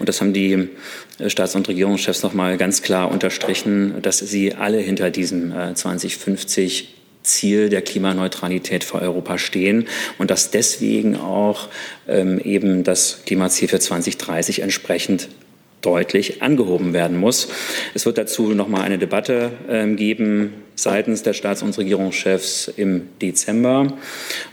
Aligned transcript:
Und 0.00 0.08
das 0.08 0.20
haben 0.20 0.32
die 0.32 0.68
äh, 1.18 1.30
Staats- 1.30 1.54
und 1.54 1.68
Regierungschefs 1.68 2.24
noch 2.24 2.32
mal 2.32 2.56
ganz 2.56 2.82
klar 2.82 3.12
unterstrichen, 3.12 4.02
dass 4.02 4.18
sie 4.18 4.54
alle 4.54 4.78
hinter 4.78 5.10
diesem 5.10 5.52
2050 5.74 6.82
äh, 6.82 6.86
Ziel 7.22 7.68
der 7.68 7.82
Klimaneutralität 7.82 8.82
für 8.82 9.00
Europa 9.00 9.38
stehen 9.38 9.86
und 10.18 10.30
dass 10.30 10.50
deswegen 10.50 11.16
auch 11.16 11.68
ähm, 12.08 12.40
eben 12.40 12.82
das 12.82 13.20
Klimaziel 13.26 13.68
für 13.68 13.78
2030 13.78 14.62
entsprechend 14.62 15.28
deutlich 15.82 16.42
angehoben 16.42 16.92
werden 16.92 17.18
muss. 17.18 17.48
Es 17.94 18.06
wird 18.06 18.18
dazu 18.18 18.54
noch 18.54 18.68
mal 18.68 18.82
eine 18.82 18.98
Debatte 18.98 19.52
äh, 19.68 19.86
geben 19.94 20.54
seitens 20.82 21.22
der 21.22 21.32
Staats- 21.32 21.62
und 21.62 21.76
Regierungschefs 21.76 22.72
im 22.76 23.08
Dezember. 23.20 23.92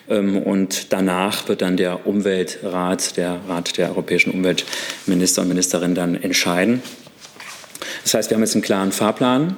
Ähm, 0.10 0.38
und 0.38 0.92
danach 0.94 1.48
wird 1.48 1.62
dann 1.62 1.78
der 1.78 2.06
Umweltrat, 2.08 3.18
der 3.18 3.40
Rat 3.48 3.78
der 3.78 3.90
europäischen 3.90 4.32
Umweltminister 4.32 5.42
und 5.42 5.50
Ministerinnen 5.50 5.96
dann 5.96 6.16
entscheiden. 6.16 6.82
Das 8.04 8.14
heißt, 8.14 8.30
wir 8.30 8.36
haben 8.36 8.44
jetzt 8.44 8.56
einen 8.56 8.64
klaren 8.64 8.92
Fahrplan 8.92 9.58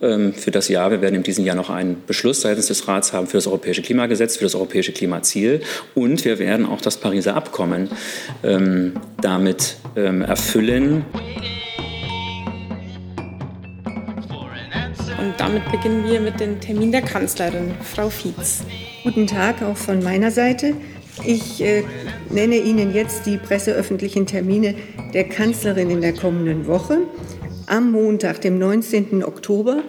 ähm, 0.00 0.34
für 0.34 0.50
das 0.50 0.68
Jahr. 0.68 0.90
Wir 0.90 1.00
werden 1.00 1.14
in 1.14 1.22
diesem 1.22 1.44
Jahr 1.44 1.56
noch 1.56 1.70
einen 1.70 2.02
Beschluss 2.06 2.40
seitens 2.40 2.66
des 2.66 2.86
Rats 2.88 3.12
haben 3.12 3.26
für 3.26 3.36
das 3.36 3.46
europäische 3.46 3.82
Klimagesetz, 3.82 4.36
für 4.36 4.44
das 4.44 4.54
europäische 4.54 4.92
Klimaziel. 4.92 5.62
Und 5.94 6.24
wir 6.24 6.38
werden 6.38 6.66
auch 6.66 6.80
das 6.80 6.98
Pariser 6.98 7.36
Abkommen 7.36 7.88
ähm, 8.42 8.94
damit 9.20 9.76
ähm, 9.96 10.22
erfüllen. 10.22 11.04
Und 15.24 15.40
damit 15.40 15.72
beginnen 15.72 16.04
wir 16.04 16.20
mit 16.20 16.38
dem 16.38 16.60
Termin 16.60 16.92
der 16.92 17.00
Kanzlerin, 17.00 17.74
Frau 17.82 18.10
Fietz. 18.10 18.62
Guten 19.04 19.26
Tag 19.26 19.62
auch 19.62 19.76
von 19.78 20.02
meiner 20.02 20.30
Seite. 20.30 20.74
Ich 21.24 21.62
äh, 21.62 21.82
nenne 22.28 22.56
Ihnen 22.56 22.92
jetzt 22.92 23.24
die 23.24 23.38
presseöffentlichen 23.38 24.26
Termine 24.26 24.74
der 25.14 25.24
Kanzlerin 25.24 25.88
in 25.88 26.02
der 26.02 26.12
kommenden 26.12 26.66
Woche. 26.66 26.98
Am 27.64 27.90
Montag, 27.90 28.42
dem 28.42 28.58
19. 28.58 29.24
Oktober, 29.24 29.82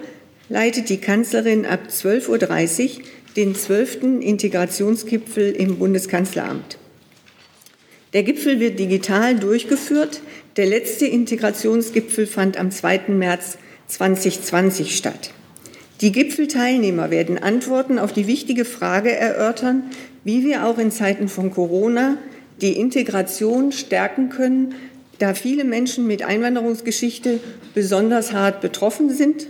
leitet 0.48 0.88
die 0.88 1.02
Kanzlerin 1.02 1.66
ab 1.66 1.80
12.30 1.90 2.84
Uhr 2.84 3.04
den 3.36 3.54
12. 3.54 4.22
Integrationsgipfel 4.22 5.50
im 5.50 5.76
Bundeskanzleramt. 5.76 6.78
Der 8.14 8.22
Gipfel 8.22 8.58
wird 8.58 8.78
digital 8.78 9.36
durchgeführt. 9.38 10.22
Der 10.56 10.64
letzte 10.64 11.04
Integrationsgipfel 11.04 12.26
fand 12.26 12.56
am 12.56 12.70
2. 12.70 13.08
März 13.08 13.58
2020 13.88 14.96
statt. 14.96 15.30
Die 16.00 16.12
Gipfelteilnehmer 16.12 17.10
werden 17.10 17.38
Antworten 17.38 17.98
auf 17.98 18.12
die 18.12 18.26
wichtige 18.26 18.64
Frage 18.64 19.14
erörtern, 19.14 19.84
wie 20.24 20.44
wir 20.44 20.66
auch 20.66 20.78
in 20.78 20.90
Zeiten 20.90 21.28
von 21.28 21.50
Corona 21.50 22.18
die 22.60 22.78
Integration 22.78 23.72
stärken 23.72 24.28
können, 24.28 24.74
da 25.18 25.32
viele 25.32 25.64
Menschen 25.64 26.06
mit 26.06 26.22
Einwanderungsgeschichte 26.22 27.40
besonders 27.74 28.32
hart 28.32 28.60
betroffen 28.60 29.08
sind. 29.10 29.46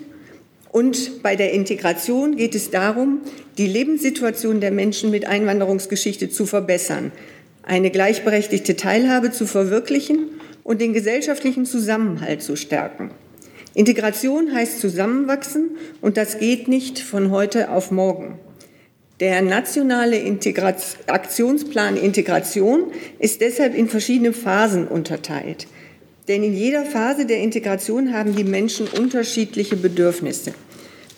Und 0.71 1.23
bei 1.23 1.35
der 1.35 1.53
Integration 1.53 2.37
geht 2.37 2.55
es 2.55 2.71
darum, 2.71 3.23
die 3.59 3.67
Lebenssituation 3.67 4.61
der 4.61 4.71
Menschen 4.71 5.11
mit 5.11 5.27
Einwanderungsgeschichte 5.27 6.29
zu 6.29 6.47
verbessern, 6.47 7.11
eine 7.63 7.91
gleichberechtigte 7.91 8.77
Teilhabe 8.77 9.33
zu 9.33 9.47
verwirklichen 9.47 10.27
und 10.63 10.81
den 10.81 10.93
gesellschaftlichen 10.93 11.65
Zusammenhalt 11.65 12.43
zu 12.43 12.55
stärken. 12.55 13.11
Integration 13.77 14.55
heißt 14.55 14.81
zusammenwachsen 14.81 15.77
und 16.01 16.17
das 16.17 16.39
geht 16.39 16.67
nicht 16.67 16.99
von 16.99 17.31
heute 17.31 17.71
auf 17.71 17.91
morgen. 17.91 18.39
Der 19.21 19.43
nationale 19.43 20.17
Integration, 20.17 20.99
Aktionsplan 21.09 21.99
Integration 21.99 22.85
ist 23.19 23.43
deshalb 23.43 23.75
in 23.75 23.91
verschiedene 23.91 24.33
Phasen 24.33 24.89
unterteilt. 24.89 25.67
Denn 26.27 26.43
in 26.43 26.55
jeder 26.55 26.87
Phase 26.87 27.27
der 27.27 27.41
Integration 27.41 28.15
haben 28.15 28.35
die 28.35 28.45
Menschen 28.45 28.89
unterschiedliche 28.89 29.77
Bedürfnisse. 29.77 30.55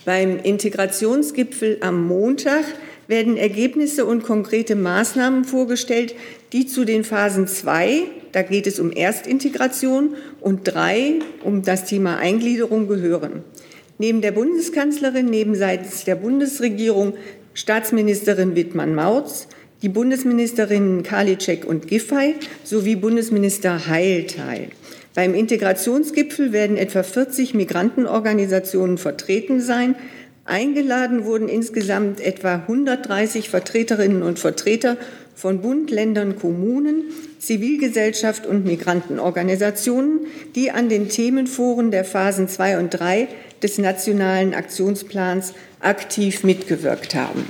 Beim 0.05 0.41
Integrationsgipfel 0.41 1.79
am 1.81 2.09
Montag 2.09 2.65
werden 3.09 3.37
Ergebnisse 3.37 4.05
und 4.05 4.23
konkrete 4.23 4.77
Maßnahmen 4.77 5.45
vorgestellt, 5.45 6.15
die 6.53 6.67
zu 6.67 6.85
den 6.85 7.03
Phasen 7.03 7.49
2, 7.49 8.03
da 8.33 8.43
geht 8.43 8.67
es 8.67 8.79
um 8.79 8.93
Erstintegration, 8.93 10.15
und 10.41 10.61
3, 10.65 11.15
um 11.43 11.63
das 11.63 11.87
Thema 11.87 12.19
Eingliederung 12.19 12.87
gehören. 12.87 13.43
Neben 13.99 14.21
der 14.21 14.33
Bundeskanzlerin, 14.33 15.27
neben 15.27 15.57
seitens 15.57 16.05
der 16.05 16.15
Bundesregierung 16.15 17.15
Staatsministerin 17.55 18.55
Wittmann-Mautz, 18.55 19.49
die 19.83 19.89
Bundesministerinnen 19.89 21.03
Karliczek 21.03 21.65
und 21.65 21.89
Giffey 21.89 22.35
sowie 22.63 22.97
Bundesminister 22.97 23.89
Heil 23.89 24.27
teil. 24.27 24.69
Beim 25.15 25.35
Integrationsgipfel 25.35 26.53
werden 26.53 26.77
etwa 26.77 27.03
40 27.03 27.55
Migrantenorganisationen 27.55 28.99
vertreten 28.99 29.61
sein. 29.61 29.97
Eingeladen 30.49 31.27
wurden 31.27 31.49
insgesamt 31.49 32.21
etwa 32.21 32.55
130 32.55 33.51
Vertreterinnen 33.51 34.23
und 34.23 34.39
Vertreter 34.39 34.97
von 35.35 35.61
Bund, 35.61 35.91
Ländern, 35.91 36.37
Kommunen, 36.37 37.05
Zivilgesellschaft 37.39 38.47
und 38.47 38.65
Migrantenorganisationen, 38.65 40.21
die 40.55 40.71
an 40.71 40.89
den 40.89 41.11
Themenforen 41.11 41.91
der 41.91 42.05
Phasen 42.05 42.49
2 42.49 42.79
und 42.79 42.91
3 42.91 43.29
des 43.63 43.77
Nationalen 43.79 44.55
Aktionsplans 44.55 45.53
aktiv 45.81 46.45
mitgewirkt 46.45 47.15
haben. 47.15 47.45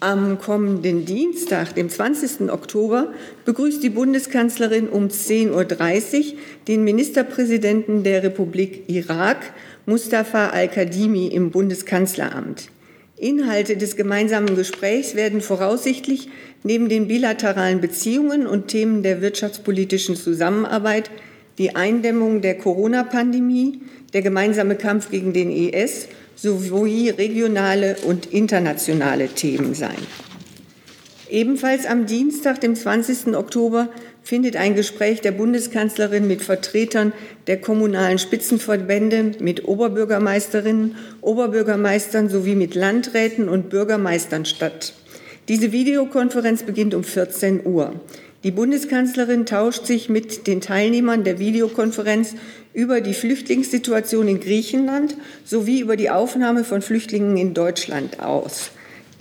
Am 0.00 0.40
kommenden 0.40 1.04
Dienstag, 1.04 1.76
dem 1.76 1.88
20. 1.88 2.50
Oktober, 2.50 3.12
begrüßt 3.44 3.80
die 3.84 3.90
Bundeskanzlerin 3.90 4.88
um 4.88 5.06
10.30 5.06 5.52
Uhr 5.52 6.38
den 6.66 6.82
Ministerpräsidenten 6.82 8.02
der 8.02 8.24
Republik 8.24 8.88
Irak, 8.88 9.38
Mustafa 9.84 10.50
al-Kadimi, 10.50 11.26
im 11.26 11.50
Bundeskanzleramt. 11.50 12.68
Inhalte 13.16 13.76
des 13.76 13.96
gemeinsamen 13.96 14.54
Gesprächs 14.54 15.16
werden 15.16 15.40
voraussichtlich 15.40 16.28
neben 16.62 16.88
den 16.88 17.08
bilateralen 17.08 17.80
Beziehungen 17.80 18.46
und 18.46 18.68
Themen 18.68 19.02
der 19.02 19.20
wirtschaftspolitischen 19.20 20.14
Zusammenarbeit 20.14 21.10
die 21.58 21.74
Eindämmung 21.74 22.40
der 22.40 22.56
Corona-Pandemie, 22.58 23.80
der 24.12 24.22
gemeinsame 24.22 24.76
Kampf 24.76 25.10
gegen 25.10 25.32
den 25.32 25.50
IS 25.50 26.08
sowie 26.36 27.10
regionale 27.10 27.96
und 28.06 28.26
internationale 28.26 29.28
Themen 29.28 29.74
sein. 29.74 29.98
Ebenfalls 31.28 31.86
am 31.86 32.06
Dienstag, 32.06 32.60
dem 32.60 32.76
20. 32.76 33.34
Oktober, 33.34 33.88
findet 34.22 34.56
ein 34.56 34.74
Gespräch 34.74 35.20
der 35.20 35.32
Bundeskanzlerin 35.32 36.26
mit 36.26 36.42
Vertretern 36.42 37.12
der 37.46 37.60
kommunalen 37.60 38.18
Spitzenverbände, 38.18 39.32
mit 39.40 39.66
Oberbürgermeisterinnen, 39.66 40.96
Oberbürgermeistern 41.20 42.28
sowie 42.28 42.54
mit 42.54 42.74
Landräten 42.74 43.48
und 43.48 43.68
Bürgermeistern 43.68 44.44
statt. 44.44 44.94
Diese 45.48 45.72
Videokonferenz 45.72 46.62
beginnt 46.62 46.94
um 46.94 47.02
14 47.02 47.66
Uhr. 47.66 48.00
Die 48.44 48.50
Bundeskanzlerin 48.50 49.46
tauscht 49.46 49.86
sich 49.86 50.08
mit 50.08 50.46
den 50.46 50.60
Teilnehmern 50.60 51.22
der 51.22 51.38
Videokonferenz 51.38 52.34
über 52.74 53.00
die 53.00 53.14
Flüchtlingssituation 53.14 54.26
in 54.26 54.40
Griechenland 54.40 55.16
sowie 55.44 55.80
über 55.80 55.96
die 55.96 56.10
Aufnahme 56.10 56.64
von 56.64 56.82
Flüchtlingen 56.82 57.36
in 57.36 57.54
Deutschland 57.54 58.20
aus. 58.20 58.70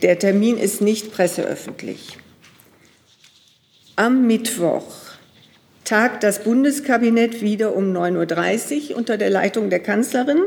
Der 0.01 0.17
Termin 0.17 0.57
ist 0.57 0.81
nicht 0.81 1.11
presseöffentlich. 1.11 2.17
Am 4.01 4.25
Mittwoch 4.25 4.95
tagt 5.83 6.23
das 6.23 6.43
Bundeskabinett 6.43 7.43
wieder 7.43 7.75
um 7.75 7.95
9.30 7.95 8.89
Uhr 8.89 8.97
unter 8.97 9.15
der 9.15 9.29
Leitung 9.29 9.69
der 9.69 9.79
Kanzlerin. 9.79 10.39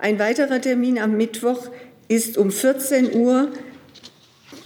Ein 0.00 0.18
weiterer 0.18 0.60
Termin 0.60 0.98
am 0.98 1.16
Mittwoch 1.16 1.68
ist 2.08 2.36
um 2.36 2.50
14 2.50 3.14
Uhr 3.14 3.52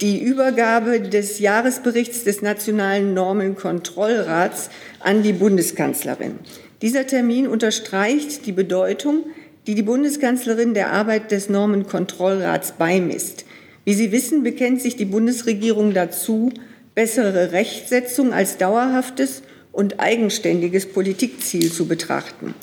die 0.01 0.23
Übergabe 0.23 1.01
des 1.01 1.39
Jahresberichts 1.39 2.25
des 2.25 2.41
Nationalen 2.41 3.13
Normenkontrollrats 3.13 4.71
an 5.01 5.23
die 5.23 5.35
Bundeskanzlerin. 5.35 6.39
Dieser 6.81 7.07
Termin 7.07 7.47
unterstreicht 7.47 8.47
die 8.47 8.53
Bedeutung, 8.53 9.25
die 9.67 9.75
die 9.75 9.83
Bundeskanzlerin 9.83 10.73
der 10.73 10.93
Arbeit 10.93 11.31
des 11.31 11.51
Normenkontrollrats 11.51 12.73
beimisst. 12.73 13.45
Wie 13.85 13.93
Sie 13.93 14.13
wissen, 14.13 14.43
bekennt 14.43 14.81
sich 14.81 14.97
die 14.97 15.05
Bundesregierung 15.05 15.93
dazu, 15.93 16.51
bessere 16.95 17.53
Rechtsetzung 17.53 18.33
als 18.33 18.57
dauerhaftes 18.57 19.43
und 19.73 20.01
eigenständiges 20.01 20.87
Politikziel 20.87 21.73
zu 21.73 21.87
betrachten. 21.87 22.55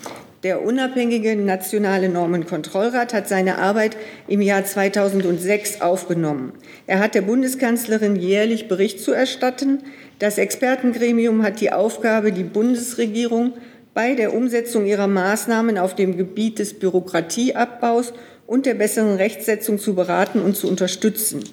Der 0.44 0.64
unabhängige 0.64 1.36
nationale 1.36 2.10
Normenkontrollrat 2.10 3.14
hat 3.14 3.28
seine 3.28 3.60
Arbeit 3.60 3.96
im 4.28 4.42
Jahr 4.42 4.66
2006 4.66 5.82
aufgenommen. 5.82 6.54
Er 6.88 6.98
hat 6.98 7.14
der 7.14 7.22
Bundeskanzlerin 7.22 8.16
jährlich 8.16 8.68
Bericht 8.68 9.02
zu 9.02 9.12
erstatten. 9.12 9.84
Das 10.18 10.40
Expertengremium 10.40 11.44
hat 11.44 11.62
die 11.62 11.72
Aufgabe, 11.72 12.32
die 12.32 12.44
Bundesregierung 12.44 13.54
bei 13.94 14.16
der 14.16 14.34
Umsetzung 14.34 14.88
ihrer 14.88 15.08
Maßnahmen 15.08 15.78
auf 15.78 15.94
dem 15.94 16.18
Gebiet 16.18 16.58
des 16.58 16.80
Bürokratieabbaus 16.80 18.14
und 18.48 18.66
der 18.66 18.74
besseren 18.74 19.18
Rechtsetzung 19.18 19.78
zu 19.78 19.94
beraten 19.94 20.42
und 20.42 20.56
zu 20.56 20.68
unterstützen. 20.68 21.44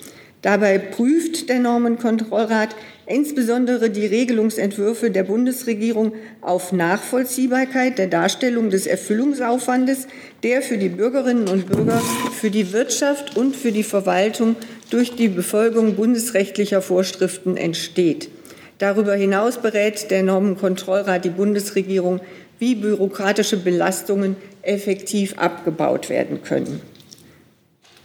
Dabei 0.43 0.79
prüft 0.79 1.49
der 1.49 1.59
Normenkontrollrat 1.59 2.77
insbesondere 3.07 3.91
die 3.91 4.07
Regelungsentwürfe 4.07 5.11
der 5.11 5.25
Bundesregierung 5.25 6.13
auf 6.43 6.73
Nachvollziehbarkeit 6.73 7.99
der 7.99 8.07
Darstellung 8.07 8.71
des 8.71 8.87
Erfüllungsaufwandes, 8.87 10.07
der 10.43 10.63
für 10.63 10.79
die 10.79 10.91
Bürgerinnen 10.91 11.49
und 11.49 11.67
Bürger, 11.67 12.01
für 12.39 12.51
die 12.51 12.73
Wirtschaft 12.73 13.37
und 13.37 13.57
für 13.57 13.73
die 13.73 13.83
Verwaltung 13.83 14.57
durch 14.91 15.17
die 15.17 15.29
Befolgung 15.29 15.97
bundesrechtlicher 15.97 16.83
Vorschriften 16.83 17.57
entsteht. 17.57 18.31
Darüber 18.79 19.15
hinaus 19.15 19.59
berät 19.59 20.11
der 20.11 20.23
Normenkontrollrat 20.23 21.25
die 21.25 21.31
Bundesregierung, 21.31 22.21
wie 22.61 22.77
bürokratische 22.77 23.57
Belastungen 23.57 24.37
effektiv 24.63 25.37
abgebaut 25.39 26.09
werden 26.11 26.43
können. 26.43 26.81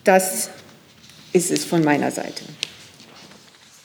Das 0.03 0.50
ist 1.33 1.51
es 1.51 1.65
von 1.65 1.83
meiner 1.83 2.12
Seite. 2.12 2.44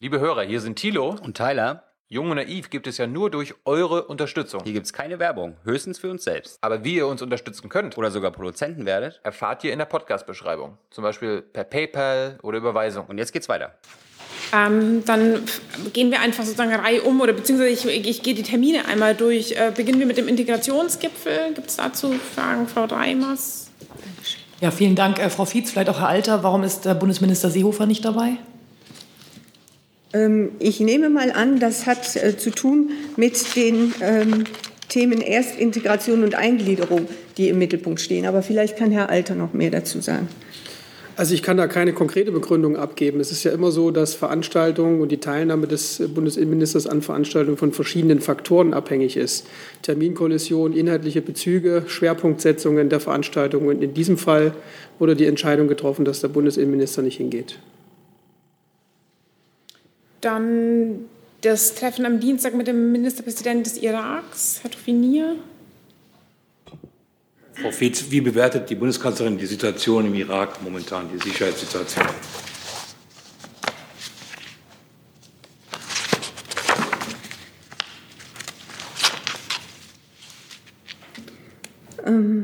Liebe 0.01 0.21
Hörer, 0.21 0.43
hier 0.43 0.61
sind 0.61 0.77
Thilo 0.77 1.17
und 1.23 1.37
Tyler. 1.37 1.85
Jung 2.11 2.31
und 2.31 2.37
Naiv 2.37 2.71
gibt 2.71 2.87
es 2.87 2.97
ja 2.97 3.07
nur 3.07 3.31
durch 3.31 3.55
eure 3.65 4.05
Unterstützung. 4.05 4.63
Hier 4.65 4.73
gibt 4.73 4.87
es 4.87 4.93
keine 4.93 5.19
Werbung, 5.19 5.57
höchstens 5.65 5.99
für 5.99 6.11
uns 6.11 6.25
selbst. 6.25 6.59
Aber 6.63 6.85
wie 6.85 6.95
ihr 6.95 7.07
uns 7.07 7.21
unterstützen 7.21 7.69
könnt 7.69 7.99
oder 7.99 8.11
sogar 8.11 8.31
Produzenten 8.31 8.87
werdet, 8.87 9.21
erfahrt 9.25 9.65
ihr 9.65 9.73
in 9.73 9.79
der 9.79 9.87
Podcast-Beschreibung. 9.87 10.79
Zum 10.91 11.05
Beispiel 11.05 11.43
per 11.43 11.65
PayPal 11.65 12.39
oder 12.43 12.59
Überweisung. 12.59 13.07
Und 13.07 13.19
jetzt 13.19 13.33
geht's 13.33 13.49
weiter. 13.49 13.75
Ähm, 14.55 15.05
dann 15.05 15.43
gehen 15.93 16.11
wir 16.11 16.21
einfach 16.21 16.45
sozusagen 16.45 16.75
Reihe 16.75 17.03
um 17.03 17.21
oder 17.21 17.35
beziehungsweise 17.35 17.71
ich, 17.71 17.85
ich, 17.87 18.09
ich 18.09 18.23
gehe 18.23 18.35
die 18.35 18.43
Termine 18.43 18.87
einmal 18.87 19.15
durch. 19.15 19.53
Äh, 19.53 19.73
beginnen 19.75 19.99
wir 19.99 20.07
mit 20.07 20.17
dem 20.17 20.29
Integrationsgipfel. 20.29 21.53
Gibt 21.55 21.69
es 21.69 21.77
dazu 21.77 22.13
Fragen, 22.35 22.69
Frau 22.69 22.87
Dreimers? 22.87 23.69
Ja, 24.61 24.73
vielen 24.73 24.97
Dank, 24.97 25.21
äh, 25.21 25.31
Frau 25.31 25.45
Fietz. 25.45 25.71
Vielleicht 25.71 25.89
auch 25.89 26.01
Herr 26.01 26.09
Alter. 26.09 26.43
Warum 26.43 26.65
ist 26.65 26.85
äh, 26.85 26.95
Bundesminister 26.95 27.49
Seehofer 27.49 27.87
nicht 27.87 28.05
dabei? 28.05 28.39
Ähm, 30.13 30.51
ich 30.59 30.81
nehme 30.81 31.11
mal 31.11 31.31
an, 31.31 31.61
das 31.61 31.87
hat 31.87 32.17
äh, 32.17 32.37
zu 32.37 32.51
tun 32.51 32.91
mit 33.17 33.55
den 33.55 33.95
ähm, 34.01 34.45
Themen 34.89 35.21
Erstintegration 35.21 36.25
und 36.25 36.35
Eingliederung, 36.35 37.07
die 37.37 37.51
im 37.51 37.59
Mittelpunkt 37.59 38.01
stehen. 38.01 38.27
Aber 38.27 38.43
vielleicht 38.43 38.77
kann 38.77 38.91
Herr 38.91 39.11
Alter 39.11 39.37
noch 39.37 39.53
mehr 39.53 39.71
dazu 39.71 40.01
sagen. 40.01 40.29
Also 41.19 41.35
ich 41.35 41.43
kann 41.43 41.57
da 41.57 41.67
keine 41.67 41.93
konkrete 41.93 42.31
Begründung 42.31 42.77
abgeben. 42.77 43.19
Es 43.19 43.33
ist 43.33 43.43
ja 43.43 43.51
immer 43.51 43.73
so, 43.73 43.91
dass 43.91 44.15
Veranstaltungen 44.15 45.01
und 45.01 45.11
die 45.11 45.19
Teilnahme 45.19 45.67
des 45.67 46.01
Bundesinnenministers 46.15 46.87
an 46.87 47.03
Veranstaltungen 47.03 47.57
von 47.57 47.73
verschiedenen 47.73 48.21
Faktoren 48.21 48.73
abhängig 48.73 49.17
ist. 49.17 49.45
Terminkollision, 49.83 50.73
inhaltliche 50.73 51.21
Bezüge, 51.21 51.83
Schwerpunktsetzungen 51.89 52.89
der 52.89 53.01
Veranstaltungen. 53.01 53.67
Und 53.67 53.83
in 53.83 53.95
diesem 53.95 54.17
Fall 54.17 54.55
wurde 55.01 55.17
die 55.17 55.27
Entscheidung 55.27 55.67
getroffen, 55.67 56.05
dass 56.05 56.21
der 56.21 56.29
Bundesinnenminister 56.29 57.03
nicht 57.03 57.17
hingeht. 57.17 57.59
Dann 60.21 61.07
das 61.41 61.75
Treffen 61.75 62.07
am 62.07 62.21
Dienstag 62.21 62.55
mit 62.55 62.69
dem 62.69 62.93
Ministerpräsidenten 62.93 63.65
des 63.65 63.83
Iraks, 63.83 64.61
Herr 64.63 64.71
Tofinier. 64.71 65.35
Frau 67.61 67.73
Fietz, 67.73 68.05
wie 68.11 68.21
bewertet 68.21 68.71
die 68.71 68.77
Bundeskanzlerin 68.77 69.37
die 69.37 69.47
Situation 69.47 70.07
im 70.07 70.15
Irak 70.15 70.63
momentan, 70.63 71.09
die 71.13 71.19
Sicherheitssituation? 71.19 72.07
Ähm, 82.07 82.38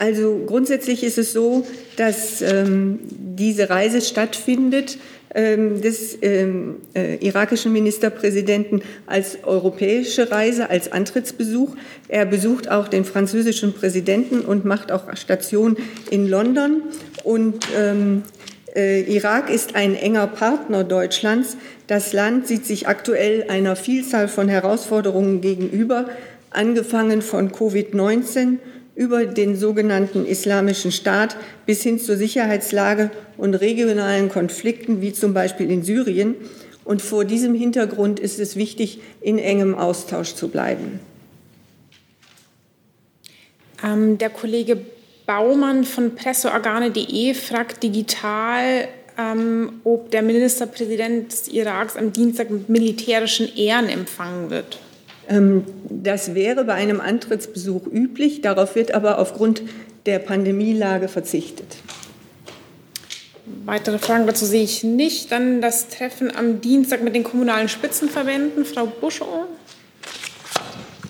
also 0.00 0.40
grundsätzlich 0.46 1.04
ist 1.04 1.18
es 1.18 1.34
so, 1.34 1.66
dass 1.96 2.40
ähm, 2.40 3.00
diese 3.10 3.68
Reise 3.68 4.00
stattfindet 4.00 4.96
ähm, 5.34 5.82
des 5.82 6.16
ähm, 6.22 6.76
äh, 6.94 7.16
irakischen 7.16 7.70
Ministerpräsidenten 7.74 8.80
als 9.06 9.44
europäische 9.44 10.30
Reise, 10.30 10.70
als 10.70 10.90
Antrittsbesuch. 10.90 11.76
Er 12.08 12.24
besucht 12.24 12.70
auch 12.70 12.88
den 12.88 13.04
französischen 13.04 13.74
Präsidenten 13.74 14.40
und 14.40 14.64
macht 14.64 14.90
auch 14.90 15.14
Station 15.18 15.76
in 16.10 16.26
London. 16.26 16.80
Und 17.22 17.66
ähm, 17.78 18.22
äh, 18.74 19.02
Irak 19.02 19.50
ist 19.50 19.74
ein 19.74 19.94
enger 19.94 20.28
Partner 20.28 20.82
Deutschlands. 20.82 21.58
Das 21.88 22.14
Land 22.14 22.46
sieht 22.46 22.64
sich 22.64 22.88
aktuell 22.88 23.44
einer 23.50 23.76
Vielzahl 23.76 24.28
von 24.28 24.48
Herausforderungen 24.48 25.42
gegenüber, 25.42 26.08
angefangen 26.50 27.20
von 27.20 27.52
Covid-19 27.52 28.56
über 29.00 29.24
den 29.24 29.56
sogenannten 29.56 30.26
Islamischen 30.26 30.92
Staat 30.92 31.34
bis 31.64 31.82
hin 31.82 31.98
zur 31.98 32.18
Sicherheitslage 32.18 33.10
und 33.38 33.54
regionalen 33.54 34.28
Konflikten, 34.28 35.00
wie 35.00 35.14
zum 35.14 35.32
Beispiel 35.32 35.70
in 35.70 35.82
Syrien. 35.82 36.34
Und 36.84 37.00
vor 37.00 37.24
diesem 37.24 37.54
Hintergrund 37.54 38.20
ist 38.20 38.38
es 38.38 38.56
wichtig, 38.56 39.00
in 39.22 39.38
engem 39.38 39.74
Austausch 39.74 40.34
zu 40.34 40.48
bleiben. 40.48 41.00
Ähm, 43.82 44.18
der 44.18 44.28
Kollege 44.28 44.76
Baumann 45.24 45.84
von 45.84 46.14
presseorgane.de 46.14 47.32
fragt 47.32 47.82
digital, 47.82 48.86
ähm, 49.16 49.80
ob 49.82 50.10
der 50.10 50.20
Ministerpräsident 50.20 51.32
des 51.32 51.48
Iraks 51.48 51.96
am 51.96 52.12
Dienstag 52.12 52.50
mit 52.50 52.68
militärischen 52.68 53.48
Ehren 53.56 53.88
empfangen 53.88 54.50
wird. 54.50 54.78
Ähm, 55.30 55.64
das 55.88 56.34
wäre 56.34 56.64
bei 56.64 56.74
einem 56.74 57.00
Antrittsbesuch 57.00 57.86
üblich, 57.86 58.42
darauf 58.42 58.74
wird 58.74 58.92
aber 58.92 59.18
aufgrund 59.18 59.62
der 60.06 60.18
Pandemielage 60.18 61.08
verzichtet. 61.08 61.76
Weitere 63.64 63.98
Fragen 63.98 64.26
dazu 64.26 64.44
sehe 64.44 64.62
ich 64.62 64.84
nicht. 64.84 65.32
Dann 65.32 65.60
das 65.60 65.88
Treffen 65.88 66.34
am 66.34 66.60
Dienstag 66.60 67.02
mit 67.02 67.14
den 67.14 67.24
kommunalen 67.24 67.68
Spitzenverbänden. 67.68 68.64
Frau 68.64 68.86
Buschow. 68.86 69.46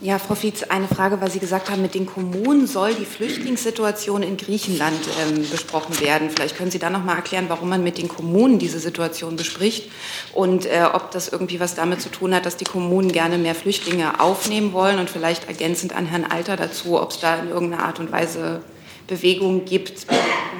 Ja, 0.02 0.18
Frau 0.18 0.34
Fietz, 0.34 0.62
eine 0.62 0.88
Frage, 0.88 1.20
weil 1.20 1.30
Sie 1.30 1.40
gesagt 1.40 1.68
haben, 1.68 1.82
mit 1.82 1.94
den 1.94 2.06
Kommunen 2.06 2.66
soll 2.66 2.94
die 2.94 3.04
Flüchtlingssituation 3.04 4.22
in 4.22 4.38
Griechenland 4.38 4.98
ähm, 5.20 5.44
besprochen 5.50 6.00
werden. 6.00 6.30
Vielleicht 6.30 6.56
können 6.56 6.70
Sie 6.70 6.78
da 6.78 6.88
noch 6.88 7.04
mal 7.04 7.16
erklären, 7.16 7.46
warum 7.48 7.68
man 7.68 7.84
mit 7.84 7.98
den 7.98 8.08
Kommunen 8.08 8.58
diese 8.58 8.78
Situation 8.78 9.36
bespricht 9.36 9.90
und 10.32 10.64
äh, 10.64 10.84
ob 10.90 11.10
das 11.10 11.28
irgendwie 11.28 11.60
was 11.60 11.74
damit 11.74 12.00
zu 12.00 12.08
tun 12.08 12.34
hat, 12.34 12.46
dass 12.46 12.56
die 12.56 12.64
Kommunen 12.64 13.12
gerne 13.12 13.36
mehr 13.36 13.54
Flüchtlinge 13.54 14.20
aufnehmen 14.20 14.72
wollen 14.72 14.98
und 14.98 15.10
vielleicht 15.10 15.48
ergänzend 15.48 15.94
an 15.94 16.06
Herrn 16.06 16.24
Alter 16.24 16.56
dazu, 16.56 16.98
ob 16.98 17.10
es 17.10 17.20
da 17.20 17.36
in 17.36 17.50
irgendeiner 17.50 17.84
Art 17.84 18.00
und 18.00 18.10
Weise 18.10 18.62
Bewegungen 19.06 19.66
gibt 19.66 20.06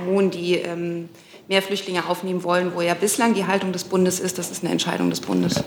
Kommunen, 0.01 0.31
die 0.31 0.57
ähm, 0.57 1.09
mehr 1.49 1.63
Flüchtlinge 1.63 2.07
aufnehmen 2.07 2.45
wollen, 2.45 2.73
wo 2.75 2.83
ja 2.83 2.93
bislang 2.93 3.33
die 3.33 3.47
Haltung 3.47 3.73
des 3.73 3.85
Bundes 3.85 4.21
ist, 4.21 4.37
das 4.37 4.51
ist 4.51 4.63
eine 4.63 4.71
Entscheidung 4.71 5.09
des 5.09 5.21
Bundes. 5.21 5.65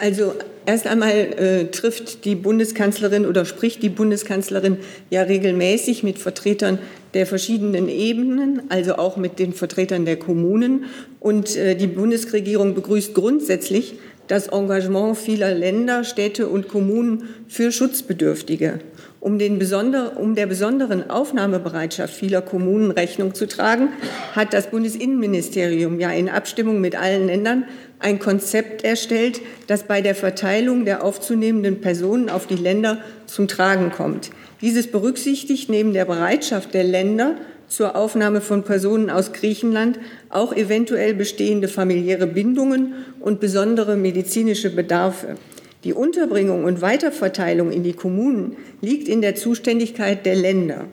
Also 0.00 0.32
erst 0.68 0.86
einmal 0.86 1.12
äh, 1.12 1.64
trifft 1.70 2.26
die 2.26 2.34
Bundeskanzlerin 2.34 3.24
oder 3.24 3.46
spricht 3.46 3.82
die 3.82 3.88
Bundeskanzlerin 3.88 4.76
ja 5.08 5.22
regelmäßig 5.22 6.02
mit 6.02 6.18
Vertretern 6.18 6.78
der 7.14 7.26
verschiedenen 7.26 7.88
Ebenen, 7.88 8.62
also 8.68 8.96
auch 8.96 9.16
mit 9.16 9.38
den 9.38 9.54
Vertretern 9.54 10.04
der 10.04 10.18
Kommunen. 10.18 10.84
Und 11.20 11.56
äh, 11.56 11.74
die 11.74 11.86
Bundesregierung 11.86 12.74
begrüßt 12.74 13.14
grundsätzlich 13.14 13.94
das 14.26 14.48
Engagement 14.48 15.16
vieler 15.16 15.54
Länder, 15.54 16.04
Städte 16.04 16.48
und 16.48 16.68
Kommunen 16.68 17.30
für 17.48 17.72
Schutzbedürftige. 17.72 18.80
Um, 19.20 19.38
den 19.38 19.58
besonder, 19.58 20.18
um 20.20 20.34
der 20.34 20.46
besonderen 20.46 21.10
Aufnahmebereitschaft 21.10 22.14
vieler 22.14 22.42
Kommunen 22.42 22.92
Rechnung 22.92 23.34
zu 23.34 23.48
tragen, 23.48 23.88
hat 24.32 24.52
das 24.52 24.70
Bundesinnenministerium 24.70 25.98
ja 25.98 26.10
in 26.10 26.28
Abstimmung 26.28 26.80
mit 26.80 26.94
allen 26.94 27.26
Ländern 27.26 27.64
ein 28.00 28.18
Konzept 28.18 28.84
erstellt, 28.84 29.40
das 29.66 29.84
bei 29.84 30.00
der 30.00 30.14
Verteilung 30.14 30.84
der 30.84 31.04
aufzunehmenden 31.04 31.80
Personen 31.80 32.30
auf 32.30 32.46
die 32.46 32.56
Länder 32.56 32.98
zum 33.26 33.48
Tragen 33.48 33.90
kommt. 33.90 34.30
Dieses 34.60 34.90
berücksichtigt 34.90 35.68
neben 35.68 35.92
der 35.92 36.04
Bereitschaft 36.04 36.74
der 36.74 36.84
Länder 36.84 37.36
zur 37.68 37.96
Aufnahme 37.96 38.40
von 38.40 38.64
Personen 38.64 39.10
aus 39.10 39.32
Griechenland 39.32 39.98
auch 40.30 40.54
eventuell 40.54 41.14
bestehende 41.14 41.68
familiäre 41.68 42.26
Bindungen 42.26 42.94
und 43.20 43.40
besondere 43.40 43.96
medizinische 43.96 44.70
Bedarfe. 44.70 45.36
Die 45.84 45.92
Unterbringung 45.92 46.64
und 46.64 46.80
Weiterverteilung 46.80 47.70
in 47.70 47.84
die 47.84 47.92
Kommunen 47.92 48.56
liegt 48.80 49.06
in 49.06 49.20
der 49.20 49.36
Zuständigkeit 49.36 50.26
der 50.26 50.34
Länder. 50.34 50.86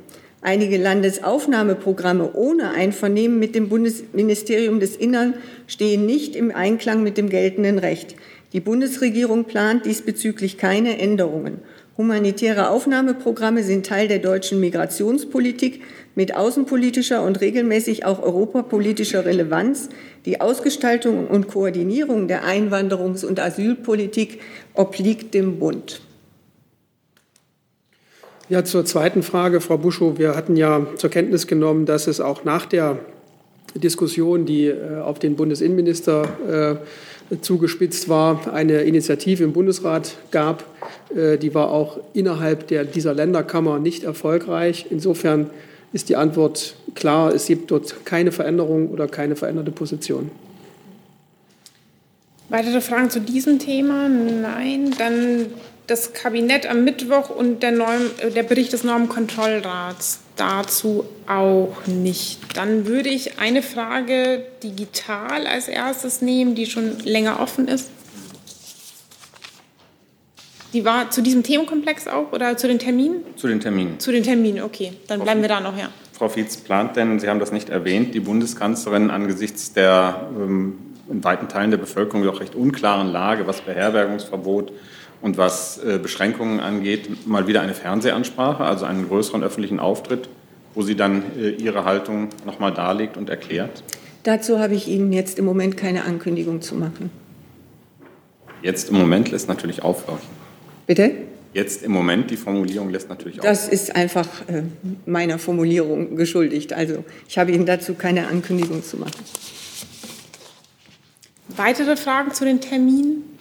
Einige 0.45 0.77
Landesaufnahmeprogramme 0.77 2.33
ohne 2.33 2.69
Einvernehmen 2.69 3.39
mit 3.39 3.55
dem 3.55 3.67
Bundesministerium 3.67 4.79
des 4.79 4.95
Innern 4.95 5.33
stehen 5.65 6.05
nicht 6.05 6.35
im 6.35 6.51
Einklang 6.51 7.01
mit 7.01 7.17
dem 7.17 7.29
geltenden 7.29 7.79
Recht. 7.79 8.15
Die 8.53 8.59
Bundesregierung 8.59 9.45
plant 9.45 9.87
diesbezüglich 9.87 10.59
keine 10.59 10.99
Änderungen. 10.99 11.61
Humanitäre 11.97 12.69
Aufnahmeprogramme 12.69 13.63
sind 13.63 13.87
Teil 13.87 14.07
der 14.07 14.19
deutschen 14.19 14.59
Migrationspolitik 14.59 15.81
mit 16.13 16.35
außenpolitischer 16.35 17.23
und 17.23 17.41
regelmäßig 17.41 18.05
auch 18.05 18.21
europapolitischer 18.21 19.25
Relevanz. 19.25 19.89
Die 20.27 20.41
Ausgestaltung 20.41 21.25
und 21.25 21.47
Koordinierung 21.47 22.27
der 22.27 22.43
Einwanderungs- 22.43 23.25
und 23.25 23.39
Asylpolitik 23.39 24.41
obliegt 24.75 25.33
dem 25.33 25.57
Bund. 25.57 26.04
Ja, 28.47 28.63
zur 28.63 28.85
zweiten 28.85 29.23
Frage, 29.23 29.59
Frau 29.59 29.79
Buschow. 29.79 30.19
Wir 30.19 30.35
hatten 30.35 30.55
ja 30.55 30.85
zur 30.97 31.09
Kenntnis 31.09 31.47
genommen, 31.47 31.87
dass 31.87 32.05
es 32.05 32.21
auch 32.21 32.43
nach 32.43 32.67
der 32.67 32.99
Diskussion, 33.73 34.45
die 34.45 34.67
äh, 34.67 34.99
auf 35.01 35.17
den 35.17 35.35
Bundesinnenminister 35.35 36.79
äh, 37.31 37.37
zugespitzt 37.41 38.07
war, 38.07 38.53
eine 38.53 38.83
Initiative 38.83 39.43
im 39.43 39.51
Bundesrat 39.51 40.17
gab. 40.29 40.63
Äh, 41.15 41.39
die 41.39 41.55
war 41.55 41.71
auch 41.71 41.99
innerhalb 42.13 42.67
der, 42.67 42.85
dieser 42.85 43.15
Länderkammer 43.15 43.79
nicht 43.79 44.03
erfolgreich. 44.03 44.85
Insofern 44.91 45.49
ist 45.91 46.09
die 46.09 46.15
Antwort 46.15 46.75
klar, 46.93 47.33
es 47.33 47.47
gibt 47.47 47.71
dort 47.71 48.05
keine 48.05 48.31
Veränderung 48.31 48.89
oder 48.89 49.07
keine 49.07 49.35
veränderte 49.35 49.71
Position. 49.71 50.29
Weitere 52.49 52.79
Fragen 52.79 53.09
zu 53.09 53.21
diesem 53.21 53.57
Thema? 53.57 54.07
Nein. 54.07 54.93
Dann 54.99 55.47
das 55.87 56.13
Kabinett 56.13 56.67
am 56.69 56.83
Mittwoch 56.83 57.29
und 57.29 57.61
der, 57.61 57.71
Norm, 57.71 58.09
der 58.35 58.43
Bericht 58.43 58.73
des 58.73 58.83
Normenkontrollrats 58.83 60.19
dazu 60.35 61.05
auch 61.27 61.75
nicht. 61.85 62.39
Dann 62.55 62.87
würde 62.87 63.09
ich 63.09 63.39
eine 63.39 63.61
Frage 63.61 64.43
digital 64.63 65.47
als 65.47 65.67
erstes 65.67 66.21
nehmen, 66.21 66.55
die 66.55 66.65
schon 66.65 66.99
länger 66.99 67.39
offen 67.39 67.67
ist. 67.67 67.89
Die 70.73 70.83
war 70.83 71.09
zu 71.09 71.21
diesem 71.21 71.43
Themenkomplex 71.43 72.07
auch 72.07 72.33
oder 72.33 72.57
zu 72.57 72.67
den 72.67 72.79
Terminen? 72.79 73.23
Zu 73.37 73.47
den 73.47 73.61
Terminen. 73.61 73.99
Zu 73.99 74.11
den 74.11 74.23
Terminen, 74.23 74.63
okay. 74.63 74.91
Dann 75.07 75.21
bleiben 75.21 75.41
wir 75.41 75.47
da 75.47 75.61
noch, 75.61 75.77
ja. 75.77 75.89
Frau 76.11 76.27
Fietz 76.27 76.57
plant 76.57 76.95
denn, 76.95 77.19
Sie 77.19 77.29
haben 77.29 77.39
das 77.39 77.51
nicht 77.51 77.69
erwähnt, 77.69 78.13
die 78.13 78.19
Bundeskanzlerin 78.19 79.09
angesichts 79.09 79.73
der 79.73 80.29
ähm, 80.35 80.77
in 81.09 81.23
weiten 81.23 81.47
Teilen 81.47 81.71
der 81.71 81.77
Bevölkerung 81.77 82.23
doch 82.23 82.39
recht 82.39 82.55
unklaren 82.55 83.11
Lage, 83.11 83.47
was 83.47 83.61
Beherbergungsverbot 83.61 84.71
und 85.21 85.37
was 85.37 85.77
äh, 85.83 85.99
Beschränkungen 86.01 86.59
angeht, 86.59 87.27
mal 87.27 87.47
wieder 87.47 87.61
eine 87.61 87.73
Fernsehansprache, 87.73 88.63
also 88.63 88.85
einen 88.85 89.07
größeren 89.07 89.43
öffentlichen 89.43 89.79
Auftritt, 89.79 90.29
wo 90.73 90.81
sie 90.81 90.95
dann 90.95 91.23
äh, 91.37 91.49
ihre 91.49 91.85
Haltung 91.85 92.29
noch 92.45 92.59
mal 92.59 92.71
darlegt 92.71 93.17
und 93.17 93.29
erklärt? 93.29 93.83
Dazu 94.23 94.59
habe 94.59 94.73
ich 94.73 94.87
Ihnen 94.87 95.13
jetzt 95.13 95.37
im 95.37 95.45
Moment 95.45 95.77
keine 95.77 96.03
Ankündigung 96.03 96.61
zu 96.61 96.75
machen. 96.75 97.11
Jetzt 98.61 98.89
im 98.89 98.97
Moment 98.97 99.29
lässt 99.29 99.47
natürlich 99.47 99.83
aufhorchen. 99.83 100.27
Bitte? 100.87 101.11
Jetzt 101.53 101.83
im 101.83 101.91
Moment 101.91 102.31
die 102.31 102.37
Formulierung 102.37 102.89
lässt 102.89 103.07
natürlich 103.07 103.39
aufhorchen. 103.39 103.69
Das 103.69 103.69
ist 103.69 103.95
einfach 103.95 104.27
äh, 104.47 104.63
meiner 105.05 105.37
Formulierung 105.37 106.15
geschuldigt. 106.15 106.73
Also 106.73 107.05
ich 107.29 107.37
habe 107.37 107.51
Ihnen 107.51 107.65
dazu 107.65 107.93
keine 107.93 108.27
Ankündigung 108.27 108.83
zu 108.83 108.97
machen. 108.97 109.23
Weitere 111.55 111.95
Fragen 111.95 112.33
zu 112.33 112.43
den 112.43 112.59
Terminen? 112.59 113.34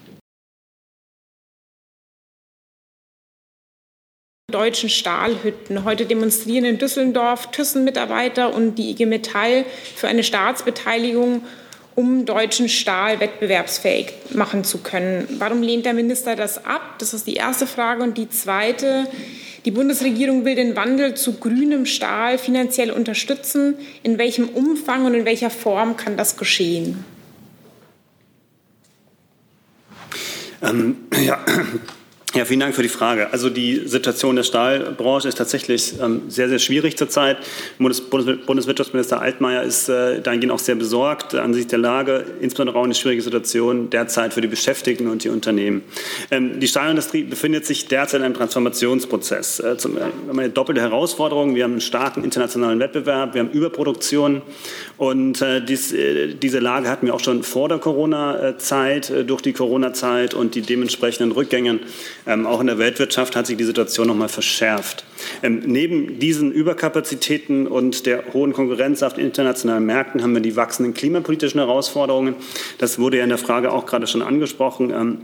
Deutschen 4.54 4.88
Stahlhütten. 4.88 5.84
Heute 5.84 6.06
demonstrieren 6.06 6.64
in 6.64 6.78
Düsseldorf 6.78 7.50
Thyssen-Mitarbeiter 7.50 8.54
und 8.54 8.76
die 8.76 8.90
IG 8.90 9.04
Metall 9.04 9.64
für 9.96 10.06
eine 10.06 10.22
Staatsbeteiligung, 10.22 11.42
um 11.96 12.24
deutschen 12.24 12.68
Stahl 12.68 13.18
wettbewerbsfähig 13.18 14.12
machen 14.30 14.62
zu 14.62 14.78
können. 14.78 15.26
Warum 15.38 15.60
lehnt 15.62 15.86
der 15.86 15.94
Minister 15.94 16.36
das 16.36 16.64
ab? 16.64 16.98
Das 16.98 17.14
ist 17.14 17.26
die 17.26 17.34
erste 17.34 17.66
Frage. 17.66 18.04
Und 18.04 18.16
die 18.16 18.28
zweite, 18.28 19.06
die 19.64 19.72
Bundesregierung 19.72 20.44
will 20.44 20.54
den 20.54 20.76
Wandel 20.76 21.14
zu 21.14 21.34
grünem 21.34 21.84
Stahl 21.84 22.38
finanziell 22.38 22.92
unterstützen. 22.92 23.76
In 24.04 24.18
welchem 24.18 24.48
Umfang 24.48 25.04
und 25.04 25.14
in 25.14 25.24
welcher 25.24 25.50
Form 25.50 25.96
kann 25.96 26.16
das 26.16 26.36
geschehen? 26.36 27.04
Ähm, 30.62 30.96
ja, 31.24 31.44
ja, 32.34 32.44
vielen 32.44 32.60
Dank 32.60 32.74
für 32.74 32.82
die 32.82 32.88
Frage. 32.88 33.32
Also 33.32 33.48
die 33.48 33.82
Situation 33.86 34.34
der 34.34 34.42
Stahlbranche 34.42 35.28
ist 35.28 35.38
tatsächlich 35.38 35.94
ähm, 36.00 36.22
sehr, 36.28 36.48
sehr 36.48 36.58
schwierig 36.58 36.96
zurzeit. 36.96 37.38
Bundes 37.78 38.00
Bundeswirtschaftsminister 38.00 39.20
Altmaier 39.20 39.62
ist 39.62 39.88
äh, 39.88 40.20
dahingehend 40.20 40.52
auch 40.52 40.58
sehr 40.58 40.74
besorgt 40.74 41.34
angesichts 41.34 41.70
der 41.70 41.78
Lage, 41.78 42.24
insbesondere 42.40 42.78
auch 42.78 42.84
eine 42.84 42.94
schwierige 42.94 43.22
Situation 43.22 43.88
derzeit 43.90 44.34
für 44.34 44.40
die 44.40 44.48
Beschäftigten 44.48 45.06
und 45.06 45.22
die 45.22 45.28
Unternehmen. 45.28 45.82
Ähm, 46.30 46.58
die 46.58 46.66
Stahlindustrie 46.66 47.22
befindet 47.22 47.66
sich 47.66 47.86
derzeit 47.86 48.20
in 48.20 48.26
einem 48.26 48.34
Transformationsprozess. 48.34 49.60
Äh, 49.60 49.76
zum, 49.78 49.96
äh, 49.96 50.00
wir 50.00 50.06
haben 50.28 50.38
eine 50.38 50.50
doppelte 50.50 50.80
Herausforderung. 50.80 51.54
Wir 51.54 51.64
haben 51.64 51.72
einen 51.72 51.80
starken 51.80 52.24
internationalen 52.24 52.80
Wettbewerb, 52.80 53.34
wir 53.34 53.42
haben 53.42 53.50
Überproduktion 53.50 54.42
und 54.96 55.42
äh, 55.42 55.60
dies, 55.64 55.92
äh, 55.92 56.34
diese 56.34 56.60
Lage 56.60 56.88
hatten 56.88 57.06
wir 57.06 57.14
auch 57.14 57.20
schon 57.20 57.42
vor 57.42 57.68
der 57.68 57.78
Corona-Zeit, 57.78 59.10
äh, 59.10 59.24
durch 59.24 59.42
die 59.42 59.52
Corona-Zeit 59.52 60.34
und 60.34 60.54
die 60.54 60.62
dementsprechenden 60.62 61.32
Rückgänge 61.32 61.80
ähm, 62.26 62.46
auch 62.46 62.60
in 62.60 62.68
der 62.68 62.78
Weltwirtschaft 62.78 63.34
hat 63.34 63.46
sich 63.46 63.56
die 63.56 63.64
Situation 63.64 64.06
noch 64.06 64.14
mal 64.14 64.28
verschärft. 64.28 65.04
Ähm, 65.42 65.62
neben 65.66 66.20
diesen 66.20 66.52
Überkapazitäten 66.52 67.66
und 67.66 68.06
der 68.06 68.32
hohen 68.32 68.52
Konkurrenz 68.52 69.02
auf 69.02 69.18
internationalen 69.18 69.84
Märkten 69.84 70.22
haben 70.22 70.34
wir 70.34 70.40
die 70.40 70.54
wachsenden 70.54 70.94
klimapolitischen 70.94 71.58
Herausforderungen. 71.60 72.36
Das 72.78 72.98
wurde 72.98 73.18
ja 73.18 73.24
in 73.24 73.30
der 73.30 73.38
Frage 73.38 73.72
auch 73.72 73.86
gerade 73.86 74.06
schon 74.06 74.22
angesprochen. 74.22 74.90
Ähm, 74.90 75.18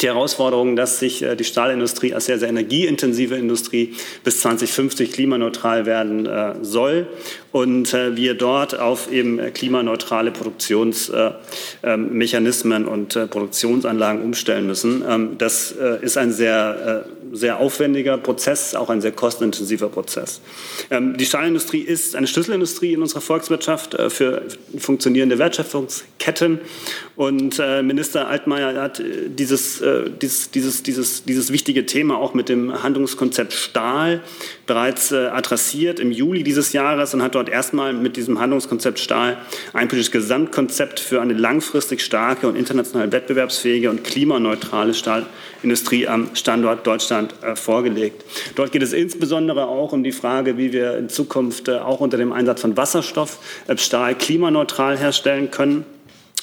die 0.00 0.06
Herausforderung, 0.06 0.76
dass 0.76 0.98
sich 0.98 1.22
äh, 1.22 1.34
die 1.34 1.44
Stahlindustrie 1.44 2.12
als 2.14 2.26
sehr, 2.26 2.38
sehr 2.38 2.50
energieintensive 2.50 3.36
Industrie 3.36 3.94
bis 4.22 4.40
2050 4.40 5.12
klimaneutral 5.12 5.86
werden 5.86 6.26
äh, 6.26 6.56
soll 6.62 7.06
und 7.52 7.94
äh, 7.94 8.16
wir 8.16 8.34
dort 8.34 8.78
auf 8.78 9.10
eben 9.10 9.40
klimaneutrale 9.54 10.30
Produktionsmechanismen 10.30 12.86
und 12.86 13.18
Produktionsanlagen 13.30 14.20
umstellen 14.22 14.66
müssen. 14.66 15.02
Ähm, 15.08 15.38
das 15.38 15.74
ist 16.02 16.18
ein 16.18 16.32
sehr, 16.32 17.06
sehr 17.32 17.58
aufwendiger 17.58 18.18
Prozess, 18.18 18.74
auch 18.74 18.90
ein 18.90 19.00
sehr 19.00 19.12
kostenintensiver 19.12 19.88
Prozess. 19.88 20.42
Ähm, 20.90 21.16
die 21.16 21.24
Stahlindustrie 21.24 21.80
ist 21.80 22.14
eine 22.14 22.26
Schlüsselindustrie 22.26 22.92
in 22.92 23.00
unserer 23.02 23.22
Volkswirtschaft 23.22 23.96
für 24.08 24.42
funktionierende 24.76 25.38
Wertschöpfungsketten 25.38 26.60
und 27.16 27.58
Minister 27.82 28.28
Altmaier 28.28 28.80
hat 28.80 29.02
dieses 29.28 29.77
äh, 29.80 30.10
dieses, 30.10 30.50
dieses, 30.50 30.82
dieses, 30.82 31.24
dieses 31.24 31.52
wichtige 31.52 31.86
Thema 31.86 32.16
auch 32.18 32.34
mit 32.34 32.48
dem 32.48 32.82
Handlungskonzept 32.82 33.52
Stahl 33.52 34.22
bereits 34.66 35.12
äh, 35.12 35.26
adressiert 35.26 36.00
im 36.00 36.12
Juli 36.12 36.42
dieses 36.42 36.72
Jahres 36.72 37.14
und 37.14 37.22
hat 37.22 37.34
dort 37.34 37.48
erstmal 37.48 37.92
mit 37.92 38.16
diesem 38.16 38.38
Handlungskonzept 38.38 38.98
Stahl 38.98 39.38
ein 39.72 39.88
politisches 39.88 40.12
Gesamtkonzept 40.12 41.00
für 41.00 41.20
eine 41.20 41.32
langfristig 41.32 42.02
starke 42.02 42.48
und 42.48 42.56
international 42.56 43.10
wettbewerbsfähige 43.10 43.90
und 43.90 44.04
klimaneutrale 44.04 44.94
Stahlindustrie 44.94 46.06
am 46.06 46.30
Standort 46.34 46.86
Deutschland 46.86 47.34
äh, 47.42 47.56
vorgelegt. 47.56 48.24
Dort 48.54 48.72
geht 48.72 48.82
es 48.82 48.92
insbesondere 48.92 49.66
auch 49.66 49.92
um 49.92 50.04
die 50.04 50.12
Frage, 50.12 50.56
wie 50.56 50.72
wir 50.72 50.96
in 50.96 51.08
Zukunft 51.08 51.68
äh, 51.68 51.78
auch 51.78 52.00
unter 52.00 52.16
dem 52.16 52.32
Einsatz 52.32 52.60
von 52.60 52.76
Wasserstoff 52.76 53.38
äh, 53.66 53.76
Stahl 53.76 54.14
klimaneutral 54.14 54.98
herstellen 54.98 55.50
können. 55.50 55.84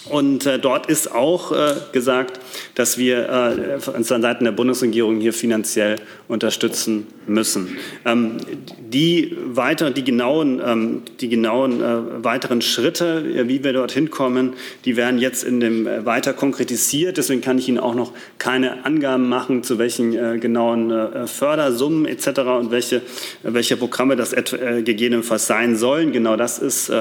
Und 0.09 0.45
äh, 0.45 0.59
dort 0.59 0.85
ist 0.85 1.12
auch 1.12 1.51
äh, 1.51 1.75
gesagt, 1.91 2.39
dass 2.75 2.97
wir 2.97 3.29
äh, 3.29 3.79
von 3.79 4.03
Seiten 4.03 4.43
der 4.43 4.51
Bundesregierung 4.51 5.19
hier 5.19 5.33
finanziell 5.33 5.95
unterstützen 6.27 7.07
müssen. 7.25 7.77
Ähm, 8.05 8.38
die, 8.79 9.35
weiter, 9.45 9.89
die 9.89 10.03
genauen, 10.03 10.62
ähm, 10.63 11.01
die 11.19 11.29
genauen 11.29 11.81
äh, 11.81 12.24
weiteren 12.24 12.62
Schritte, 12.62 13.24
äh, 13.35 13.47
wie 13.47 13.63
wir 13.63 13.74
dorthin 13.74 14.12
kommen, 14.12 14.53
die 14.85 14.95
werden 14.95 15.19
jetzt 15.19 15.43
in 15.43 15.59
dem 15.59 15.88
äh, 15.88 16.05
weiter 16.05 16.33
konkretisiert. 16.33 17.17
Deswegen 17.17 17.41
kann 17.41 17.57
ich 17.57 17.67
Ihnen 17.67 17.79
auch 17.79 17.95
noch 17.95 18.12
keine 18.38 18.85
Angaben 18.85 19.27
machen, 19.27 19.63
zu 19.63 19.79
welchen 19.79 20.13
äh, 20.13 20.38
genauen 20.38 21.27
Fördersummen 21.27 22.05
etc. 22.05 22.27
und 22.59 22.71
welche, 22.71 23.01
welche 23.43 23.77
Programme 23.77 24.15
das 24.15 24.35
gegebenenfalls 24.35 25.47
sein 25.47 25.75
sollen. 25.75 26.12
Genau 26.12 26.35
das 26.35 26.59
ist 26.59 26.91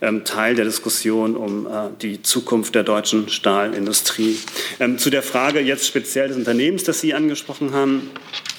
ähm, 0.00 0.24
Teil 0.24 0.54
der 0.54 0.64
Diskussion 0.64 1.36
um 1.36 1.66
die 2.00 2.22
Zukunft 2.22 2.45
der 2.74 2.82
deutschen 2.82 3.28
Stahlindustrie. 3.28 4.38
Ähm, 4.80 4.98
zu 4.98 5.10
der 5.10 5.22
Frage 5.22 5.60
jetzt 5.60 5.86
speziell 5.86 6.28
des 6.28 6.36
Unternehmens, 6.36 6.84
das 6.84 7.00
Sie 7.00 7.12
angesprochen 7.12 7.72
haben 7.72 8.10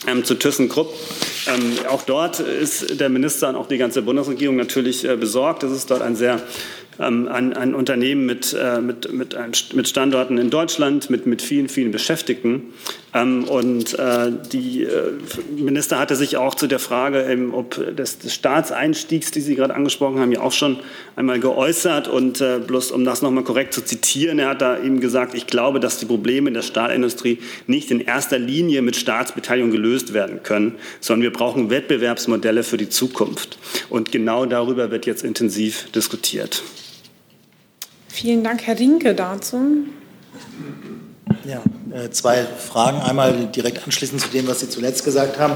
ähm, 0.07 0.23
zu 0.23 0.35
ThyssenKrupp. 0.35 0.93
Ähm, 1.47 1.73
auch 1.89 2.03
dort 2.03 2.39
ist 2.39 2.99
der 2.99 3.09
Minister 3.09 3.49
und 3.49 3.55
auch 3.55 3.67
die 3.67 3.77
ganze 3.77 4.01
Bundesregierung 4.01 4.55
natürlich 4.55 5.07
äh, 5.07 5.15
besorgt. 5.15 5.63
Es 5.63 5.71
ist 5.71 5.89
dort 5.89 6.01
ein 6.01 6.15
sehr 6.15 6.41
ähm, 6.99 7.27
ein, 7.27 7.53
ein, 7.53 7.75
Unternehmen 7.75 8.25
mit, 8.25 8.53
äh, 8.59 8.81
mit, 8.81 9.11
mit, 9.11 9.35
ein, 9.35 9.51
mit, 9.73 9.87
Standorten 9.87 10.37
in 10.37 10.49
Deutschland, 10.49 11.09
mit, 11.09 11.25
mit 11.25 11.41
vielen, 11.41 11.69
vielen 11.69 11.91
Beschäftigten. 11.91 12.73
Ähm, 13.13 13.43
und 13.45 13.97
äh, 13.97 14.31
die 14.51 14.83
äh, 14.83 15.13
Minister 15.55 15.99
hatte 15.99 16.15
sich 16.15 16.37
auch 16.37 16.55
zu 16.55 16.67
der 16.67 16.79
Frage, 16.79 17.21
ähm, 17.21 17.53
ob 17.53 17.95
des, 17.95 18.19
des, 18.19 18.33
Staatseinstiegs, 18.33 19.31
die 19.31 19.41
Sie 19.41 19.55
gerade 19.55 19.75
angesprochen 19.75 20.19
haben, 20.19 20.31
ja 20.31 20.41
auch 20.41 20.51
schon 20.51 20.79
einmal 21.15 21.39
geäußert. 21.39 22.07
Und 22.07 22.41
äh, 22.41 22.59
bloß 22.59 22.91
um 22.91 23.05
das 23.05 23.21
nochmal 23.21 23.43
korrekt 23.43 23.73
zu 23.73 23.81
zitieren, 23.83 24.39
er 24.39 24.49
hat 24.49 24.61
da 24.61 24.81
eben 24.81 24.99
gesagt, 24.99 25.35
ich 25.35 25.47
glaube, 25.47 25.79
dass 25.79 25.99
die 25.99 26.05
Probleme 26.05 26.49
in 26.49 26.53
der 26.53 26.61
Stahlindustrie 26.61 27.39
nicht 27.67 27.91
in 27.91 28.01
erster 28.01 28.39
Linie 28.39 28.81
mit 28.81 28.95
Staatsbeteiligung 28.95 29.71
gelöst 29.71 30.13
werden 30.13 30.41
können, 30.43 30.75
sondern 30.99 31.23
wir 31.23 31.33
brauchen 31.33 31.69
Wettbewerbsmodelle 31.69 32.63
für 32.63 32.77
die 32.77 32.89
Zukunft. 32.89 33.57
Und 33.89 34.11
genau 34.11 34.45
darüber 34.45 34.91
wird 34.91 35.05
jetzt 35.05 35.23
intensiv 35.23 35.89
diskutiert. 35.91 36.63
Vielen 38.19 38.43
Dank, 38.43 38.63
Herr 38.65 38.79
Rinke, 38.79 39.13
dazu. 39.13 39.59
Ja, 41.45 41.61
äh, 41.95 42.09
zwei 42.09 42.45
Fragen. 42.45 42.99
Einmal 42.99 43.45
direkt 43.55 43.83
anschließend 43.83 44.19
zu 44.19 44.29
dem, 44.29 44.47
was 44.47 44.61
Sie 44.61 44.69
zuletzt 44.69 45.05
gesagt 45.05 45.37
haben. 45.37 45.53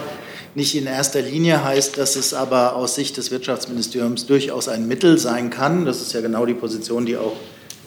nicht 0.53 0.75
in 0.75 0.85
erster 0.85 1.23
Linie 1.23 1.63
heißt, 1.63 1.97
dass 1.97 2.15
es 2.15 2.35
aber 2.35 2.75
aus 2.75 2.93
Sicht 2.93 3.17
des 3.17 3.31
Wirtschaftsministeriums 3.31 4.27
durchaus 4.27 4.67
ein 4.67 4.87
Mittel 4.87 5.17
sein 5.17 5.49
kann. 5.49 5.85
Das 5.85 6.03
ist 6.03 6.13
ja 6.13 6.21
genau 6.21 6.45
die 6.45 6.53
Position, 6.53 7.07
die 7.07 7.17
auch 7.17 7.33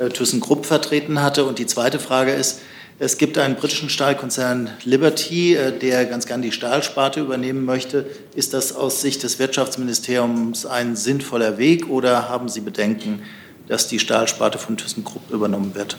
äh, 0.00 0.08
ThyssenKrupp 0.08 0.66
vertreten 0.66 1.22
hatte. 1.22 1.44
Und 1.44 1.60
die 1.60 1.66
zweite 1.66 2.00
Frage 2.00 2.32
ist, 2.32 2.58
es 2.98 3.16
gibt 3.16 3.38
einen 3.38 3.54
britischen 3.54 3.90
Stahlkonzern 3.90 4.70
Liberty, 4.82 5.54
äh, 5.54 5.70
der 5.70 6.04
ganz 6.04 6.26
gern 6.26 6.42
die 6.42 6.50
Stahlsparte 6.50 7.20
übernehmen 7.20 7.64
möchte. 7.64 8.06
Ist 8.34 8.54
das 8.54 8.74
aus 8.74 9.02
Sicht 9.02 9.22
des 9.22 9.38
Wirtschaftsministeriums 9.38 10.66
ein 10.66 10.96
sinnvoller 10.96 11.58
Weg 11.58 11.88
oder 11.88 12.28
haben 12.28 12.48
Sie 12.48 12.60
Bedenken, 12.60 13.22
dass 13.68 13.88
die 13.88 13.98
Stahlsparte 13.98 14.58
von 14.58 14.76
ThyssenKrupp 14.76 15.30
übernommen 15.30 15.74
wird? 15.74 15.96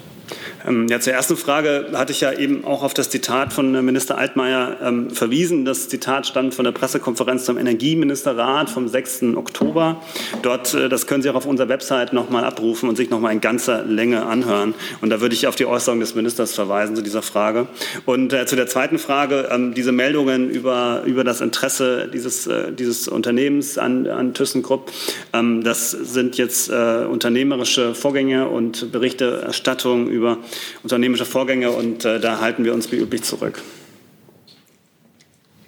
Ähm, 0.68 0.88
ja, 0.88 1.00
zur 1.00 1.14
ersten 1.14 1.38
Frage 1.38 1.90
hatte 1.94 2.12
ich 2.12 2.22
ja 2.22 2.32
eben 2.32 2.66
auch 2.66 2.82
auf 2.82 2.94
das 2.94 3.10
Zitat 3.10 3.54
von 3.54 3.76
äh, 3.76 3.82
Minister 3.82 4.18
Altmaier 4.18 4.78
ähm, 4.82 5.12
verwiesen. 5.12 5.66
Das 5.66 5.90
Zitat 5.90 6.26
stammt 6.26 6.56
von 6.56 6.66
der 6.66 6.72
Pressekonferenz 6.72 7.46
zum 7.46 7.58
Energieministerrat 7.58 8.70
vom 8.70 8.88
6. 8.88 9.36
Oktober. 9.36 10.02
Dort, 10.42 10.74
äh, 10.74 10.90
das 10.90 11.06
können 11.06 11.22
Sie 11.22 11.30
auch 11.30 11.36
auf 11.36 11.46
unserer 11.46 11.70
Website 11.70 12.14
nochmal 12.14 12.44
abrufen 12.46 12.90
und 12.90 12.96
sich 12.96 13.10
nochmal 13.10 13.34
in 13.34 13.42
ganzer 13.42 13.84
Länge 13.84 14.26
anhören. 14.26 14.74
Und 15.02 15.10
da 15.12 15.22
würde 15.22 15.36
ich 15.36 15.46
auf 15.48 15.56
die 15.56 15.66
Äußerung 15.66 16.00
des 16.00 16.16
Ministers 16.16 16.56
verweisen 16.56 16.96
zu 16.96 17.04
dieser 17.04 17.22
Frage. 17.22 17.68
Und 18.06 18.34
äh, 18.34 18.46
zu 18.46 18.56
der 18.56 18.68
zweiten 18.68 18.98
Frage, 18.98 19.50
ähm, 19.52 19.74
diese 19.74 19.92
Meldungen 19.92 20.50
über, 20.50 21.04
über 21.06 21.24
das 21.24 21.42
Interesse 21.42 22.10
dieses, 22.12 22.48
äh, 22.48 22.72
dieses 22.72 23.08
Unternehmens 23.08 23.78
an, 23.78 24.08
an 24.08 24.34
ThyssenKrupp, 24.34 24.92
ähm, 25.34 25.64
das 25.64 25.92
sind 25.92 26.38
jetzt 26.38 26.70
äh, 26.70 27.06
unternehmerische 27.06 27.94
Vorgänge 27.94 28.50
und 28.50 28.92
Berichterstattung 28.92 30.08
über 30.08 30.40
unternehmerische 30.84 31.26
Vorgänge 31.26 31.72
und 31.72 32.06
äh, 32.06 32.20
da 32.20 32.40
halten 32.40 32.64
wir 32.64 32.74
uns 32.74 32.92
wie 32.92 32.98
üblich 32.98 33.24
zurück. 33.24 33.62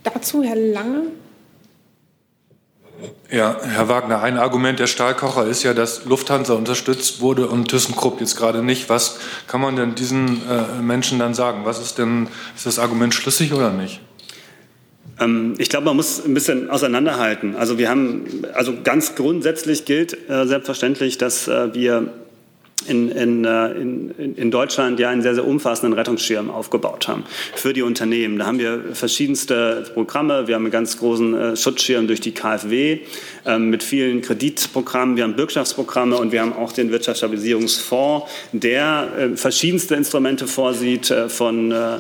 Dazu 0.04 0.44
Herr 0.44 0.56
Lange. 0.56 1.04
Ja, 3.30 3.60
Herr 3.62 3.90
Wagner, 3.90 4.24
ein 4.24 4.38
Argument 4.38 4.80
der 4.80 4.88
Stahlkocher 4.88 5.46
ist 5.46 5.62
ja, 5.64 5.74
dass 5.74 6.06
Lufthansa 6.06 6.54
unterstützt 6.54 7.20
wurde 7.22 7.48
und 7.48 7.68
ThyssenKrupp 7.68 8.22
jetzt 8.22 8.38
gerade 8.38 8.64
nicht. 8.64 8.90
Was 8.90 9.20
kann 9.48 9.62
man 9.62 9.76
denn 9.76 9.96
diesen 9.96 10.42
äh, 10.50 10.82
Menschen 10.82 11.20
dann 11.20 11.34
sagen? 11.34 11.62
Was 11.66 11.80
ist 11.80 11.98
denn, 11.98 12.30
ist 12.56 12.66
das 12.66 12.80
Argument 12.80 13.14
schlüssig 13.14 13.54
oder 13.54 13.72
nicht? 13.72 14.02
Ähm, 15.20 15.56
ich 15.58 15.70
glaube, 15.70 15.86
man 15.86 15.98
muss 15.98 16.24
ein 16.24 16.34
bisschen 16.34 16.70
auseinanderhalten. 16.70 17.56
Also 17.56 17.78
wir 17.78 17.90
haben, 17.90 18.46
also 18.54 18.74
ganz 18.84 19.16
grundsätzlich 19.16 19.86
gilt 19.86 20.30
äh, 20.30 20.46
selbstverständlich, 20.48 21.18
dass 21.18 21.48
äh, 21.48 21.74
wir 21.74 22.14
in, 22.88 23.10
in, 23.10 23.46
äh, 23.46 23.72
in, 23.72 24.36
in 24.36 24.52
Deutschland 24.52 25.00
ja 25.00 25.10
einen 25.10 25.22
sehr, 25.22 25.36
sehr 25.36 25.46
umfassenden 25.46 25.94
Rettungsschirm 25.94 26.50
aufgebaut 26.50 27.08
haben 27.08 27.24
für 27.56 27.74
die 27.74 27.82
Unternehmen. 27.82 28.40
Da 28.40 28.46
haben 28.46 28.60
wir 28.60 28.82
verschiedenste 28.94 29.86
Programme. 29.94 30.48
Wir 30.48 30.56
haben 30.56 30.64
einen 30.64 30.72
ganz 30.72 30.98
großen 30.98 31.34
äh, 31.34 31.56
Schutzschirm 31.56 32.08
durch 32.08 32.22
die 32.22 32.32
KfW 32.32 33.00
äh, 33.46 33.58
mit 33.58 33.84
vielen 33.84 34.22
Kreditprogrammen. 34.22 35.16
Wir 35.16 35.24
haben 35.24 35.36
Bürgschaftsprogramme 35.36 36.18
und 36.18 36.32
wir 36.32 36.42
haben 36.42 36.54
auch 36.54 36.72
den 36.72 36.92
Wirtschaftsstabilisierungsfonds, 36.92 38.28
der 38.52 39.08
äh, 39.18 39.38
verschiedenste 39.38 39.96
Instrumente 39.96 40.48
vorsieht 40.48 41.14
von 41.28 41.72
äh, 41.72 42.00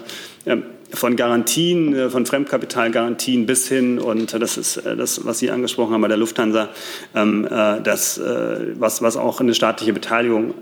von 0.93 1.17
Garantien, 1.17 2.09
von 2.09 2.25
Fremdkapitalgarantien 2.25 3.45
bis 3.45 3.67
hin, 3.67 3.99
und 3.99 4.31
das 4.31 4.55
ist 4.55 4.81
das, 4.85 5.25
was 5.25 5.39
Sie 5.39 5.51
angesprochen 5.51 5.93
haben 5.93 6.01
bei 6.01 6.07
der 6.07 6.15
Lufthansa, 6.15 6.69
ähm, 7.13 7.45
das, 7.83 8.17
was, 8.17 9.01
was 9.01 9.17
auch 9.17 9.41
eine 9.41 9.53
staatliche 9.53 9.91
Beteiligung 9.91 10.53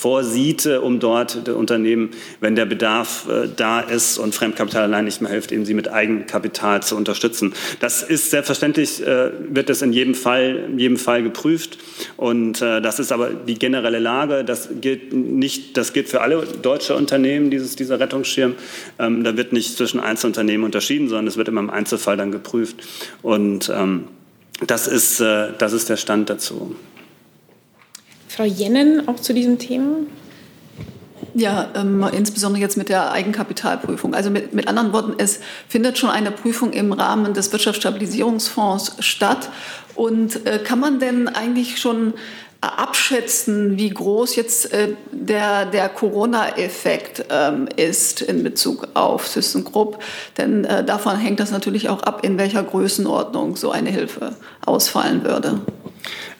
vorsieht, 0.00 0.64
um 0.64 0.98
dort 0.98 1.46
der 1.46 1.56
Unternehmen, 1.56 2.10
wenn 2.40 2.54
der 2.54 2.64
Bedarf 2.64 3.28
äh, 3.28 3.48
da 3.54 3.80
ist 3.80 4.16
und 4.16 4.34
Fremdkapital 4.34 4.84
allein 4.84 5.04
nicht 5.04 5.20
mehr 5.20 5.30
hilft, 5.30 5.52
eben 5.52 5.66
sie 5.66 5.74
mit 5.74 5.92
Eigenkapital 5.92 6.82
zu 6.82 6.96
unterstützen. 6.96 7.52
Das 7.80 8.02
ist 8.02 8.30
selbstverständlich, 8.30 9.06
äh, 9.06 9.30
wird 9.50 9.68
das 9.68 9.82
in 9.82 9.92
jedem 9.92 10.14
Fall, 10.14 10.68
in 10.70 10.78
jedem 10.78 10.96
Fall 10.96 11.22
geprüft. 11.22 11.76
Und 12.16 12.62
äh, 12.62 12.80
das 12.80 12.98
ist 12.98 13.12
aber 13.12 13.28
die 13.28 13.58
generelle 13.58 13.98
Lage. 13.98 14.42
Das 14.42 14.70
gilt 14.80 15.12
nicht, 15.12 15.76
das 15.76 15.92
gilt 15.92 16.08
für 16.08 16.22
alle 16.22 16.46
deutsche 16.62 16.96
Unternehmen, 16.96 17.50
dieses, 17.50 17.76
dieser 17.76 18.00
Rettungsschirm. 18.00 18.54
Ähm, 18.98 19.22
da 19.22 19.36
wird 19.36 19.52
nicht 19.52 19.76
zwischen 19.76 20.00
Einzelunternehmen 20.00 20.64
unterschieden, 20.64 21.10
sondern 21.10 21.26
es 21.26 21.36
wird 21.36 21.48
immer 21.48 21.60
im 21.60 21.68
Einzelfall 21.68 22.16
dann 22.16 22.32
geprüft. 22.32 22.76
Und 23.20 23.70
ähm, 23.74 24.04
das 24.66 24.86
ist, 24.86 25.20
das 25.20 25.72
ist 25.72 25.88
der 25.88 25.96
Stand 25.96 26.28
dazu. 26.28 26.76
Frau 28.40 28.46
Jennen 28.46 29.06
auch 29.06 29.16
zu 29.16 29.34
diesem 29.34 29.58
Thema? 29.58 29.96
Ja, 31.34 31.68
ähm, 31.74 32.08
insbesondere 32.10 32.62
jetzt 32.62 32.78
mit 32.78 32.88
der 32.88 33.12
Eigenkapitalprüfung. 33.12 34.14
Also 34.14 34.30
mit, 34.30 34.54
mit 34.54 34.66
anderen 34.66 34.94
Worten, 34.94 35.12
es 35.18 35.40
findet 35.68 35.98
schon 35.98 36.08
eine 36.08 36.30
Prüfung 36.30 36.72
im 36.72 36.92
Rahmen 36.92 37.34
des 37.34 37.52
Wirtschaftsstabilisierungsfonds 37.52 38.96
statt. 39.00 39.50
Und 39.94 40.46
äh, 40.46 40.58
kann 40.58 40.80
man 40.80 41.00
denn 41.00 41.28
eigentlich 41.28 41.78
schon 41.78 42.14
abschätzen, 42.62 43.76
wie 43.76 43.90
groß 43.90 44.36
jetzt 44.36 44.72
äh, 44.72 44.94
der, 45.12 45.66
der 45.66 45.90
Corona-Effekt 45.90 47.26
ähm, 47.28 47.68
ist 47.76 48.22
in 48.22 48.42
Bezug 48.42 48.88
auf 48.94 49.30
ThyssenKrupp? 49.30 50.02
Denn 50.38 50.64
äh, 50.64 50.82
davon 50.82 51.18
hängt 51.18 51.40
das 51.40 51.50
natürlich 51.50 51.90
auch 51.90 52.04
ab, 52.04 52.24
in 52.24 52.38
welcher 52.38 52.62
Größenordnung 52.62 53.56
so 53.56 53.70
eine 53.70 53.90
Hilfe 53.90 54.34
ausfallen 54.64 55.24
würde. 55.24 55.60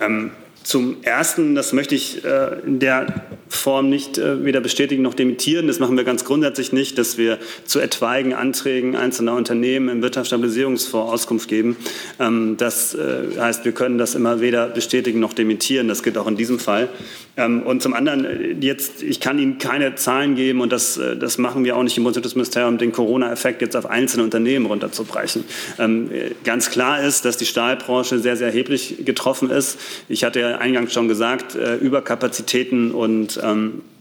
Ähm 0.00 0.30
zum 0.62 1.02
Ersten, 1.02 1.54
das 1.54 1.72
möchte 1.72 1.94
ich 1.94 2.24
äh, 2.24 2.60
in 2.66 2.78
der 2.78 3.22
Form 3.48 3.88
nicht 3.88 4.18
äh, 4.18 4.44
weder 4.44 4.60
bestätigen 4.60 5.02
noch 5.02 5.14
dementieren. 5.14 5.66
Das 5.66 5.78
machen 5.78 5.96
wir 5.96 6.04
ganz 6.04 6.24
grundsätzlich 6.24 6.72
nicht, 6.72 6.98
dass 6.98 7.18
wir 7.18 7.38
zu 7.64 7.80
etwaigen 7.80 8.34
Anträgen 8.34 8.94
einzelner 8.94 9.34
Unternehmen 9.34 9.88
im 9.88 10.02
Wirtschaftsstabilisierungsfonds 10.02 11.12
Auskunft 11.12 11.48
geben. 11.48 11.76
Ähm, 12.18 12.56
das 12.58 12.94
äh, 12.94 13.38
heißt, 13.38 13.64
wir 13.64 13.72
können 13.72 13.98
das 13.98 14.14
immer 14.14 14.40
weder 14.40 14.68
bestätigen 14.68 15.18
noch 15.18 15.32
dementieren. 15.32 15.88
Das 15.88 16.02
gilt 16.02 16.18
auch 16.18 16.26
in 16.26 16.36
diesem 16.36 16.58
Fall. 16.58 16.88
Ähm, 17.36 17.62
und 17.62 17.82
zum 17.82 17.94
anderen, 17.94 18.60
jetzt, 18.60 19.02
ich 19.02 19.18
kann 19.20 19.38
Ihnen 19.38 19.58
keine 19.58 19.94
Zahlen 19.94 20.34
geben 20.34 20.60
und 20.60 20.70
das, 20.70 21.00
das 21.18 21.38
machen 21.38 21.64
wir 21.64 21.76
auch 21.76 21.82
nicht 21.82 21.96
im 21.96 22.04
Bundesministerium, 22.04 22.78
den 22.78 22.92
Corona-Effekt 22.92 23.62
jetzt 23.62 23.76
auf 23.76 23.86
einzelne 23.86 24.24
Unternehmen 24.24 24.66
runterzubrechen. 24.66 25.44
Ähm, 25.78 26.10
äh, 26.12 26.30
ganz 26.44 26.70
klar 26.70 27.02
ist, 27.02 27.24
dass 27.24 27.36
die 27.36 27.46
Stahlbranche 27.46 28.18
sehr, 28.18 28.36
sehr 28.36 28.48
erheblich 28.48 29.04
getroffen 29.04 29.50
ist. 29.50 29.78
Ich 30.08 30.24
hatte 30.24 30.40
ja 30.40 30.49
eingangs 30.58 30.92
schon 30.92 31.08
gesagt, 31.08 31.54
Überkapazitäten 31.54 32.92
und 32.92 33.40
ähm, 33.42 33.82
äh, 33.82 33.99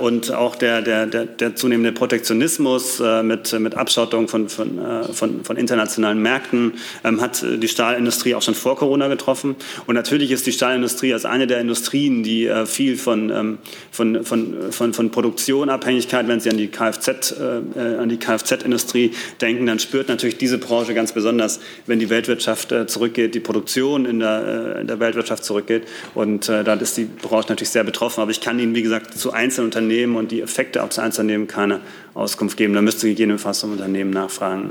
und 0.00 0.32
auch 0.32 0.56
der, 0.56 0.82
der, 0.82 1.06
der, 1.06 1.26
der 1.26 1.56
zunehmende 1.56 1.92
Protektionismus 1.92 3.00
äh, 3.00 3.22
mit, 3.22 3.52
mit 3.60 3.76
Abschottung 3.76 4.28
von, 4.28 4.48
von, 4.48 4.78
äh, 4.78 5.04
von, 5.12 5.44
von 5.44 5.56
internationalen 5.56 6.20
Märkten 6.20 6.74
ähm, 7.04 7.20
hat 7.20 7.44
die 7.44 7.68
Stahlindustrie 7.68 8.34
auch 8.34 8.42
schon 8.42 8.54
vor 8.54 8.76
Corona 8.76 9.08
getroffen. 9.08 9.56
Und 9.86 9.94
natürlich 9.94 10.30
ist 10.30 10.46
die 10.46 10.52
Stahlindustrie 10.52 11.12
als 11.12 11.24
eine 11.24 11.46
der 11.46 11.60
Industrien, 11.60 12.22
die 12.22 12.50
viel 12.66 12.96
von, 12.96 13.30
ähm, 13.30 13.58
von, 13.90 14.24
von, 14.24 14.72
von, 14.72 14.92
von 14.92 15.10
Produktion 15.10 15.68
Abhängigkeit, 15.68 16.26
wenn 16.28 16.40
Sie 16.40 16.50
an 16.50 16.56
die 16.56 16.68
Kfz, 16.68 17.34
an 17.38 18.08
die 18.08 18.16
Kfz-Industrie 18.16 19.12
denken, 19.40 19.66
dann 19.66 19.78
spürt 19.78 20.08
natürlich 20.08 20.38
diese 20.38 20.58
Branche 20.58 20.94
ganz 20.94 21.12
besonders, 21.12 21.60
wenn 21.86 21.98
die 21.98 22.10
Weltwirtschaft 22.10 22.74
zurückgeht, 22.86 23.34
die 23.34 23.40
Produktion 23.40 24.06
in 24.06 24.20
der, 24.20 24.78
in 24.80 24.86
der 24.86 25.00
Weltwirtschaft 25.00 25.44
zurückgeht. 25.44 25.84
Und 26.14 26.48
äh, 26.48 26.64
da 26.64 26.74
ist 26.74 26.96
die 26.96 27.04
Branche 27.04 27.48
natürlich 27.48 27.70
sehr 27.70 27.84
betroffen. 27.84 28.20
Aber 28.20 28.30
ich 28.30 28.40
kann 28.40 28.58
Ihnen, 28.58 28.74
wie 28.74 28.82
gesagt, 28.82 29.16
zu 29.16 29.32
Einzelunternehmen 29.44 30.16
und 30.16 30.32
die 30.32 30.40
Effekte 30.40 30.82
aufs 30.82 30.98
Einzelunternehmen 30.98 31.46
keine 31.46 31.80
Auskunft 32.14 32.56
geben. 32.56 32.74
Da 32.74 32.82
müsste 32.82 33.08
gegebenenfalls 33.08 33.60
zum 33.60 33.72
Unternehmen 33.72 34.10
nachfragen. 34.10 34.70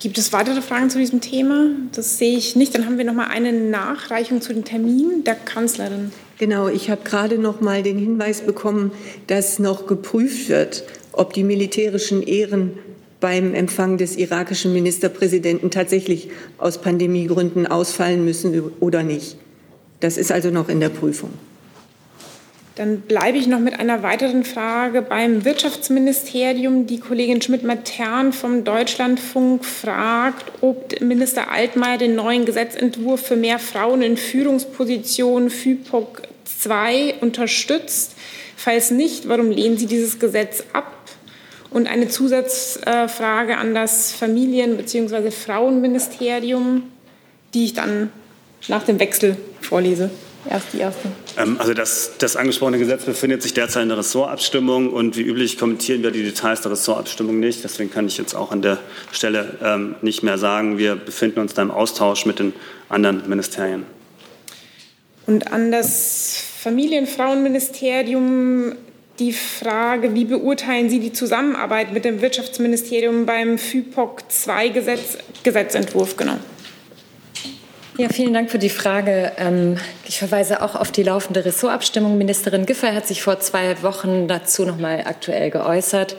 Gibt 0.00 0.18
es 0.18 0.32
weitere 0.32 0.60
Fragen 0.60 0.90
zu 0.90 0.98
diesem 0.98 1.20
Thema? 1.20 1.70
Das 1.92 2.18
sehe 2.18 2.36
ich 2.36 2.56
nicht. 2.56 2.74
Dann 2.74 2.86
haben 2.86 2.98
wir 2.98 3.04
noch 3.04 3.14
mal 3.14 3.28
eine 3.28 3.52
Nachreichung 3.52 4.40
zu 4.40 4.52
den 4.52 4.64
Terminen 4.64 5.24
der 5.24 5.34
Kanzlerin. 5.34 6.12
Genau, 6.38 6.68
ich 6.68 6.90
habe 6.90 7.02
gerade 7.04 7.38
noch 7.38 7.60
mal 7.60 7.82
den 7.82 7.98
Hinweis 7.98 8.42
bekommen, 8.42 8.92
dass 9.26 9.58
noch 9.58 9.86
geprüft 9.86 10.48
wird, 10.48 10.84
ob 11.12 11.32
die 11.32 11.44
militärischen 11.44 12.22
Ehren 12.22 12.72
beim 13.20 13.54
Empfang 13.54 13.96
des 13.96 14.16
irakischen 14.16 14.72
Ministerpräsidenten 14.72 15.70
tatsächlich 15.70 16.28
aus 16.58 16.78
Pandemiegründen 16.80 17.66
ausfallen 17.66 18.24
müssen 18.24 18.60
oder 18.80 19.02
nicht. 19.02 19.36
Das 20.00 20.18
ist 20.18 20.30
also 20.30 20.50
noch 20.50 20.68
in 20.68 20.80
der 20.80 20.90
Prüfung. 20.90 21.30
Dann 22.76 23.02
bleibe 23.02 23.38
ich 23.38 23.46
noch 23.46 23.60
mit 23.60 23.78
einer 23.78 24.02
weiteren 24.02 24.44
Frage 24.44 25.00
beim 25.00 25.44
Wirtschaftsministerium. 25.44 26.88
Die 26.88 26.98
Kollegin 26.98 27.40
Schmidt-Matern 27.40 28.32
vom 28.32 28.64
Deutschlandfunk 28.64 29.64
fragt, 29.64 30.50
ob 30.60 31.00
Minister 31.00 31.52
Altmaier 31.52 31.98
den 31.98 32.16
neuen 32.16 32.44
Gesetzentwurf 32.44 33.28
für 33.28 33.36
mehr 33.36 33.60
Frauen 33.60 34.02
in 34.02 34.16
Führungspositionen 34.16 35.50
FIPOC 35.50 36.22
2 36.44 37.14
unterstützt. 37.20 38.16
Falls 38.56 38.90
nicht, 38.90 39.28
warum 39.28 39.52
lehnen 39.52 39.78
Sie 39.78 39.86
dieses 39.86 40.18
Gesetz 40.18 40.64
ab? 40.72 40.90
Und 41.70 41.86
eine 41.86 42.08
Zusatzfrage 42.08 43.56
an 43.56 43.74
das 43.74 44.12
Familien- 44.12 44.76
bzw. 44.76 45.30
Frauenministerium, 45.30 46.84
die 47.52 47.66
ich 47.66 47.74
dann 47.74 48.10
nach 48.66 48.82
dem 48.82 48.98
Wechsel 48.98 49.36
vorlese. 49.60 50.10
Erst 50.48 50.66
die 50.72 50.78
erste. 50.78 51.08
Ähm, 51.38 51.56
also 51.58 51.74
das, 51.74 52.12
das 52.18 52.36
angesprochene 52.36 52.78
Gesetz 52.78 53.04
befindet 53.04 53.42
sich 53.42 53.54
derzeit 53.54 53.82
in 53.82 53.88
der 53.88 53.98
Ressortabstimmung 53.98 54.92
und 54.92 55.16
wie 55.16 55.22
üblich 55.22 55.58
kommentieren 55.58 56.02
wir 56.02 56.10
die 56.10 56.22
Details 56.22 56.60
der 56.60 56.72
Ressortabstimmung 56.72 57.40
nicht. 57.40 57.64
Deswegen 57.64 57.90
kann 57.90 58.06
ich 58.06 58.18
jetzt 58.18 58.34
auch 58.34 58.52
an 58.52 58.62
der 58.62 58.78
Stelle 59.12 59.56
ähm, 59.62 59.94
nicht 60.02 60.22
mehr 60.22 60.38
sagen. 60.38 60.78
Wir 60.78 60.96
befinden 60.96 61.40
uns 61.40 61.54
da 61.54 61.62
im 61.62 61.70
Austausch 61.70 62.26
mit 62.26 62.38
den 62.38 62.52
anderen 62.88 63.28
Ministerien. 63.28 63.84
Und 65.26 65.52
an 65.52 65.72
das 65.72 66.42
Familienfrauenministerium 66.60 68.74
die 69.18 69.32
Frage, 69.32 70.14
wie 70.14 70.24
beurteilen 70.24 70.90
Sie 70.90 70.98
die 70.98 71.12
Zusammenarbeit 71.12 71.92
mit 71.92 72.04
dem 72.04 72.20
Wirtschaftsministerium 72.20 73.26
beim 73.26 73.58
FIPOC 73.58 74.30
2 74.30 74.68
Gesetz, 74.70 75.18
Gesetzentwurf? 75.42 76.16
Genau. 76.16 76.38
Ja, 77.96 78.08
vielen 78.08 78.34
Dank 78.34 78.50
für 78.50 78.58
die 78.58 78.70
Frage. 78.70 79.30
Ähm, 79.38 79.76
ich 80.04 80.18
verweise 80.18 80.62
auch 80.62 80.74
auf 80.74 80.90
die 80.90 81.04
laufende 81.04 81.44
Ressortabstimmung. 81.44 82.18
Ministerin 82.18 82.66
Giffey 82.66 82.92
hat 82.92 83.06
sich 83.06 83.22
vor 83.22 83.38
zwei 83.38 83.80
Wochen 83.84 84.26
dazu 84.26 84.64
noch 84.64 84.78
mal 84.78 85.02
aktuell 85.06 85.50
geäußert. 85.50 86.16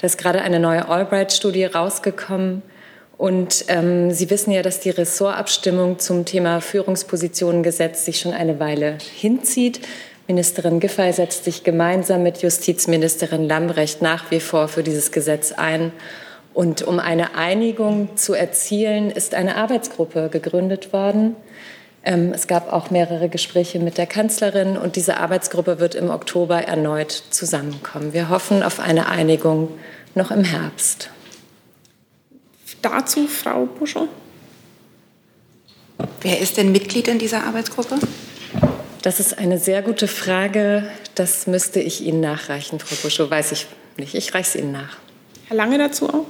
Da 0.00 0.06
ist 0.06 0.16
gerade 0.16 0.40
eine 0.40 0.58
neue 0.58 0.88
Albright-Studie 0.88 1.66
rausgekommen. 1.66 2.62
Und 3.18 3.66
ähm, 3.68 4.10
Sie 4.10 4.30
wissen 4.30 4.52
ja, 4.52 4.62
dass 4.62 4.80
die 4.80 4.88
Ressortabstimmung 4.88 5.98
zum 5.98 6.24
Thema 6.24 6.62
Führungspositionengesetz 6.62 8.06
sich 8.06 8.20
schon 8.20 8.32
eine 8.32 8.58
Weile 8.58 8.96
hinzieht. 9.14 9.80
Ministerin 10.28 10.80
Giffey 10.80 11.12
setzt 11.12 11.44
sich 11.44 11.62
gemeinsam 11.62 12.22
mit 12.22 12.40
Justizministerin 12.40 13.46
Lambrecht 13.46 14.00
nach 14.00 14.30
wie 14.30 14.40
vor 14.40 14.68
für 14.68 14.82
dieses 14.82 15.12
Gesetz 15.12 15.52
ein. 15.52 15.92
Und 16.58 16.82
um 16.82 16.98
eine 16.98 17.36
Einigung 17.36 18.16
zu 18.16 18.34
erzielen, 18.34 19.12
ist 19.12 19.36
eine 19.36 19.54
Arbeitsgruppe 19.54 20.28
gegründet 20.28 20.92
worden. 20.92 21.36
Ähm, 22.02 22.32
es 22.34 22.48
gab 22.48 22.72
auch 22.72 22.90
mehrere 22.90 23.28
Gespräche 23.28 23.78
mit 23.78 23.96
der 23.96 24.08
Kanzlerin 24.08 24.76
und 24.76 24.96
diese 24.96 25.18
Arbeitsgruppe 25.18 25.78
wird 25.78 25.94
im 25.94 26.10
Oktober 26.10 26.60
erneut 26.64 27.12
zusammenkommen. 27.30 28.12
Wir 28.12 28.28
hoffen 28.28 28.64
auf 28.64 28.80
eine 28.80 29.06
Einigung 29.06 29.68
noch 30.16 30.32
im 30.32 30.42
Herbst. 30.42 31.10
Dazu 32.82 33.28
Frau 33.28 33.66
Buschow. 33.66 34.08
Wer 36.22 36.40
ist 36.40 36.56
denn 36.56 36.72
Mitglied 36.72 37.06
in 37.06 37.20
dieser 37.20 37.44
Arbeitsgruppe? 37.44 38.00
Das 39.02 39.20
ist 39.20 39.38
eine 39.38 39.58
sehr 39.58 39.82
gute 39.82 40.08
Frage. 40.08 40.90
Das 41.14 41.46
müsste 41.46 41.78
ich 41.78 42.00
Ihnen 42.00 42.18
nachreichen, 42.18 42.80
Frau 42.80 42.96
Buschow. 43.00 43.30
Weiß 43.30 43.52
ich 43.52 43.68
nicht. 43.96 44.16
Ich 44.16 44.34
reiche 44.34 44.48
es 44.48 44.56
Ihnen 44.56 44.72
nach. 44.72 44.96
Herr 45.46 45.56
Lange 45.56 45.78
dazu 45.78 46.08
auch? 46.08 46.26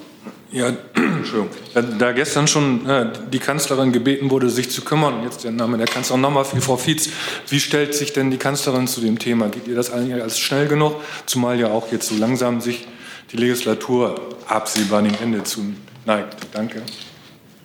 Ja, 0.51 0.69
Entschuldigung. 0.95 1.51
Da, 1.99 2.13
gestern 2.13 2.49
schon 2.49 2.87
äh, 2.89 3.07
die 3.33 3.39
Kanzlerin 3.39 3.93
gebeten 3.93 4.31
wurde, 4.31 4.49
sich 4.49 4.71
zu 4.71 4.83
kümmern, 4.83 5.23
jetzt 5.25 5.45
der 5.45 5.51
Name 5.51 5.77
der 5.77 5.87
Kanzlerin 5.87 6.21
nochmal 6.21 6.45
für 6.45 6.61
Frau 6.61 6.77
Fietz. 6.77 7.11
Wie 7.49 7.61
stellt 7.61 7.95
sich 7.95 8.13
denn 8.13 8.31
die 8.31 8.39
Kanzlerin 8.39 8.87
zu 8.87 9.01
dem 9.01 9.19
Thema? 9.19 9.49
Geht 9.49 9.69
ihr 9.69 9.75
das 9.75 9.91
eigentlich 9.91 10.23
als 10.23 10.39
schnell 10.39 10.69
genug? 10.69 10.97
Zumal 11.27 11.59
ja 11.61 11.69
auch 11.69 11.93
jetzt 11.93 12.09
so 12.09 12.17
langsam 12.17 12.61
sich 12.61 12.87
die 13.33 13.37
Legislatur 13.37 14.37
absehbar 14.47 15.03
dem 15.03 15.15
Ende 15.23 15.45
zu 15.45 15.61
neigt. 16.07 16.37
Danke. 16.53 16.83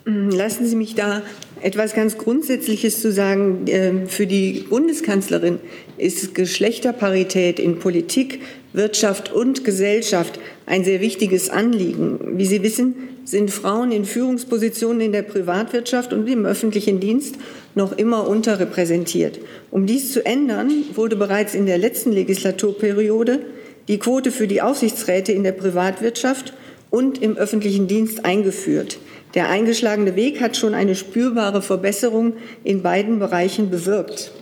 Mm, 0.04 0.28
lassen 0.28 0.66
Sie 0.66 0.76
mich 0.76 0.94
da 0.94 1.22
etwas 1.60 1.94
ganz 1.94 2.18
Grundsätzliches 2.18 3.00
zu 3.00 3.10
sagen. 3.10 3.64
Ähm, 3.68 4.08
für 4.08 4.26
die 4.26 4.66
Bundeskanzlerin 4.68 5.58
ist 5.96 6.34
Geschlechterparität 6.34 7.58
in 7.58 7.78
Politik, 7.78 8.40
Wirtschaft 8.74 9.32
und 9.32 9.64
Gesellschaft 9.64 10.38
ein 10.66 10.84
sehr 10.84 11.00
wichtiges 11.00 11.48
Anliegen. 11.48 12.18
Wie 12.36 12.44
Sie 12.44 12.62
wissen, 12.62 12.94
sind 13.24 13.50
Frauen 13.50 13.92
in 13.92 14.04
Führungspositionen 14.04 15.00
in 15.00 15.12
der 15.12 15.22
Privatwirtschaft 15.22 16.12
und 16.12 16.28
im 16.28 16.44
öffentlichen 16.44 17.00
Dienst 17.00 17.36
noch 17.74 17.92
immer 17.92 18.28
unterrepräsentiert. 18.28 19.38
Um 19.70 19.86
dies 19.86 20.12
zu 20.12 20.26
ändern, 20.26 20.70
wurde 20.94 21.16
bereits 21.16 21.54
in 21.54 21.66
der 21.66 21.78
letzten 21.78 22.12
Legislaturperiode 22.12 23.40
die 23.88 23.98
Quote 23.98 24.32
für 24.32 24.48
die 24.48 24.60
Aufsichtsräte 24.60 25.32
in 25.32 25.44
der 25.44 25.52
Privatwirtschaft 25.52 26.52
und 26.90 27.22
im 27.22 27.36
öffentlichen 27.36 27.86
Dienst 27.86 28.24
eingeführt. 28.24 28.98
Der 29.34 29.48
eingeschlagene 29.48 30.16
Weg 30.16 30.40
hat 30.40 30.56
schon 30.56 30.74
eine 30.74 30.94
spürbare 30.94 31.62
Verbesserung 31.62 32.34
in 32.64 32.82
beiden 32.82 33.18
Bereichen 33.20 33.70
bewirkt. 33.70 34.32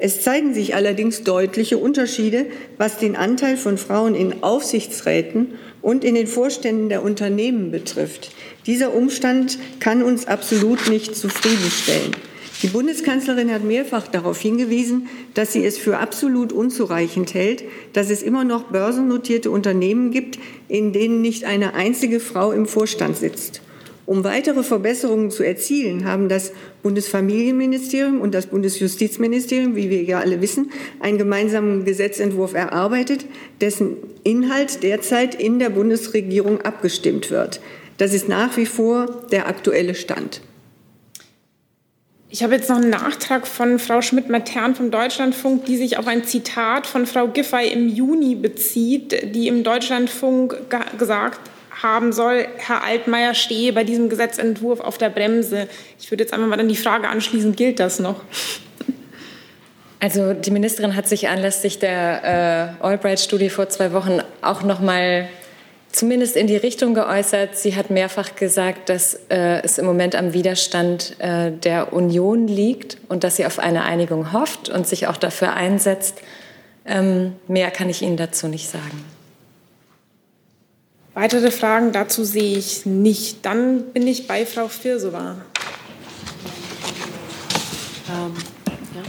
Es 0.00 0.22
zeigen 0.22 0.54
sich 0.54 0.76
allerdings 0.76 1.24
deutliche 1.24 1.76
Unterschiede, 1.76 2.46
was 2.76 2.98
den 2.98 3.16
Anteil 3.16 3.56
von 3.56 3.78
Frauen 3.78 4.14
in 4.14 4.44
Aufsichtsräten 4.44 5.54
und 5.82 6.04
in 6.04 6.14
den 6.14 6.28
Vorständen 6.28 6.88
der 6.88 7.02
Unternehmen 7.02 7.72
betrifft. 7.72 8.30
Dieser 8.66 8.94
Umstand 8.94 9.58
kann 9.80 10.04
uns 10.04 10.26
absolut 10.26 10.88
nicht 10.88 11.16
zufriedenstellen. 11.16 12.12
Die 12.62 12.68
Bundeskanzlerin 12.68 13.52
hat 13.52 13.64
mehrfach 13.64 14.08
darauf 14.08 14.40
hingewiesen, 14.40 15.08
dass 15.34 15.52
sie 15.52 15.64
es 15.64 15.78
für 15.78 15.98
absolut 15.98 16.52
unzureichend 16.52 17.34
hält, 17.34 17.64
dass 17.92 18.10
es 18.10 18.22
immer 18.22 18.44
noch 18.44 18.64
börsennotierte 18.64 19.50
Unternehmen 19.50 20.10
gibt, 20.10 20.38
in 20.68 20.92
denen 20.92 21.22
nicht 21.22 21.44
eine 21.44 21.74
einzige 21.74 22.20
Frau 22.20 22.52
im 22.52 22.66
Vorstand 22.66 23.16
sitzt. 23.16 23.62
Um 24.08 24.24
weitere 24.24 24.62
Verbesserungen 24.62 25.30
zu 25.30 25.42
erzielen, 25.42 26.06
haben 26.06 26.30
das 26.30 26.52
Bundesfamilienministerium 26.82 28.22
und 28.22 28.32
das 28.32 28.46
Bundesjustizministerium, 28.46 29.76
wie 29.76 29.90
wir 29.90 30.02
ja 30.02 30.18
alle 30.18 30.40
wissen, 30.40 30.70
einen 30.98 31.18
gemeinsamen 31.18 31.84
Gesetzentwurf 31.84 32.54
erarbeitet, 32.54 33.26
dessen 33.60 33.98
Inhalt 34.24 34.82
derzeit 34.82 35.34
in 35.34 35.58
der 35.58 35.68
Bundesregierung 35.68 36.62
abgestimmt 36.62 37.30
wird. 37.30 37.60
Das 37.98 38.14
ist 38.14 38.30
nach 38.30 38.56
wie 38.56 38.64
vor 38.64 39.26
der 39.30 39.46
aktuelle 39.46 39.94
Stand. 39.94 40.40
Ich 42.30 42.42
habe 42.42 42.54
jetzt 42.54 42.70
noch 42.70 42.78
einen 42.78 42.88
Nachtrag 42.88 43.46
von 43.46 43.78
Frau 43.78 44.00
Schmidt-Matern 44.00 44.74
vom 44.74 44.90
Deutschlandfunk, 44.90 45.66
die 45.66 45.76
sich 45.76 45.98
auf 45.98 46.06
ein 46.06 46.24
Zitat 46.24 46.86
von 46.86 47.04
Frau 47.04 47.28
Giffey 47.28 47.70
im 47.70 47.90
Juni 47.90 48.36
bezieht, 48.36 49.34
die 49.34 49.48
im 49.48 49.64
Deutschlandfunk 49.64 50.56
gesagt 50.98 51.40
haben 51.82 52.12
soll, 52.12 52.46
Herr 52.56 52.84
Altmaier 52.84 53.34
stehe 53.34 53.72
bei 53.72 53.84
diesem 53.84 54.08
Gesetzentwurf 54.08 54.80
auf 54.80 54.98
der 54.98 55.10
Bremse. 55.10 55.68
Ich 55.98 56.10
würde 56.10 56.24
jetzt 56.24 56.32
einfach 56.32 56.48
mal 56.48 56.56
dann 56.56 56.68
die 56.68 56.76
Frage 56.76 57.08
anschließen, 57.08 57.54
gilt 57.54 57.80
das 57.80 57.98
noch? 57.98 58.20
Also 60.00 60.32
die 60.32 60.50
Ministerin 60.50 60.94
hat 60.94 61.08
sich 61.08 61.28
anlässlich 61.28 61.78
der 61.78 62.76
äh, 62.80 62.84
Albright-Studie 62.84 63.50
vor 63.50 63.68
zwei 63.68 63.92
Wochen 63.92 64.20
auch 64.42 64.62
noch 64.62 64.80
mal 64.80 65.28
zumindest 65.90 66.36
in 66.36 66.46
die 66.46 66.56
Richtung 66.56 66.94
geäußert. 66.94 67.56
Sie 67.56 67.74
hat 67.74 67.90
mehrfach 67.90 68.36
gesagt, 68.36 68.88
dass 68.88 69.14
äh, 69.28 69.62
es 69.62 69.78
im 69.78 69.86
Moment 69.86 70.14
am 70.14 70.34
Widerstand 70.34 71.16
äh, 71.18 71.50
der 71.50 71.92
Union 71.92 72.46
liegt 72.46 72.98
und 73.08 73.24
dass 73.24 73.36
sie 73.36 73.46
auf 73.46 73.58
eine 73.58 73.84
Einigung 73.84 74.32
hofft 74.32 74.68
und 74.68 74.86
sich 74.86 75.08
auch 75.08 75.16
dafür 75.16 75.54
einsetzt. 75.54 76.18
Ähm, 76.86 77.34
mehr 77.48 77.70
kann 77.70 77.90
ich 77.90 78.02
Ihnen 78.02 78.16
dazu 78.16 78.48
nicht 78.48 78.68
sagen. 78.68 79.04
Weitere 81.20 81.50
Fragen 81.50 81.90
dazu 81.90 82.22
sehe 82.22 82.56
ich 82.56 82.86
nicht. 82.86 83.44
Dann 83.44 83.86
bin 83.92 84.06
ich 84.06 84.28
bei 84.28 84.46
Frau 84.46 84.68
Firsova. 84.68 85.34
Ähm, 88.08 88.34
ja. 88.94 89.02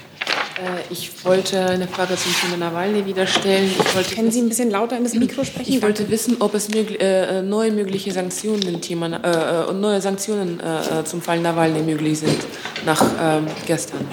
äh, 0.64 0.82
ich 0.90 1.24
wollte 1.24 1.64
eine 1.64 1.88
Frage 1.88 2.16
zum 2.16 2.34
Thema 2.34 2.58
Nawalny 2.58 3.06
wieder 3.06 3.28
stellen. 3.28 3.70
Ich 3.70 3.96
wollte 3.96 4.16
Können 4.16 4.32
Sie 4.32 4.42
ein 4.42 4.50
bisschen 4.50 4.72
lauter 4.72 4.98
in 4.98 5.04
das 5.04 5.14
Mikro 5.14 5.44
sprechen? 5.44 5.72
Ich 5.72 5.84
wollte 5.84 6.10
wissen, 6.10 6.38
ob 6.40 6.56
es 6.56 6.70
möglich, 6.70 7.00
äh, 7.00 7.44
neue 7.44 7.72
mögliche 7.72 8.12
Sanktionen, 8.12 8.82
Thema, 8.82 9.68
äh, 9.70 9.72
neue 9.72 10.02
Sanktionen 10.02 10.60
äh, 10.60 11.04
zum 11.04 11.22
Fall 11.22 11.40
Nawalny 11.40 11.84
möglich 11.84 12.18
sind 12.18 12.40
nach 12.88 13.06
ähm, 13.22 13.46
gestern. 13.68 14.08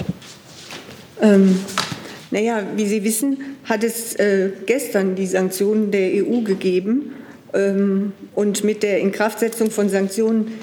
Ähm, 1.19 1.65
naja, 2.29 2.61
wie 2.75 2.85
Sie 2.85 3.03
wissen, 3.03 3.57
hat 3.63 3.83
es 3.83 4.13
äh, 4.17 4.51
gestern 4.67 5.15
die 5.15 5.25
Sanktionen 5.25 5.89
der 5.89 6.23
EU 6.23 6.41
gegeben. 6.41 7.15
Ähm, 7.53 8.13
und 8.35 8.63
mit 8.63 8.83
der 8.83 8.99
Inkraftsetzung 8.99 9.71
von 9.71 9.89
Sanktionen 9.89 10.53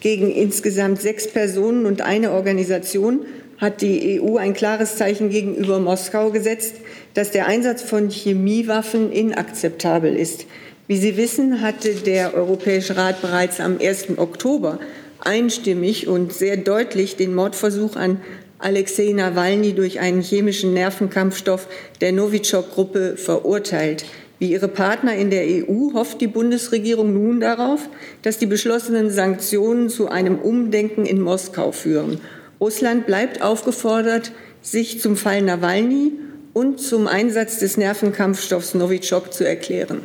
gegen 0.00 0.30
insgesamt 0.30 1.00
sechs 1.00 1.28
Personen 1.28 1.86
und 1.86 2.02
eine 2.02 2.32
Organisation 2.32 3.26
hat 3.58 3.82
die 3.82 4.20
EU 4.20 4.38
ein 4.38 4.54
klares 4.54 4.96
Zeichen 4.96 5.28
gegenüber 5.28 5.78
Moskau 5.78 6.30
gesetzt, 6.30 6.76
dass 7.14 7.30
der 7.30 7.46
Einsatz 7.46 7.82
von 7.82 8.08
Chemiewaffen 8.08 9.12
inakzeptabel 9.12 10.16
ist. 10.16 10.46
Wie 10.86 10.96
Sie 10.96 11.16
wissen, 11.16 11.60
hatte 11.60 11.94
der 11.94 12.34
Europäische 12.34 12.96
Rat 12.96 13.20
bereits 13.20 13.60
am 13.60 13.78
1. 13.78 14.18
Oktober 14.18 14.80
einstimmig 15.20 16.08
und 16.08 16.32
sehr 16.32 16.56
deutlich 16.56 17.16
den 17.16 17.34
Mordversuch 17.34 17.96
an 17.96 18.20
Alexei 18.58 19.12
Nawalny 19.12 19.74
durch 19.74 20.00
einen 20.00 20.22
chemischen 20.22 20.74
Nervenkampfstoff 20.74 21.66
der 22.00 22.12
Novichok-Gruppe 22.12 23.16
verurteilt. 23.16 24.04
Wie 24.40 24.52
ihre 24.52 24.68
Partner 24.68 25.14
in 25.14 25.28
der 25.28 25.44
EU 25.44 25.92
hofft 25.92 26.22
die 26.22 26.26
Bundesregierung 26.26 27.12
nun 27.12 27.40
darauf, 27.40 27.90
dass 28.22 28.38
die 28.38 28.46
beschlossenen 28.46 29.10
Sanktionen 29.10 29.90
zu 29.90 30.08
einem 30.08 30.38
Umdenken 30.38 31.04
in 31.04 31.20
Moskau 31.20 31.72
führen. 31.72 32.22
Russland 32.58 33.06
bleibt 33.06 33.42
aufgefordert, 33.42 34.32
sich 34.62 34.98
zum 34.98 35.16
Fall 35.16 35.42
Nawalny 35.42 36.12
und 36.54 36.80
zum 36.80 37.06
Einsatz 37.06 37.58
des 37.58 37.76
Nervenkampfstoffs 37.76 38.72
Novichok 38.72 39.30
zu 39.30 39.46
erklären. 39.46 40.00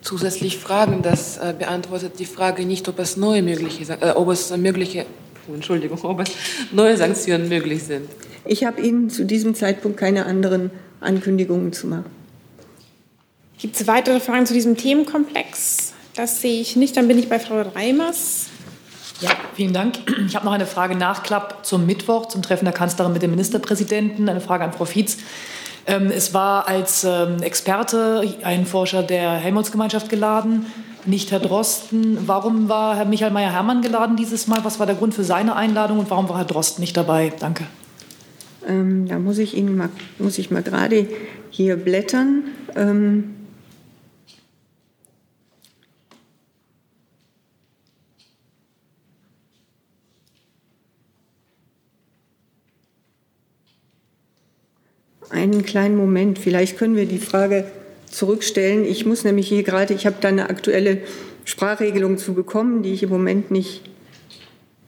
Zusätzlich 0.00 0.56
Fragen, 0.56 1.02
das 1.02 1.36
äh, 1.36 1.52
beantwortet 1.58 2.12
die 2.20 2.26
Frage 2.26 2.64
nicht, 2.64 2.88
ob 2.88 2.98
es 3.00 3.18
neue 3.18 3.42
mögliche, 3.42 3.98
äh, 4.00 4.12
ob 4.12 4.28
es 4.28 4.56
mögliche 4.56 5.04
Entschuldigung, 5.54 5.98
ob 6.02 6.20
es 6.20 6.30
neue 6.72 6.96
Sanktionen 6.96 7.48
möglich 7.48 7.82
sind. 7.82 8.08
Ich 8.44 8.64
habe 8.64 8.80
Ihnen 8.80 9.10
zu 9.10 9.24
diesem 9.24 9.54
Zeitpunkt 9.54 9.98
keine 9.98 10.26
anderen 10.26 10.70
Ankündigungen 11.00 11.72
zu 11.72 11.86
machen. 11.86 12.10
Gibt 13.58 13.76
es 13.80 13.86
weitere 13.86 14.20
Fragen 14.20 14.46
zu 14.46 14.54
diesem 14.54 14.76
Themenkomplex? 14.76 15.94
Das 16.14 16.40
sehe 16.40 16.60
ich 16.60 16.76
nicht. 16.76 16.96
Dann 16.96 17.08
bin 17.08 17.18
ich 17.18 17.28
bei 17.28 17.38
Frau 17.38 17.62
Reimers. 17.62 18.46
Ja, 19.20 19.30
vielen 19.54 19.72
Dank. 19.72 19.96
Ich 20.26 20.36
habe 20.36 20.44
noch 20.44 20.52
eine 20.52 20.66
Frage 20.66 20.94
Nachklapp 20.94 21.64
zum 21.64 21.86
Mittwoch, 21.86 22.26
zum 22.26 22.42
Treffen 22.42 22.66
der 22.66 22.74
Kanzlerin 22.74 23.12
mit 23.12 23.22
dem 23.22 23.30
Ministerpräsidenten. 23.30 24.28
Eine 24.28 24.42
Frage 24.42 24.64
an 24.64 24.72
Frau 24.72 24.84
Fietz. 24.84 25.16
Ähm, 25.86 26.10
es 26.10 26.34
war 26.34 26.68
als 26.68 27.04
ähm, 27.04 27.42
Experte 27.42 28.22
ein 28.42 28.66
Forscher 28.66 29.02
der 29.02 29.32
Helmholtz-Gemeinschaft 29.32 30.08
geladen, 30.10 30.66
nicht 31.06 31.30
Herr 31.30 31.40
Drosten. 31.40 32.26
Warum 32.26 32.68
war 32.68 32.96
Herr 32.96 33.04
Michael 33.04 33.32
Mayer-Hermann 33.32 33.82
geladen 33.82 34.16
dieses 34.16 34.46
Mal? 34.46 34.64
Was 34.64 34.78
war 34.78 34.86
der 34.86 34.94
Grund 34.94 35.14
für 35.14 35.24
seine 35.24 35.56
Einladung 35.56 35.98
und 35.98 36.10
warum 36.10 36.28
war 36.28 36.38
Herr 36.38 36.44
Drosten 36.44 36.80
nicht 36.82 36.96
dabei? 36.96 37.32
Danke. 37.38 37.64
Ähm, 38.66 39.06
da 39.08 39.18
muss 39.18 39.38
ich 39.38 39.56
Ihnen 39.56 39.76
mal, 39.76 39.88
muss 40.18 40.38
ich 40.38 40.50
mal 40.50 40.62
gerade 40.62 41.08
hier 41.50 41.76
blättern. 41.76 42.44
Ähm, 42.74 43.36
Einen 55.28 55.64
kleinen 55.64 55.96
Moment, 55.96 56.38
vielleicht 56.38 56.78
können 56.78 56.94
wir 56.94 57.04
die 57.04 57.18
Frage 57.18 57.64
zurückstellen. 58.10 58.84
Ich 58.84 59.06
muss 59.06 59.24
nämlich 59.24 59.48
hier 59.48 59.62
gerade, 59.62 59.94
ich 59.94 60.06
habe 60.06 60.16
da 60.20 60.28
eine 60.28 60.50
aktuelle 60.50 61.02
Sprachregelung 61.44 62.18
zu 62.18 62.34
bekommen, 62.34 62.82
die 62.82 62.92
ich 62.92 63.02
im 63.02 63.10
Moment 63.10 63.50
nicht 63.50 63.82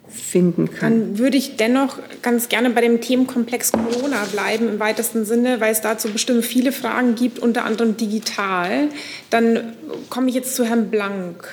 finden 0.09 0.71
kann. 0.71 1.01
Dann 1.01 1.19
würde 1.19 1.37
ich 1.37 1.57
dennoch 1.57 1.99
ganz 2.23 2.49
gerne 2.49 2.71
bei 2.71 2.81
dem 2.81 3.01
Themenkomplex 3.01 3.73
Corona 3.73 4.25
bleiben 4.33 4.69
im 4.69 4.81
weitesten 4.81 5.25
Sinne, 5.25 5.61
weil 5.61 5.73
es 5.73 5.81
dazu 5.81 6.11
bestimmt 6.11 6.45
viele 6.45 6.73
Fragen 6.73 7.15
gibt, 7.15 7.39
unter 7.39 7.65
anderem 7.65 7.97
digital. 7.97 8.89
Dann 9.31 9.75
komme 10.11 10.29
ich 10.29 10.35
jetzt 10.35 10.55
zu 10.55 10.65
Herrn 10.65 10.91
Blank. 10.91 11.49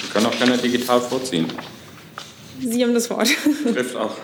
Wir 0.00 0.10
können 0.12 0.26
auch 0.26 0.38
gerne 0.38 0.58
digital 0.58 1.00
vorziehen. 1.00 1.46
Sie 2.60 2.82
haben 2.82 2.94
das 2.94 3.08
Wort. 3.10 3.28
Betrifft 3.64 3.96
auch, 3.96 4.16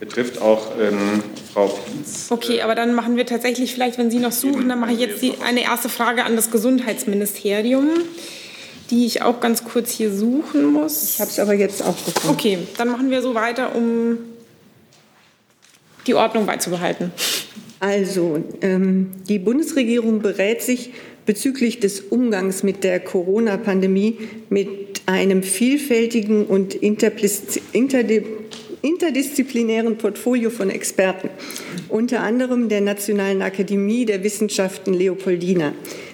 betrifft 0.00 0.40
auch 0.40 0.72
ähm, 0.80 1.22
Frau 1.52 1.68
Fietz. 1.68 2.26
Okay, 2.30 2.62
aber 2.62 2.74
dann 2.74 2.94
machen 2.94 3.16
wir 3.16 3.26
tatsächlich 3.26 3.72
vielleicht, 3.72 3.98
wenn 3.98 4.10
Sie 4.10 4.18
noch 4.18 4.32
suchen, 4.32 4.68
dann 4.68 4.80
mache 4.80 4.92
ich 4.92 5.00
jetzt 5.00 5.22
die, 5.22 5.34
eine 5.44 5.62
erste 5.62 5.88
Frage 5.88 6.24
an 6.24 6.36
das 6.36 6.50
Gesundheitsministerium, 6.50 7.88
die 8.90 9.06
ich 9.06 9.22
auch 9.22 9.40
ganz 9.40 9.64
kurz 9.64 9.90
hier 9.90 10.12
suchen 10.12 10.66
muss. 10.66 11.14
Ich 11.14 11.20
habe 11.20 11.30
es 11.30 11.38
aber 11.38 11.54
jetzt 11.54 11.82
auch 11.82 11.96
gefunden. 12.04 12.28
Okay, 12.28 12.58
dann 12.76 12.88
machen 12.88 13.10
wir 13.10 13.22
so 13.22 13.34
weiter, 13.34 13.74
um 13.74 14.18
die 16.06 16.14
Ordnung 16.14 16.46
beizubehalten. 16.46 17.12
Also, 17.80 18.42
ähm, 18.62 19.12
die 19.28 19.38
Bundesregierung 19.38 20.20
berät 20.20 20.62
sich 20.62 20.92
bezüglich 21.26 21.80
des 21.80 22.00
Umgangs 22.00 22.62
mit 22.62 22.84
der 22.84 23.00
Corona-Pandemie 23.00 24.18
mit 24.50 24.68
einem 25.06 25.42
vielfältigen 25.42 26.46
und 26.46 26.74
interdisziplinären 26.74 28.24
Portfolio 29.96 30.50
von 30.50 30.68
Experten, 30.68 31.30
unter 31.88 32.20
anderem 32.20 32.68
der 32.68 32.82
Nationalen 32.82 33.40
Akademie 33.40 34.04
der 34.04 34.22
Wissenschaften 34.22 34.92
Leopoldina. 34.92 35.72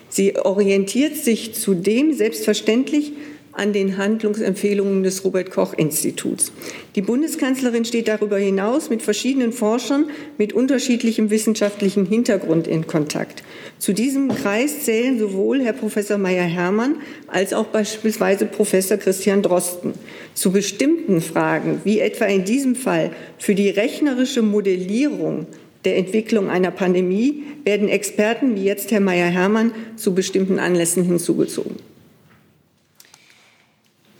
Sie 0.08 0.36
orientiert 0.36 1.16
sich 1.16 1.54
zudem 1.54 2.14
selbstverständlich 2.14 3.12
an 3.60 3.74
den 3.74 3.98
Handlungsempfehlungen 3.98 5.02
des 5.02 5.22
Robert 5.22 5.50
Koch 5.50 5.74
Instituts. 5.74 6.50
Die 6.96 7.02
Bundeskanzlerin 7.02 7.84
steht 7.84 8.08
darüber 8.08 8.38
hinaus 8.38 8.88
mit 8.88 9.02
verschiedenen 9.02 9.52
Forschern 9.52 10.06
mit 10.38 10.54
unterschiedlichem 10.54 11.28
wissenschaftlichen 11.28 12.06
Hintergrund 12.06 12.66
in 12.66 12.86
Kontakt. 12.86 13.42
Zu 13.78 13.92
diesem 13.92 14.28
Kreis 14.28 14.84
zählen 14.84 15.18
sowohl 15.18 15.60
Herr 15.60 15.74
Professor 15.74 16.16
Meyer-Hermann 16.16 16.96
als 17.26 17.52
auch 17.52 17.66
beispielsweise 17.66 18.46
Professor 18.46 18.96
Christian 18.96 19.42
Drosten. 19.42 19.92
Zu 20.32 20.52
bestimmten 20.52 21.20
Fragen, 21.20 21.82
wie 21.84 22.00
etwa 22.00 22.24
in 22.24 22.46
diesem 22.46 22.74
Fall 22.74 23.10
für 23.36 23.54
die 23.54 23.68
rechnerische 23.68 24.40
Modellierung 24.40 25.46
der 25.84 25.98
Entwicklung 25.98 26.48
einer 26.48 26.70
Pandemie, 26.70 27.42
werden 27.64 27.90
Experten 27.90 28.54
wie 28.56 28.64
jetzt 28.64 28.90
Herr 28.90 29.00
Meyer-Hermann 29.00 29.72
zu 29.96 30.14
bestimmten 30.14 30.58
Anlässen 30.58 31.04
hinzugezogen. 31.04 31.89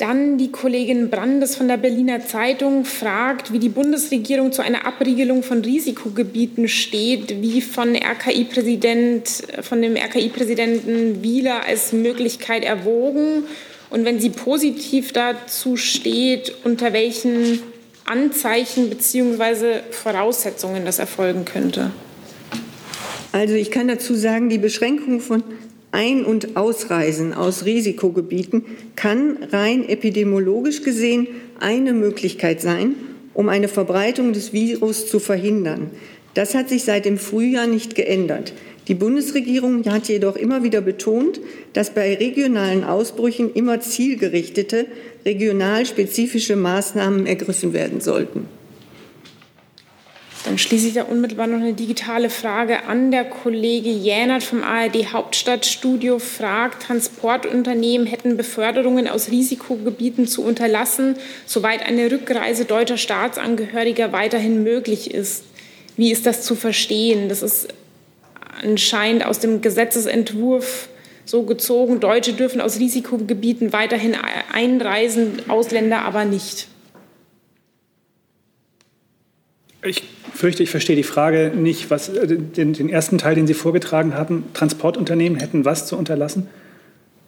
Dann 0.01 0.39
die 0.39 0.51
Kollegin 0.51 1.11
Brandes 1.11 1.57
von 1.57 1.69
der 1.69 1.77
Berliner 1.77 2.25
Zeitung 2.25 2.87
fragt, 2.87 3.53
wie 3.53 3.59
die 3.59 3.69
Bundesregierung 3.69 4.51
zu 4.51 4.63
einer 4.63 4.87
Abriegelung 4.87 5.43
von 5.43 5.61
Risikogebieten 5.61 6.69
steht, 6.69 7.43
wie 7.43 7.61
von 7.61 7.95
RKI-Präsident, 7.95 9.29
von 9.61 9.83
dem 9.83 9.97
RKI-Präsidenten 9.97 11.23
Wieler 11.23 11.67
als 11.67 11.93
Möglichkeit 11.93 12.65
erwogen 12.65 13.45
und 13.91 14.07
wenn 14.07 14.19
sie 14.21 14.31
positiv 14.31 15.13
dazu 15.13 15.77
steht, 15.77 16.55
unter 16.65 16.95
welchen 16.95 17.61
Anzeichen 18.07 18.89
bzw. 18.89 19.81
Voraussetzungen 19.91 20.87
das 20.87 20.99
erfolgen 20.99 21.45
könnte. 21.45 21.91
Also 23.33 23.53
ich 23.53 23.71
kann 23.71 23.87
dazu 23.87 24.15
sagen, 24.15 24.49
die 24.49 24.57
Beschränkung 24.57 25.21
von 25.21 25.45
ein- 25.93 26.25
und 26.25 26.57
Ausreisen 26.57 27.33
aus 27.33 27.65
Risikogebieten 27.65 28.65
kann 28.97 29.39
rein 29.51 29.89
epidemiologisch 29.89 30.83
gesehen 30.83 31.27
eine 31.59 31.93
Möglichkeit 31.93 32.61
sein, 32.61 32.95
um 33.35 33.49
eine 33.49 33.69
Verbreitung 33.69 34.33
des 34.33 34.53
Virus 34.53 35.09
zu 35.09 35.19
verhindern. 35.19 35.91
Das 36.35 36.55
hat 36.55 36.69
sich 36.69 36.85
seit 36.85 37.05
dem 37.05 37.19
Frühjahr 37.19 37.67
nicht 37.67 37.95
geändert. 37.95 38.53
Die 38.89 38.95
Bundesregierung 38.95 39.85
hat 39.87 40.09
jedoch 40.09 40.37
immer 40.37 40.63
wieder 40.63 40.81
betont, 40.81 41.41
dass 41.73 41.91
bei 41.91 42.15
regionalen 42.15 42.85
Ausbrüchen 42.85 43.53
immer 43.53 43.81
zielgerichtete, 43.81 44.87
regional 45.25 45.87
spezifische 45.87 46.57
Maßnahmen 46.57 47.27
ergriffen 47.27 47.73
werden 47.73 48.01
sollten. 48.01 48.60
Dann 50.45 50.57
schließe 50.57 50.89
ich 50.89 50.95
da 50.95 51.03
unmittelbar 51.03 51.47
noch 51.47 51.59
eine 51.59 51.75
digitale 51.75 52.31
Frage 52.31 52.85
an. 52.85 53.11
Der 53.11 53.25
Kollege 53.25 53.91
Jänert 53.91 54.43
vom 54.43 54.63
ARD 54.63 55.13
Hauptstadtstudio 55.13 56.19
fragt, 56.19 56.85
Transportunternehmen 56.85 58.07
hätten 58.07 58.39
Beförderungen 58.39 59.07
aus 59.07 59.31
Risikogebieten 59.31 60.27
zu 60.27 60.43
unterlassen, 60.43 61.17
soweit 61.45 61.85
eine 61.87 62.11
Rückreise 62.11 62.65
deutscher 62.65 62.97
Staatsangehöriger 62.97 64.13
weiterhin 64.13 64.63
möglich 64.63 65.13
ist. 65.13 65.45
Wie 65.97 66.11
ist 66.11 66.25
das 66.25 66.43
zu 66.43 66.55
verstehen? 66.55 67.29
Das 67.29 67.43
ist 67.43 67.69
anscheinend 68.63 69.27
aus 69.27 69.41
dem 69.41 69.61
Gesetzesentwurf 69.61 70.89
so 71.27 71.43
gezogen. 71.43 72.01
Deutsche 72.01 72.33
dürfen 72.33 72.63
aus 72.63 72.79
Risikogebieten 72.79 73.75
weiterhin 73.75 74.17
einreisen, 74.53 75.43
Ausländer 75.49 76.03
aber 76.03 76.25
nicht. 76.25 76.69
Ich 79.83 80.03
fürchte, 80.35 80.63
ich 80.63 80.71
verstehe 80.71 80.97
die 80.97 81.03
Frage 81.03 81.53
nicht. 81.55 81.91
Was, 81.91 82.09
äh, 82.11 82.27
den, 82.27 82.73
den, 82.73 82.89
ersten 82.89 83.19
Teil, 83.19 83.35
den 83.35 83.47
Sie 83.47 83.55
vorgetragen 83.55 84.15
haben, 84.15 84.45
Transportunternehmen 84.53 85.39
hätten 85.39 85.65
was 85.65 85.87
zu 85.87 85.97
unterlassen? 85.97 86.49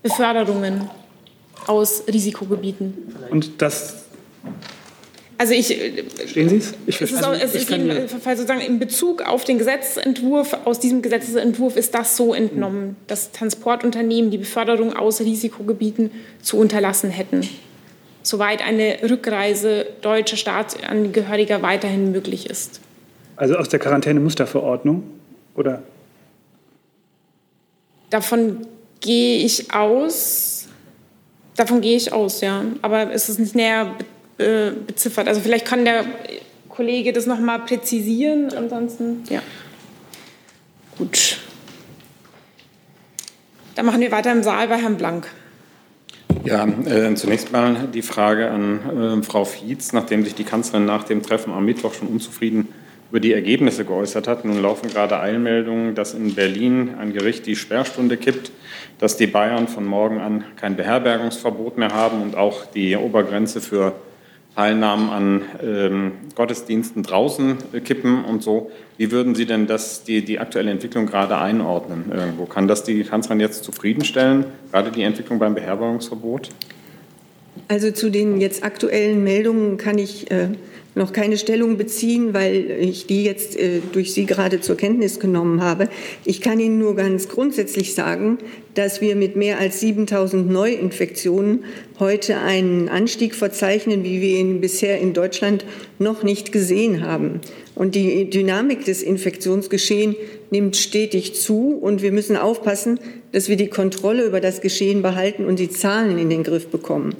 Beförderungen 0.03 0.91
aus 1.67 2.05
Risikogebieten. 2.12 2.95
Und 3.31 3.62
das. 3.62 4.05
Also 5.38 5.55
ich. 5.55 5.79
Verstehen 6.17 6.49
Sie 6.51 6.57
es? 6.57 6.75
Ich, 6.87 7.01
es 7.01 7.12
ist, 7.12 7.25
also, 7.25 7.43
es 7.43 7.55
ist 7.55 7.71
jedenfalls 7.71 8.38
sozusagen 8.38 8.61
in 8.61 8.79
Bezug 8.79 9.23
auf 9.23 9.45
den 9.45 9.59
Gesetzentwurf, 9.59 10.57
aus 10.65 10.79
diesem 10.79 11.01
Gesetzentwurf 11.01 11.77
ist 11.77 11.95
das 11.95 12.17
so 12.17 12.35
entnommen, 12.35 12.97
dass 13.07 13.33
Transportunternehmen 13.33 14.31
die 14.31 14.38
Beförderung 14.38 14.95
aus 14.95 15.21
Risikogebieten 15.21 16.11
zu 16.43 16.59
unterlassen 16.59 17.11
hätten 17.11 17.49
soweit 18.23 18.63
eine 18.63 18.99
Rückreise 19.09 19.87
deutscher 20.01 20.37
Staatsangehöriger 20.37 21.63
weiterhin 21.63 22.13
möglich 22.13 22.49
ist. 22.49 22.81
Also 23.37 23.57
aus 23.57 23.69
der 23.69 23.79
Quarantäne-Musterverordnung, 23.79 25.03
oder? 25.55 25.83
Davon 28.11 28.67
gehe 29.01 29.45
ich 29.45 29.73
aus. 29.75 30.69
Davon 31.57 31.81
gehe 31.81 31.97
ich 31.97 32.13
aus, 32.13 32.41
ja. 32.41 32.65
Aber 32.83 33.13
es 33.13 33.29
ist 33.29 33.39
nicht 33.39 33.55
näher 33.55 33.95
beziffert. 34.39 35.29
Also 35.29 35.41
vielleicht 35.41 35.67
kann 35.67 35.85
der 35.85 36.05
Kollege 36.69 37.13
das 37.13 37.27
noch 37.27 37.39
mal 37.39 37.59
präzisieren. 37.59 38.53
Ansonsten, 38.55 39.25
ja. 39.29 39.41
Gut. 40.99 41.39
Dann 43.75 43.87
machen 43.87 44.01
wir 44.01 44.13
weiter 44.13 44.33
im 44.33 44.43
Saal 44.43 44.69
bei 44.69 44.77
Herrn 44.77 44.97
Blank. 44.97 45.27
Ja, 46.44 46.66
äh, 46.66 47.14
zunächst 47.14 47.52
mal 47.52 47.88
die 47.92 48.02
Frage 48.02 48.50
an 48.50 49.20
äh, 49.20 49.22
Frau 49.22 49.44
Fietz, 49.44 49.92
nachdem 49.92 50.24
sich 50.24 50.35
die 50.35 50.44
Kanzlerin 50.44 50.85
nach 50.85 51.05
dem 51.05 51.22
Treffen 51.22 51.52
am 51.52 51.64
Mittwoch 51.64 51.94
schon 51.94 52.09
unzufrieden 52.09 52.68
über 53.11 53.20
die 53.20 53.33
Ergebnisse 53.33 53.85
geäußert 53.85 54.26
hat. 54.26 54.44
Nun 54.44 54.61
laufen 54.61 54.88
gerade 54.88 55.20
Eilmeldungen, 55.20 55.94
dass 55.94 56.14
in 56.14 56.35
Berlin 56.35 56.94
ein 56.98 57.12
Gericht 57.12 57.46
die 57.46 57.57
Sperrstunde 57.57 58.16
kippt, 58.16 58.50
dass 58.98 59.16
die 59.16 59.26
Bayern 59.26 59.68
von 59.68 59.85
morgen 59.85 60.18
an 60.18 60.44
kein 60.57 60.76
Beherbergungsverbot 60.76 61.78
mehr 61.78 61.92
haben 61.92 62.22
und 62.22 62.37
auch 62.37 62.66
die 62.66 62.96
Obergrenze 62.96 63.61
für 63.61 63.94
Teilnahmen 64.55 65.09
an 65.09 65.43
ähm, 65.62 66.12
Gottesdiensten 66.35 67.03
draußen 67.03 67.57
äh, 67.73 67.81
kippen 67.81 68.25
und 68.25 68.43
so. 68.43 68.71
Wie 68.99 69.11
würden 69.11 69.35
Sie 69.35 69.47
denn 69.47 69.67
das, 69.67 70.05
die, 70.05 70.25
die 70.25 70.38
aktuelle 70.38 70.71
Entwicklung 70.71 71.07
gerade 71.07 71.38
einordnen? 71.38 72.12
Irgendwo? 72.15 72.45
Kann 72.45 72.69
das 72.69 72.85
die 72.85 73.03
Kanzlerin 73.05 73.41
jetzt 73.41 73.65
zufriedenstellen, 73.65 74.45
gerade 74.71 74.91
die 74.91 75.03
Entwicklung 75.03 75.38
beim 75.38 75.55
Beherbergungsverbot? 75.55 76.51
Also 77.69 77.91
zu 77.91 78.11
den 78.11 78.41
jetzt 78.41 78.65
aktuellen 78.65 79.25
Meldungen 79.25 79.79
kann 79.79 79.99
ich 79.99 80.31
äh, 80.31 80.49
noch 80.94 81.12
keine 81.12 81.38
Stellung 81.38 81.76
beziehen, 81.76 82.35
weil 82.35 82.70
ich 82.70 83.07
die 83.07 83.24
jetzt 83.24 83.59
äh, 83.59 83.81
durch 83.92 84.12
Sie 84.12 84.26
gerade 84.26 84.61
zur 84.61 84.76
Kenntnis 84.76 85.20
genommen 85.20 85.62
habe. 85.62 85.88
Ich 86.24 86.40
kann 86.40 86.61
Ihnen 86.61 86.78
nur 86.78 86.94
ganz 86.96 87.28
grundsätzlich 87.28 87.94
sagen, 87.94 88.38
dass 88.74 89.00
wir 89.00 89.16
mit 89.16 89.37
mehr 89.37 89.59
als 89.59 89.81
7000 89.81 90.50
Neuinfektionen 90.50 91.64
heute 91.98 92.38
einen 92.38 92.88
Anstieg 92.88 93.35
verzeichnen, 93.35 94.05
wie 94.05 94.20
wir 94.20 94.38
ihn 94.38 94.61
bisher 94.61 94.98
in 94.98 95.12
Deutschland 95.12 95.64
noch 95.98 96.22
nicht 96.22 96.52
gesehen 96.52 97.02
haben. 97.02 97.40
Und 97.74 97.94
die 97.94 98.28
Dynamik 98.28 98.85
des 98.85 99.02
Infektionsgeschehens 99.02 100.16
nimmt 100.50 100.76
stetig 100.76 101.35
zu. 101.35 101.78
Und 101.81 102.02
wir 102.02 102.12
müssen 102.12 102.37
aufpassen, 102.37 103.00
dass 103.33 103.48
wir 103.48 103.57
die 103.57 103.68
Kontrolle 103.68 104.24
über 104.24 104.40
das 104.40 104.61
Geschehen 104.61 105.02
behalten 105.02 105.46
und 105.46 105.59
die 105.59 105.70
Zahlen 105.70 106.18
in 106.18 106.28
den 106.28 106.42
Griff 106.42 106.68
bekommen. 106.68 107.14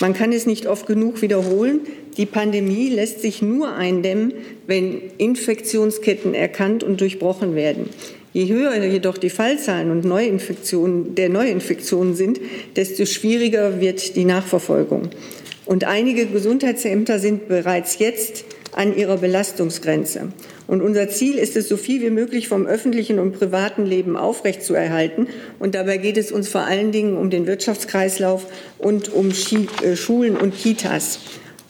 Man 0.00 0.14
kann 0.14 0.32
es 0.32 0.46
nicht 0.46 0.66
oft 0.66 0.86
genug 0.86 1.22
wiederholen. 1.22 1.80
Die 2.18 2.26
Pandemie 2.26 2.88
lässt 2.88 3.22
sich 3.22 3.42
nur 3.42 3.74
eindämmen, 3.74 4.34
wenn 4.66 5.00
Infektionsketten 5.18 6.34
erkannt 6.34 6.82
und 6.82 7.00
durchbrochen 7.00 7.54
werden. 7.54 7.88
Je 8.32 8.52
höher 8.52 8.84
jedoch 8.84 9.18
die 9.18 9.30
Fallzahlen 9.30 9.90
und 9.90 10.04
Neuinfektionen, 10.04 11.14
der 11.14 11.28
Neuinfektionen 11.28 12.14
sind, 12.14 12.40
desto 12.76 13.06
schwieriger 13.06 13.80
wird 13.80 14.16
die 14.16 14.24
Nachverfolgung. 14.24 15.10
Und 15.64 15.84
einige 15.84 16.26
Gesundheitsämter 16.26 17.20
sind 17.20 17.48
bereits 17.48 17.98
jetzt 17.98 18.44
an 18.72 18.96
ihrer 18.96 19.16
Belastungsgrenze. 19.16 20.32
Und 20.66 20.82
unser 20.82 21.08
Ziel 21.08 21.38
ist 21.38 21.56
es, 21.56 21.68
so 21.68 21.76
viel 21.76 22.02
wie 22.02 22.10
möglich 22.10 22.48
vom 22.48 22.66
öffentlichen 22.66 23.18
und 23.18 23.32
privaten 23.32 23.86
Leben 23.86 24.16
aufrechtzuerhalten. 24.16 25.28
Und 25.58 25.74
dabei 25.74 25.96
geht 25.96 26.16
es 26.16 26.32
uns 26.32 26.48
vor 26.48 26.62
allen 26.62 26.92
Dingen 26.92 27.16
um 27.16 27.30
den 27.30 27.46
Wirtschaftskreislauf 27.46 28.46
und 28.78 29.12
um 29.12 29.30
äh, 29.30 29.96
Schulen 29.96 30.36
und 30.36 30.56
Kitas. 30.56 31.20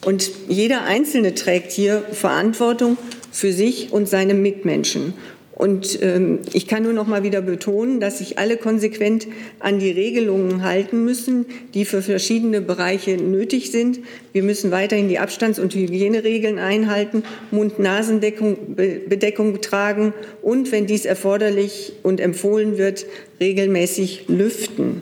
Und 0.04 0.30
jeder 0.48 0.84
Einzelne 0.84 1.34
trägt 1.34 1.72
hier 1.72 2.02
Verantwortung 2.12 2.96
für 3.32 3.52
sich 3.52 3.92
und 3.92 4.08
seine 4.08 4.34
Mitmenschen. 4.34 5.14
Und 5.58 6.00
ähm, 6.02 6.40
ich 6.52 6.68
kann 6.68 6.84
nur 6.84 6.92
noch 6.92 7.08
mal 7.08 7.24
wieder 7.24 7.42
betonen, 7.42 7.98
dass 7.98 8.18
sich 8.18 8.38
alle 8.38 8.56
konsequent 8.56 9.26
an 9.58 9.80
die 9.80 9.90
Regelungen 9.90 10.62
halten 10.62 11.04
müssen, 11.04 11.46
die 11.74 11.84
für 11.84 12.00
verschiedene 12.00 12.60
Bereiche 12.60 13.16
nötig 13.16 13.72
sind. 13.72 13.98
Wir 14.32 14.44
müssen 14.44 14.70
weiterhin 14.70 15.08
die 15.08 15.18
Abstands- 15.18 15.58
und 15.58 15.74
Hygieneregeln 15.74 16.60
einhalten, 16.60 17.24
Mund-Nasen-Bedeckung 17.50 19.60
tragen 19.60 20.14
und, 20.42 20.70
wenn 20.70 20.86
dies 20.86 21.04
erforderlich 21.04 21.94
und 22.04 22.20
empfohlen 22.20 22.78
wird, 22.78 23.04
regelmäßig 23.40 24.26
lüften. 24.28 25.00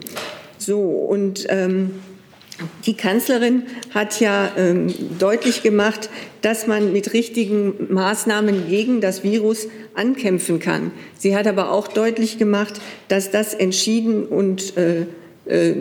So 0.57 0.79
und 0.79 1.45
ähm, 1.49 1.91
die 2.85 2.95
Kanzlerin 2.95 3.63
hat 3.93 4.19
ja 4.19 4.51
ähm, 4.57 4.93
deutlich 5.19 5.61
gemacht, 5.61 6.09
dass 6.41 6.65
man 6.65 6.91
mit 6.91 7.13
richtigen 7.13 7.93
Maßnahmen 7.93 8.67
gegen 8.67 9.01
das 9.01 9.23
Virus 9.23 9.67
ankämpfen 9.93 10.59
kann. 10.59 10.91
Sie 11.17 11.35
hat 11.35 11.47
aber 11.47 11.71
auch 11.71 11.87
deutlich 11.87 12.37
gemacht, 12.37 12.79
dass 13.09 13.29
das 13.31 13.53
entschieden 13.53 14.25
und 14.25 14.75
äh, 14.77 15.05
äh, 15.45 15.75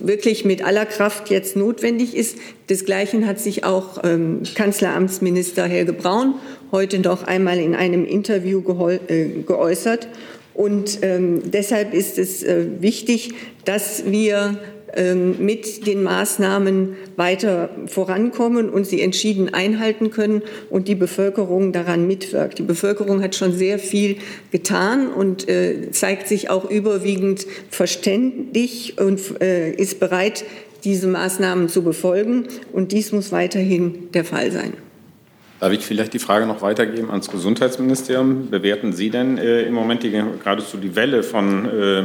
wirklich 0.00 0.44
mit 0.44 0.64
aller 0.64 0.86
Kraft 0.86 1.30
jetzt 1.30 1.56
notwendig 1.56 2.14
ist. 2.14 2.36
Desgleichen 2.68 3.26
hat 3.26 3.40
sich 3.40 3.64
auch 3.64 4.04
ähm, 4.04 4.42
Kanzleramtsminister 4.54 5.64
Helge 5.64 5.92
Braun 5.92 6.34
heute 6.70 6.98
noch 6.98 7.24
einmal 7.24 7.58
in 7.58 7.74
einem 7.74 8.04
Interview 8.04 8.62
äh, 8.88 9.42
geäußert. 9.46 10.08
Und 10.54 10.98
ähm, 11.02 11.50
deshalb 11.50 11.94
ist 11.94 12.18
es 12.18 12.42
äh, 12.42 12.66
wichtig, 12.80 13.32
dass 13.64 14.04
wir 14.06 14.58
mit 15.38 15.86
den 15.86 16.02
Maßnahmen 16.02 16.96
weiter 17.16 17.70
vorankommen 17.86 18.68
und 18.68 18.86
sie 18.86 19.00
entschieden 19.00 19.54
einhalten 19.54 20.10
können 20.10 20.42
und 20.68 20.86
die 20.86 20.94
Bevölkerung 20.94 21.72
daran 21.72 22.06
mitwirkt. 22.06 22.58
Die 22.58 22.62
Bevölkerung 22.62 23.22
hat 23.22 23.34
schon 23.34 23.52
sehr 23.52 23.78
viel 23.78 24.16
getan 24.50 25.08
und 25.08 25.48
äh, 25.48 25.90
zeigt 25.92 26.28
sich 26.28 26.50
auch 26.50 26.68
überwiegend 26.68 27.46
verständig 27.70 28.98
und 28.98 29.40
äh, 29.40 29.72
ist 29.72 29.98
bereit, 29.98 30.44
diese 30.84 31.06
Maßnahmen 31.06 31.68
zu 31.68 31.82
befolgen. 31.82 32.48
Und 32.72 32.92
dies 32.92 33.12
muss 33.12 33.32
weiterhin 33.32 34.10
der 34.12 34.24
Fall 34.24 34.50
sein. 34.50 34.74
Darf 35.60 35.72
ich 35.72 35.86
vielleicht 35.86 36.12
die 36.12 36.18
Frage 36.18 36.44
noch 36.46 36.60
weitergeben 36.60 37.10
ans 37.10 37.30
Gesundheitsministerium? 37.30 38.50
Bewerten 38.50 38.92
Sie 38.92 39.10
denn 39.10 39.38
äh, 39.38 39.62
im 39.62 39.74
Moment 39.74 40.02
die, 40.02 40.10
geradezu 40.10 40.76
die 40.76 40.96
Welle 40.96 41.22
von 41.22 41.66
äh, 41.66 42.02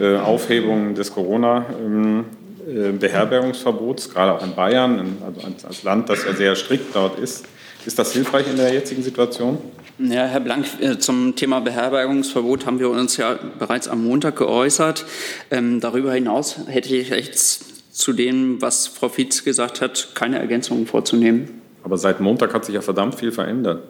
äh, 0.00 0.16
Aufhebung 0.16 0.94
des 0.94 1.12
Corona-Beherbergungsverbots, 1.12 4.08
gerade 4.10 4.32
auch 4.32 4.42
in 4.44 4.54
Bayern, 4.54 5.18
also 5.24 5.40
als 5.66 5.82
Land, 5.82 6.08
das 6.08 6.24
ja 6.24 6.32
sehr 6.34 6.56
strikt 6.56 6.94
dort 6.94 7.18
ist. 7.18 7.44
Ist 7.84 7.98
das 7.98 8.12
hilfreich 8.12 8.46
in 8.48 8.56
der 8.56 8.72
jetzigen 8.72 9.02
Situation? 9.02 9.58
Ja, 9.98 10.26
Herr 10.26 10.40
Blank, 10.40 10.66
äh, 10.80 10.98
zum 10.98 11.36
Thema 11.36 11.60
Beherbergungsverbot 11.60 12.66
haben 12.66 12.80
wir 12.80 12.90
uns 12.90 13.16
ja 13.16 13.38
bereits 13.58 13.88
am 13.88 14.04
Montag 14.04 14.36
geäußert. 14.36 15.06
Ähm, 15.50 15.80
darüber 15.80 16.12
hinaus 16.12 16.58
hätte 16.66 16.94
ich 16.94 17.08
jetzt 17.08 17.76
zu 17.96 18.12
dem, 18.12 18.60
was 18.60 18.88
Frau 18.88 19.08
Fietz 19.08 19.42
gesagt 19.42 19.80
hat, 19.80 20.10
keine 20.14 20.38
Ergänzungen 20.38 20.86
vorzunehmen. 20.86 21.62
Aber 21.82 21.96
seit 21.96 22.20
Montag 22.20 22.52
hat 22.52 22.66
sich 22.66 22.74
ja 22.74 22.82
verdammt 22.82 23.14
viel 23.14 23.32
verändert. 23.32 23.84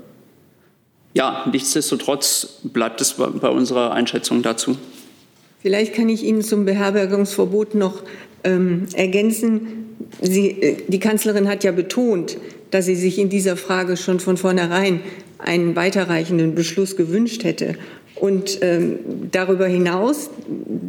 Ja, 1.12 1.44
nichtsdestotrotz 1.50 2.60
bleibt 2.62 3.00
es 3.00 3.14
bei 3.14 3.48
unserer 3.48 3.92
Einschätzung 3.92 4.42
dazu. 4.42 4.78
Vielleicht 5.66 5.94
kann 5.94 6.08
ich 6.08 6.22
Ihnen 6.22 6.42
zum 6.42 6.64
Beherbergungsverbot 6.64 7.74
noch 7.74 8.04
ähm, 8.44 8.86
ergänzen. 8.94 9.96
Sie, 10.22 10.50
äh, 10.50 10.76
die 10.86 11.00
Kanzlerin 11.00 11.48
hat 11.48 11.64
ja 11.64 11.72
betont, 11.72 12.38
dass 12.70 12.86
sie 12.86 12.94
sich 12.94 13.18
in 13.18 13.30
dieser 13.30 13.56
Frage 13.56 13.96
schon 13.96 14.20
von 14.20 14.36
vornherein 14.36 15.00
einen 15.38 15.74
weiterreichenden 15.74 16.54
Beschluss 16.54 16.96
gewünscht 16.96 17.42
hätte. 17.42 17.74
Und 18.18 18.60
ähm, 18.62 18.98
darüber 19.30 19.66
hinaus, 19.66 20.30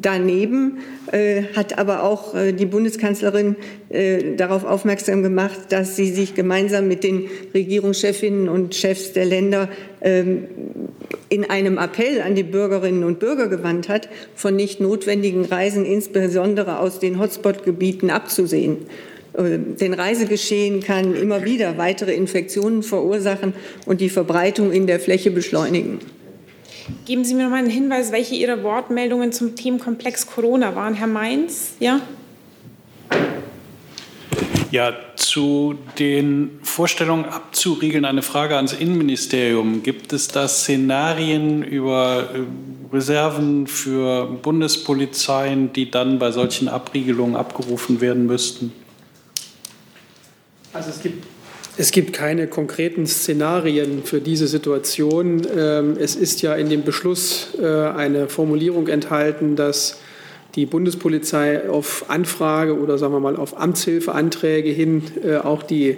daneben 0.02 0.78
äh, 1.12 1.44
hat 1.56 1.78
aber 1.78 2.04
auch 2.04 2.34
äh, 2.34 2.54
die 2.54 2.66
Bundeskanzlerin 2.66 3.58
äh, 3.90 4.36
darauf 4.38 4.64
aufmerksam 4.64 5.24
gemacht, 5.24 5.60
dass 5.70 5.98
sie 5.98 6.10
sich 6.10 6.36
gemeinsam 6.36 6.88
mit 6.88 7.04
den 7.04 7.26
Regierungschefinnen 7.54 8.48
und 8.48 8.76
Chefs 8.76 9.12
der 9.12 9.26
Länder 9.26 9.68
ähm, 10.02 10.46
in 11.28 11.50
einem 11.50 11.78
Appell 11.78 12.22
an 12.22 12.34
die 12.34 12.44
Bürgerinnen 12.44 13.04
und 13.04 13.20
Bürger 13.20 13.48
gewandt 13.50 13.90
hat, 13.90 14.08
von 14.34 14.56
nicht 14.56 14.80
notwendigen 14.80 15.44
Reisen, 15.44 15.84
insbesondere 15.84 16.80
aus 16.80 17.00
den 17.00 17.20
Hotspot-Gebieten, 17.20 18.10
abzusehen. 18.10 18.78
Äh, 19.34 19.60
denn 19.80 19.94
Reisegeschehen 19.94 20.82
kann 20.82 21.14
immer 21.14 21.44
wieder 21.44 21.78
weitere 21.78 22.14
Infektionen 22.14 22.84
verursachen 22.84 23.54
und 23.86 24.00
die 24.00 24.10
Verbreitung 24.10 24.72
in 24.72 24.88
der 24.88 25.02
Fläche 25.02 25.32
beschleunigen. 25.32 26.00
Geben 27.06 27.26
Sie 27.26 27.34
mir 27.34 27.44
noch 27.44 27.52
mal 27.52 27.58
einen 27.58 27.70
Hinweis, 27.70 28.12
welche 28.12 28.36
Ihrer 28.36 28.64
Wortmeldungen 28.64 29.32
zum 29.32 29.56
Themenkomplex 29.56 30.28
Corona 30.28 30.76
waren, 30.76 30.94
Herr 30.94 31.08
Mainz? 31.08 31.74
Ja? 31.80 32.02
Ja, 34.72 34.94
zu 35.16 35.76
den 35.98 36.60
Vorstellungen 36.62 37.26
abzuriegeln, 37.26 38.04
eine 38.04 38.22
Frage 38.22 38.58
ans 38.58 38.74
Innenministerium. 38.74 39.82
Gibt 39.82 40.12
es 40.12 40.28
da 40.28 40.48
Szenarien 40.48 41.64
über 41.64 42.30
äh, 42.34 42.94
Reserven 42.94 43.68
für 43.68 44.26
Bundespolizeien, 44.26 45.72
die 45.72 45.90
dann 45.90 46.20
bei 46.20 46.32
solchen 46.32 46.68
Abriegelungen 46.68 47.38
abgerufen 47.38 48.02
werden 48.02 48.26
müssten? 48.26 48.74
Also 50.74 50.90
es 50.90 51.02
gibt 51.02 51.26
es 51.78 51.92
gibt 51.92 52.14
keine 52.14 52.48
konkreten 52.48 53.06
Szenarien 53.06 54.04
für 54.04 54.20
diese 54.20 54.48
Situation. 54.48 55.46
Ähm, 55.56 55.96
es 56.00 56.16
ist 56.16 56.42
ja 56.42 56.56
in 56.56 56.70
dem 56.70 56.84
Beschluss 56.84 57.50
äh, 57.62 57.66
eine 57.66 58.30
Formulierung 58.30 58.88
enthalten, 58.88 59.56
dass 59.56 60.00
die 60.56 60.66
Bundespolizei 60.66 61.70
auf 61.70 62.06
Anfrage 62.08 62.80
oder 62.80 62.98
sagen 62.98 63.14
wir 63.14 63.20
mal 63.20 63.36
auf 63.36 63.60
Amtshilfeanträge 63.60 64.72
hin 64.72 65.04
äh, 65.24 65.36
auch 65.38 65.62
die 65.62 65.98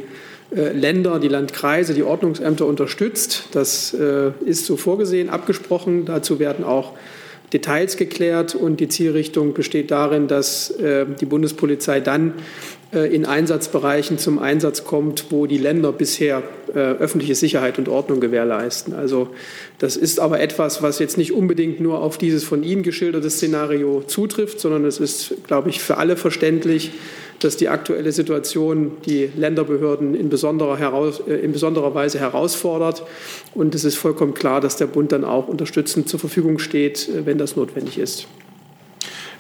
äh, 0.53 0.73
Länder, 0.73 1.17
die 1.19 1.29
Landkreise, 1.29 1.93
die 1.93 2.03
Ordnungsämter 2.03 2.65
unterstützt. 2.65 3.45
Das 3.53 3.93
ist 3.93 4.65
so 4.65 4.75
vorgesehen, 4.75 5.29
abgesprochen. 5.29 6.05
Dazu 6.05 6.39
werden 6.39 6.65
auch 6.65 6.93
Details 7.53 7.95
geklärt 7.95 8.53
und 8.53 8.79
die 8.79 8.89
Zielrichtung 8.89 9.53
besteht 9.53 9.91
darin, 9.91 10.27
dass 10.27 10.73
die 10.77 11.25
Bundespolizei 11.25 11.99
dann 11.99 12.33
in 12.91 13.25
Einsatzbereichen 13.25 14.17
zum 14.17 14.39
Einsatz 14.39 14.83
kommt, 14.83 15.25
wo 15.29 15.45
die 15.45 15.59
Länder 15.59 15.91
bisher 15.91 16.41
äh, 16.73 16.79
öffentliche 16.79 17.35
Sicherheit 17.35 17.77
und 17.77 17.87
Ordnung 17.87 18.19
gewährleisten. 18.19 18.95
Also 18.95 19.29
das 19.77 19.95
ist 19.95 20.19
aber 20.19 20.39
etwas, 20.39 20.81
was 20.81 20.97
jetzt 20.97 21.17
nicht 21.17 21.31
unbedingt 21.31 21.79
nur 21.79 22.01
auf 22.01 22.17
dieses 22.17 22.43
von 22.43 22.63
Ihnen 22.63 22.81
geschilderte 22.81 23.29
Szenario 23.29 24.01
zutrifft, 24.01 24.59
sondern 24.59 24.85
es 24.85 24.99
ist, 24.99 25.35
glaube 25.45 25.69
ich, 25.69 25.81
für 25.81 25.97
alle 25.97 26.17
verständlich, 26.17 26.91
dass 27.39 27.57
die 27.57 27.69
aktuelle 27.69 28.11
Situation 28.11 28.93
die 29.05 29.29
Länderbehörden 29.35 30.15
in 30.15 30.29
besonderer, 30.29 30.77
heraus, 30.77 31.21
äh, 31.27 31.35
in 31.35 31.51
besonderer 31.51 31.93
Weise 31.93 32.19
herausfordert. 32.19 33.03
Und 33.53 33.75
es 33.75 33.85
ist 33.85 33.97
vollkommen 33.97 34.33
klar, 34.33 34.61
dass 34.61 34.77
der 34.77 34.87
Bund 34.87 35.11
dann 35.11 35.25
auch 35.25 35.47
unterstützend 35.47 36.09
zur 36.09 36.19
Verfügung 36.19 36.57
steht, 36.57 37.07
wenn 37.25 37.37
das 37.37 37.55
notwendig 37.55 37.99
ist. 37.99 38.27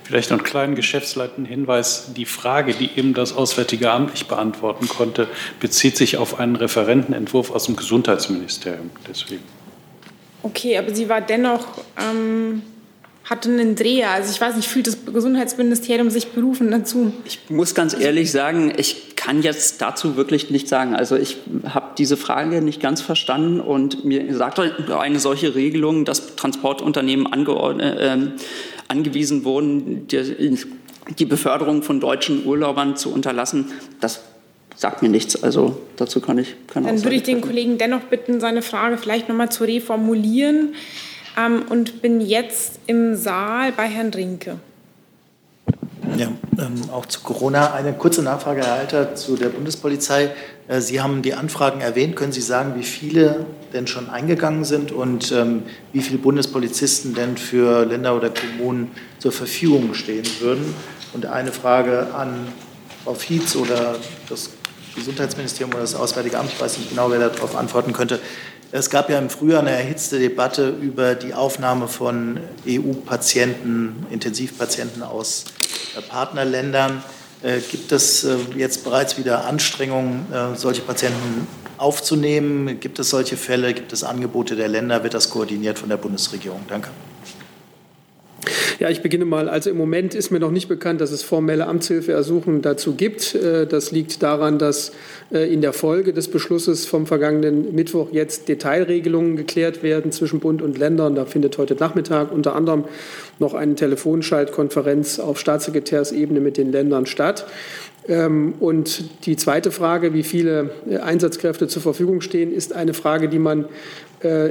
Vielleicht 0.09 0.31
noch 0.31 0.39
einen 0.39 0.45
kleinen 0.47 0.73
geschäftsleitenden 0.73 1.45
Hinweis. 1.45 2.13
Die 2.17 2.25
Frage, 2.25 2.73
die 2.73 2.89
eben 2.95 3.13
das 3.13 3.31
Auswärtige 3.31 3.91
Amt 3.91 4.09
nicht 4.09 4.27
beantworten 4.27 4.87
konnte, 4.87 5.27
bezieht 5.59 5.97
sich 5.97 6.17
auf 6.17 6.39
einen 6.39 6.55
Referentenentwurf 6.55 7.51
aus 7.51 7.67
dem 7.67 7.75
Gesundheitsministerium. 7.75 8.89
Deswegen. 9.07 9.43
Okay, 10.41 10.79
aber 10.79 10.95
sie 10.95 11.09
war 11.09 11.21
dennoch, 11.21 11.67
ähm, 11.95 12.63
hatte 13.23 13.49
einen 13.49 13.75
Dreher. 13.75 14.09
Also 14.09 14.31
ich 14.31 14.41
weiß 14.41 14.55
nicht, 14.55 14.67
fühlt 14.67 14.87
das 14.87 14.97
Gesundheitsministerium 15.05 16.09
sich 16.09 16.29
berufen 16.29 16.71
dazu? 16.71 17.13
Ich 17.25 17.41
muss 17.49 17.75
ganz 17.75 17.93
ehrlich 17.93 18.31
sagen, 18.31 18.73
ich 18.77 19.08
kann 19.19 19.41
jetzt 19.41 19.81
dazu 19.81 20.15
wirklich 20.15 20.49
nichts 20.49 20.69
sagen. 20.69 20.95
Also 20.95 21.17
ich 21.17 21.37
habe 21.67 21.87
diese 21.97 22.15
Frage 22.15 22.61
nicht 22.61 22.81
ganz 22.81 23.01
verstanden 23.01 23.59
und 23.59 24.05
mir 24.05 24.33
sagt 24.33 24.59
eine 24.59 25.19
solche 25.19 25.55
Regelung, 25.55 26.05
dass 26.05 26.37
Transportunternehmen 26.37 27.27
äh, 27.27 28.17
angewiesen 28.87 29.43
wurden, 29.43 30.07
die, 30.07 30.57
die 31.19 31.25
Beförderung 31.25 31.83
von 31.83 31.99
deutschen 31.99 32.45
Urlaubern 32.45 32.95
zu 32.95 33.11
unterlassen, 33.11 33.73
das 33.99 34.21
sagt 34.77 35.01
mir 35.01 35.09
nichts. 35.09 35.43
Also 35.43 35.81
dazu 35.97 36.21
kann 36.21 36.37
ich 36.37 36.55
keine 36.67 36.87
Dann 36.87 37.03
würde 37.03 37.17
ich 37.17 37.23
den 37.23 37.41
Kollegen 37.41 37.77
dennoch 37.77 38.03
bitten, 38.03 38.39
seine 38.39 38.61
Frage 38.61 38.97
vielleicht 38.97 39.27
noch 39.27 39.35
mal 39.35 39.49
zu 39.49 39.65
reformulieren 39.65 40.75
ähm, 41.37 41.63
und 41.67 42.01
bin 42.01 42.21
jetzt 42.21 42.79
im 42.87 43.15
Saal 43.15 43.73
bei 43.73 43.83
Herrn 43.83 44.13
Rinke. 44.13 44.59
Ja, 46.17 46.27
ähm, 46.57 46.89
auch 46.91 47.05
zu 47.05 47.21
Corona. 47.21 47.73
Eine 47.73 47.93
kurze 47.93 48.21
Nachfrage, 48.21 48.61
Herr 48.61 48.73
Alter, 48.73 49.15
zu 49.15 49.35
der 49.35 49.49
Bundespolizei. 49.49 50.31
Äh, 50.67 50.81
Sie 50.81 51.01
haben 51.01 51.21
die 51.21 51.33
Anfragen 51.33 51.81
erwähnt. 51.81 52.15
Können 52.15 52.31
Sie 52.31 52.41
sagen, 52.41 52.73
wie 52.75 52.83
viele 52.83 53.45
denn 53.73 53.87
schon 53.87 54.09
eingegangen 54.09 54.65
sind 54.65 54.91
und 54.91 55.31
ähm, 55.31 55.63
wie 55.93 56.01
viele 56.01 56.17
Bundespolizisten 56.17 57.13
denn 57.13 57.37
für 57.37 57.85
Länder 57.85 58.15
oder 58.15 58.29
Kommunen 58.29 58.91
zur 59.19 59.31
Verfügung 59.31 59.93
stehen 59.93 60.25
würden? 60.39 60.73
Und 61.13 61.25
eine 61.25 61.51
Frage 61.51 62.13
an 62.13 62.47
Frau 63.03 63.13
Fietz 63.13 63.55
oder 63.55 63.95
das 64.27 64.51
Gesundheitsministerium 64.95 65.71
oder 65.71 65.81
das 65.81 65.95
Auswärtige 65.95 66.37
Amt, 66.37 66.51
ich 66.53 66.61
weiß 66.61 66.77
nicht 66.77 66.89
genau, 66.89 67.09
wer 67.11 67.19
darauf 67.19 67.55
antworten 67.55 67.93
könnte. 67.93 68.19
Es 68.71 68.91
gab 68.91 69.09
ja 69.09 69.17
im 69.17 69.31
Frühjahr 69.31 69.61
eine 69.61 69.71
erhitzte 69.71 70.19
Debatte 70.19 70.69
über 70.69 71.15
die 71.15 71.33
Aufnahme 71.33 71.87
von 71.87 72.39
EU-Patienten, 72.67 74.05
Intensivpatienten 74.11 75.01
aus 75.01 75.45
äh, 75.97 76.01
Partnerländern. 76.03 77.03
Äh, 77.41 77.61
gibt 77.61 77.91
es 77.91 78.23
äh, 78.25 78.37
jetzt 78.55 78.83
bereits 78.83 79.17
wieder 79.17 79.45
Anstrengungen, 79.45 80.27
solche 80.55 80.81
Patienten 80.81 81.47
aufzunehmen? 81.77 82.79
Gibt 82.79 82.99
es 82.99 83.09
solche 83.09 83.37
Fälle? 83.37 83.73
Gibt 83.73 83.91
es 83.91 84.03
Angebote 84.03 84.55
der 84.55 84.67
Länder? 84.67 85.01
Wird 85.03 85.15
das 85.15 85.31
koordiniert 85.31 85.79
von 85.79 85.89
der 85.89 85.97
Bundesregierung? 85.97 86.63
Danke. 86.67 86.89
Ja, 88.79 88.89
ich 88.89 89.01
beginne 89.01 89.25
mal. 89.25 89.49
Also 89.49 89.69
im 89.69 89.77
Moment 89.77 90.15
ist 90.15 90.31
mir 90.31 90.39
noch 90.39 90.51
nicht 90.51 90.67
bekannt, 90.67 91.01
dass 91.01 91.11
es 91.11 91.23
formelle 91.23 91.67
Amtshilfeersuchen 91.67 92.61
dazu 92.61 92.95
gibt. 92.95 93.35
Äh, 93.35 93.67
das 93.67 93.91
liegt 93.91 94.23
daran, 94.23 94.59
dass 94.59 94.91
äh, 95.31 95.51
in 95.51 95.61
der 95.61 95.73
Folge 95.73 96.13
des 96.13 96.27
Beschlusses 96.27 96.85
vom 96.85 97.05
vergangenen 97.05 97.75
Mittwoch 97.75 98.09
jetzt 98.11 98.47
Detailregelungen 98.47 99.35
geklärt 99.35 99.83
werden 99.83 100.11
zwischen 100.11 100.39
Bund 100.39 100.61
und 100.61 100.77
Ländern. 100.77 101.15
Da 101.15 101.25
findet 101.25 101.57
heute 101.57 101.75
Nachmittag 101.75 102.31
unter 102.31 102.55
anderem 102.55 102.85
noch 103.39 103.53
eine 103.53 103.75
Telefonschaltkonferenz 103.75 105.19
auf 105.19 105.39
Staatssekretärsebene 105.39 106.39
mit 106.39 106.57
den 106.57 106.71
Ländern 106.71 107.05
statt. 107.05 107.45
Ähm, 108.07 108.55
und 108.59 109.25
die 109.25 109.35
zweite 109.35 109.71
Frage, 109.71 110.13
wie 110.13 110.23
viele 110.23 110.71
äh, 110.89 110.97
Einsatzkräfte 110.97 111.67
zur 111.67 111.81
Verfügung 111.81 112.21
stehen, 112.21 112.51
ist 112.51 112.73
eine 112.73 112.93
Frage, 112.93 113.29
die 113.29 113.39
man 113.39 113.65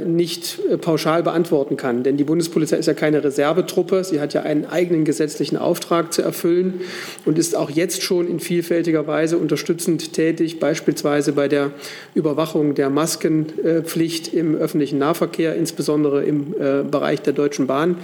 nicht 0.03 0.59
äh, 0.67 0.77
pauschal 0.77 1.21
beantworten 1.21 1.77
kann. 1.77 2.01
Denn 2.01 2.17
die 2.17 2.23
Bundespolizei 2.23 2.77
ist 2.77 2.87
ja 2.87 2.95
keine 2.95 3.23
Reservetruppe. 3.23 4.03
Sie 4.03 4.19
hat 4.19 4.33
ja 4.33 4.41
einen 4.41 4.65
eigenen 4.65 5.05
gesetzlichen 5.05 5.57
Auftrag 5.57 6.11
zu 6.11 6.23
erfüllen 6.23 6.81
und 7.25 7.37
ist 7.37 7.55
auch 7.55 7.69
jetzt 7.69 8.01
schon 8.01 8.27
in 8.27 8.39
vielfältiger 8.39 9.05
Weise 9.05 9.37
unterstützend 9.37 10.13
tätig, 10.13 10.59
beispielsweise 10.59 11.33
bei 11.33 11.47
der 11.47 11.71
Überwachung 12.15 12.73
der 12.73 12.89
Maskenpflicht 12.89 14.33
im 14.33 14.55
öffentlichen 14.55 14.97
Nahverkehr, 14.97 15.55
insbesondere 15.55 16.23
im 16.23 16.55
äh, 16.59 16.83
Bereich 16.83 17.21
der 17.21 17.33
Deutschen 17.33 17.67
Bahn. 17.67 17.97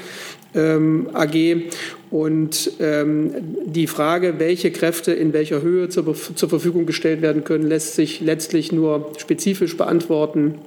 Ähm, 0.53 1.09
AG. 1.13 1.63
Und 2.11 2.71
ähm, 2.79 3.31
die 3.65 3.87
Frage, 3.87 4.35
welche 4.37 4.71
Kräfte 4.71 5.13
in 5.13 5.33
welcher 5.33 5.63
Höhe 5.63 5.89
zur, 5.89 6.13
zur 6.13 6.47
Verfügung 6.47 6.85
gestellt 6.85 7.23
werden 7.23 7.43
können, 7.43 7.67
lässt 7.67 7.95
sich 7.95 8.21
letztlich 8.21 8.71
nur 8.71 9.11
spezifisch 9.17 9.75
beantworten 9.75 10.59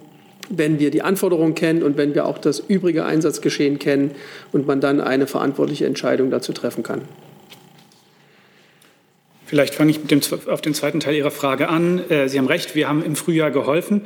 wenn 0.49 0.78
wir 0.78 0.90
die 0.90 1.03
Anforderungen 1.03 1.55
kennen 1.55 1.82
und 1.82 1.96
wenn 1.96 2.14
wir 2.14 2.26
auch 2.26 2.38
das 2.38 2.61
übrige 2.61 3.05
Einsatzgeschehen 3.05 3.78
kennen 3.78 4.12
und 4.53 4.66
man 4.66 4.80
dann 4.80 5.01
eine 5.01 5.26
verantwortliche 5.26 5.86
Entscheidung 5.86 6.30
dazu 6.30 6.53
treffen 6.53 6.82
kann. 6.82 7.03
Vielleicht 9.49 9.74
fange 9.74 9.92
ich 9.92 10.07
dem, 10.07 10.20
auf 10.49 10.61
den 10.61 10.74
zweiten 10.74 11.01
Teil 11.01 11.14
Ihrer 11.14 11.30
Frage 11.30 11.68
an. 11.70 12.03
Äh, 12.11 12.28
Sie 12.28 12.38
haben 12.38 12.49
recht, 12.49 12.74
wir 12.74 12.86
haben 12.86 13.03
im 13.03 13.16
Frühjahr 13.16 13.51
geholfen. 13.51 14.03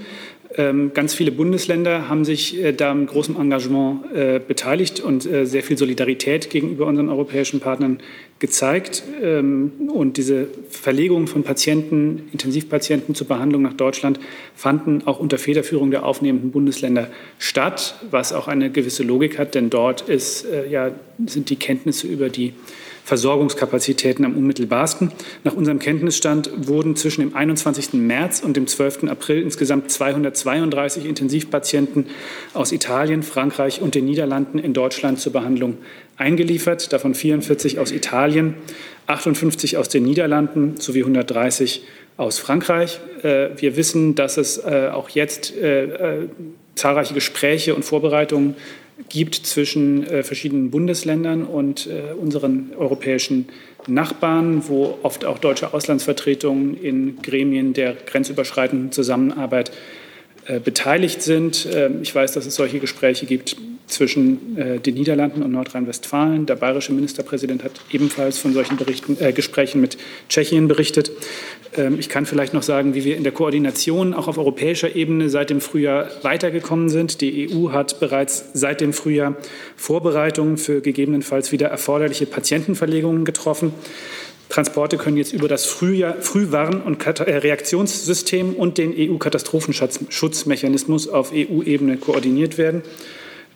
Ähm, 0.57 0.93
ganz 0.93 1.15
viele 1.15 1.33
Bundesländer 1.33 2.09
haben 2.09 2.25
sich 2.25 2.63
äh, 2.63 2.73
da 2.73 2.93
mit 2.93 3.09
großem 3.09 3.37
Engagement 3.41 4.13
äh, 4.13 4.41
beteiligt 4.47 5.01
und 5.01 5.23
sehr 5.23 5.63
viel 5.63 5.79
Solidarität 5.79 6.51
gegenüber 6.51 6.87
unseren 6.87 7.09
europäischen 7.09 7.61
Partnern 7.61 8.01
gezeigt. 8.39 9.03
Ähm, 9.23 9.73
und 9.89 10.17
diese 10.17 10.49
Verlegung 10.69 11.27
von 11.27 11.43
Patienten, 11.43 12.29
Intensivpatienten 12.33 13.15
zur 13.15 13.29
Behandlung 13.29 13.63
nach 13.63 13.75
Deutschland 13.75 14.21
fanden 14.55 15.03
auch 15.07 15.21
unter 15.21 15.39
Federführung 15.39 15.91
der 15.91 16.05
aufnehmenden 16.05 16.51
Bundesländer 16.51 17.09
statt, 17.39 17.97
was 18.11 18.33
auch 18.33 18.49
eine 18.49 18.71
gewisse 18.71 19.03
Logik 19.05 19.39
hat, 19.39 19.55
denn 19.55 19.71
dort 19.71 20.03
ist, 20.03 20.47
ja, 20.69 20.91
sind 21.27 21.51
die 21.51 21.57
Kenntnisse 21.57 22.07
über 22.07 22.29
die 22.29 22.53
Versorgungskapazitäten 23.05 24.25
am 24.25 24.37
unmittelbarsten. 24.37 25.11
Nach 25.43 25.55
unserem 25.55 25.79
Kenntnisstand 25.79 26.51
wurden 26.69 26.95
zwischen 26.95 27.21
dem 27.23 27.35
21. 27.35 27.95
März 27.95 28.41
und 28.41 28.57
dem 28.57 28.67
12. 28.67 29.05
April 29.05 29.43
insgesamt 29.43 29.91
232 29.91 31.07
Intensivpatienten 31.07 32.07
aus 32.55 32.71
Italien, 32.71 33.23
Frankreich 33.23 33.81
und 33.81 33.95
den 33.95 34.05
Niederlanden 34.05 34.59
in 34.59 34.73
Deutschland 34.73 35.19
zur 35.19 35.33
Behandlung 35.33 35.79
eingeliefert, 36.17 36.93
davon 36.93 37.15
44 37.15 37.79
aus 37.79 37.91
Italien, 37.91 38.55
58 39.09 39.77
aus 39.77 39.89
den 39.89 40.05
Niederlanden 40.05 40.77
sowie 40.79 41.01
130 41.01 41.83
aus 42.17 42.39
Frankreich. 42.39 43.01
Äh, 43.23 43.51
wir 43.57 43.77
wissen, 43.77 44.15
dass 44.15 44.37
es 44.37 44.59
äh, 44.59 44.91
auch 44.93 45.09
jetzt 45.09 45.57
äh, 45.57 46.29
zahlreiche 46.75 47.15
Gespräche 47.15 47.75
und 47.75 47.85
Vorbereitungen 47.85 48.55
gibt 49.09 49.35
zwischen 49.35 50.07
äh, 50.07 50.23
verschiedenen 50.23 50.71
Bundesländern 50.71 51.45
und 51.45 51.87
äh, 51.87 52.13
unseren 52.15 52.73
europäischen 52.77 53.49
Nachbarn, 53.87 54.69
wo 54.69 54.99
oft 55.03 55.25
auch 55.25 55.39
deutsche 55.39 55.75
Auslandsvertretungen 55.75 56.81
in 56.81 57.21
Gremien 57.23 57.73
der 57.73 57.95
grenzüberschreitenden 57.95 58.93
Zusammenarbeit 58.93 59.73
beteiligt 60.65 61.23
sind. 61.23 61.69
Ähm, 61.73 62.01
ich 62.03 62.15
weiß, 62.15 62.33
dass 62.33 62.47
es 62.47 62.55
solche 62.55 62.81
Gespräche 62.81 63.27
gibt 63.27 63.57
zwischen 63.87 64.57
äh, 64.57 64.79
den 64.79 64.95
Niederlanden 64.95 65.43
und 65.43 65.53
Nordrhein-Westfalen. 65.53 66.47
Der 66.47 66.57
bayerische 66.57 66.93
Ministerpräsident 66.93 67.63
hat 67.63 67.73
ebenfalls 67.91 68.39
von 68.39 68.53
solchen 68.53 68.79
äh, 69.21 69.33
Gesprächen 69.33 69.81
mit 69.81 69.99
Tschechien 70.29 70.67
berichtet. 70.67 71.13
Ähm, 71.77 71.99
ich 71.99 72.09
kann 72.09 72.27
vielleicht 72.27 72.55
noch 72.55 72.63
sagen, 72.63 72.95
wie 72.95 73.05
wir 73.05 73.17
in 73.17 73.23
der 73.23 73.33
Koordination 73.33 74.15
auch 74.15 74.29
auf 74.29 74.39
europäischer 74.39 74.97
Ebene 74.97 75.29
seit 75.29 75.51
dem 75.51 75.61
Frühjahr 75.61 76.09
weitergekommen 76.23 76.89
sind. 76.89 77.21
Die 77.21 77.51
EU 77.53 77.71
hat 77.73 78.01
bereits 78.01 78.47
seit 78.55 78.81
dem 78.81 78.93
Frühjahr 78.93 79.37
Vorbereitungen 79.77 80.57
für 80.57 80.81
gegebenenfalls 80.81 81.53
wieder 81.53 81.69
erforderliche 81.69 82.27
Patientenverlegungen 82.27 83.25
getroffen. 83.25 83.73
Transporte 84.53 84.99
können 84.99 85.17
jetzt 85.17 85.33
über 85.33 85.49
das 85.49 85.65
Frühjahr, 85.65 86.21
Frühwarn- 86.21 86.83
und 86.83 87.07
äh, 87.07 87.39
Reaktionssystem 87.39 88.53
und 88.53 88.77
den 88.77 88.93
EU-Katastrophenschutzmechanismus 88.95 91.09
auf 91.09 91.33
EU-Ebene 91.33 91.97
koordiniert 91.97 92.59
werden. 92.59 92.83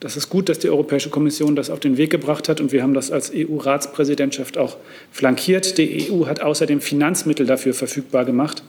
Das 0.01 0.17
ist 0.17 0.31
gut, 0.31 0.49
dass 0.49 0.59
die 0.59 0.71
Europäische 0.71 1.11
Kommission 1.11 1.55
das 1.55 1.69
auf 1.69 1.81
den 1.81 1.99
Weg 1.99 2.09
gebracht 2.11 2.49
hat 2.49 2.63
und 2.63 2.73
wir 2.73 2.83
haben 2.83 2.95
das 2.95 3.11
als 3.11 3.31
EU-Ratspräsidentschaft 3.35 4.57
auch 4.57 4.79
flankiert. 5.11 5.77
Die 5.77 6.11
EU 6.11 6.25
hat 6.27 6.41
außerdem 6.41 6.81
Finanzmittel 6.81 7.45
dafür 7.45 7.75
verfügbar 7.75 8.25
gemacht. 8.25 8.63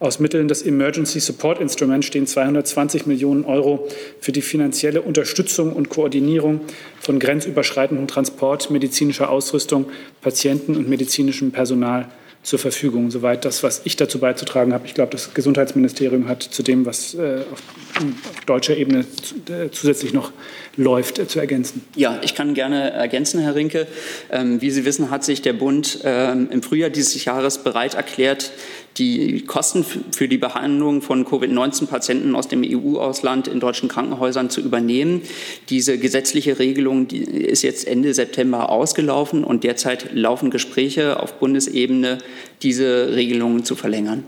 Aus 0.00 0.20
Mitteln 0.20 0.46
des 0.46 0.62
Emergency 0.62 1.18
Support 1.18 1.60
Instruments 1.60 2.06
stehen 2.06 2.26
220 2.26 3.06
Millionen 3.06 3.44
Euro 3.44 3.88
für 4.20 4.30
die 4.30 4.42
finanzielle 4.42 5.02
Unterstützung 5.02 5.72
und 5.72 5.88
Koordinierung 5.88 6.60
von 7.00 7.18
grenzüberschreitendem 7.18 8.06
Transport 8.06 8.70
medizinischer 8.70 9.28
Ausrüstung, 9.28 9.86
Patienten 10.20 10.76
und 10.76 10.88
medizinischem 10.88 11.50
Personal 11.50 12.06
zur 12.44 12.60
Verfügung, 12.60 13.10
soweit 13.10 13.44
das, 13.44 13.64
was 13.64 13.82
ich 13.84 13.96
dazu 13.96 14.20
beizutragen 14.20 14.72
habe. 14.72 14.86
Ich 14.86 14.94
glaube, 14.94 15.10
das 15.10 15.34
Gesundheitsministerium 15.34 16.28
hat 16.28 16.42
zu 16.42 16.62
dem, 16.62 16.86
was 16.86 17.14
äh, 17.14 17.40
auf, 17.52 17.62
auf, 17.98 18.44
deutscher 18.46 18.76
Ebene 18.76 19.00
äh, 19.00 19.70
zusätzlich 19.70 20.12
noch 20.12 20.32
läuft, 20.76 21.18
äh, 21.18 21.26
zu 21.26 21.40
ergänzen. 21.40 21.84
Ja, 21.96 22.20
ich 22.22 22.36
kann 22.36 22.54
gerne 22.54 22.90
ergänzen, 22.90 23.40
Herr 23.40 23.56
Rinke. 23.56 23.88
Ähm, 24.30 24.60
wie 24.60 24.70
Sie 24.70 24.84
wissen, 24.84 25.10
hat 25.10 25.24
sich 25.24 25.42
der 25.42 25.52
Bund 25.52 26.00
ähm, 26.04 26.48
im 26.52 26.62
Frühjahr 26.62 26.90
dieses 26.90 27.24
Jahres 27.24 27.58
bereit 27.58 27.94
erklärt, 27.94 28.52
die 28.98 29.44
Kosten 29.44 29.84
für 29.84 30.28
die 30.28 30.38
Behandlung 30.38 31.02
von 31.02 31.24
Covid-19-Patienten 31.24 32.34
aus 32.34 32.48
dem 32.48 32.62
EU-Ausland 32.64 33.48
in 33.48 33.60
deutschen 33.60 33.88
Krankenhäusern 33.88 34.50
zu 34.50 34.60
übernehmen. 34.60 35.22
Diese 35.68 35.98
gesetzliche 35.98 36.58
Regelung 36.58 37.08
die 37.08 37.22
ist 37.22 37.62
jetzt 37.62 37.86
Ende 37.86 38.12
September 38.14 38.70
ausgelaufen 38.70 39.44
und 39.44 39.64
derzeit 39.64 40.14
laufen 40.14 40.50
Gespräche 40.50 41.20
auf 41.20 41.34
Bundesebene, 41.34 42.18
diese 42.62 43.14
Regelungen 43.14 43.64
zu 43.64 43.76
verlängern. 43.76 44.24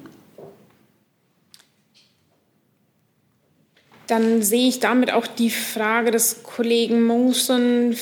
Dann 4.07 4.43
sehe 4.43 4.69
ich 4.69 4.81
damit 4.81 5.13
auch 5.13 5.29
die 5.29 5.51
Frage 5.51 6.11
des 6.11 6.43
Kollegen 6.43 7.05
Mungsen 7.05 7.97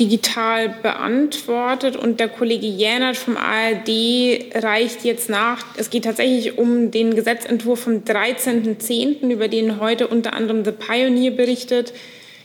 digital 0.00 0.68
beantwortet 0.82 1.96
und 1.96 2.18
der 2.18 2.28
Kollege 2.28 2.66
Jänert 2.66 3.16
vom 3.16 3.36
ARD 3.36 4.54
reicht 4.54 5.04
jetzt 5.04 5.28
nach. 5.28 5.64
Es 5.76 5.90
geht 5.90 6.04
tatsächlich 6.04 6.58
um 6.58 6.90
den 6.90 7.14
Gesetzentwurf 7.14 7.80
vom 7.80 8.04
13.10., 8.04 9.30
über 9.30 9.48
den 9.48 9.80
heute 9.80 10.08
unter 10.08 10.32
anderem 10.32 10.64
The 10.64 10.72
Pioneer 10.72 11.30
berichtet. 11.30 11.92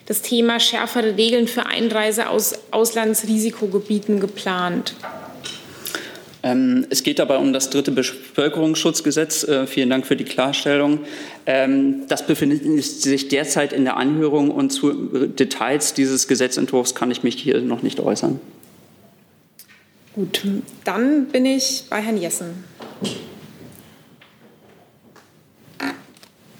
Das 0.06 0.22
Thema 0.22 0.60
schärfere 0.60 1.16
Regeln 1.18 1.48
für 1.48 1.66
Einreise 1.66 2.30
aus 2.30 2.54
Auslandsrisikogebieten 2.72 4.20
geplant. 4.20 4.94
Ähm, 6.44 6.88
es 6.90 7.04
geht 7.04 7.20
dabei 7.20 7.38
um 7.38 7.54
das 7.54 7.70
dritte 7.70 7.92
Bevölkerungsschutzgesetz. 7.92 9.44
Äh, 9.44 9.68
vielen 9.68 9.90
Dank 9.90 10.08
für 10.08 10.16
die 10.16 10.24
Klarstellung. 10.24 11.00
Ähm, 11.46 12.08
das 12.08 12.26
befindet 12.26 12.64
sich 12.84 13.28
derzeit 13.28 13.74
in 13.74 13.84
der 13.84 13.98
Anhörung 13.98 14.50
und 14.50 14.72
zu 14.72 15.28
Details 15.28 15.94
dieses 15.94 16.28
Gesetzentwurfs 16.28 16.96
kann 16.96 17.12
ich 17.12 17.24
mich 17.24 17.36
hier 17.36 17.62
noch 17.62 17.84
nicht 17.84 18.00
äußern. 18.00 18.40
Gut, 20.16 20.44
dann 20.84 21.28
bin 21.28 21.46
ich 21.46 21.86
bei 21.90 22.02
Herrn 22.02 22.18
Jessen. 22.18 22.66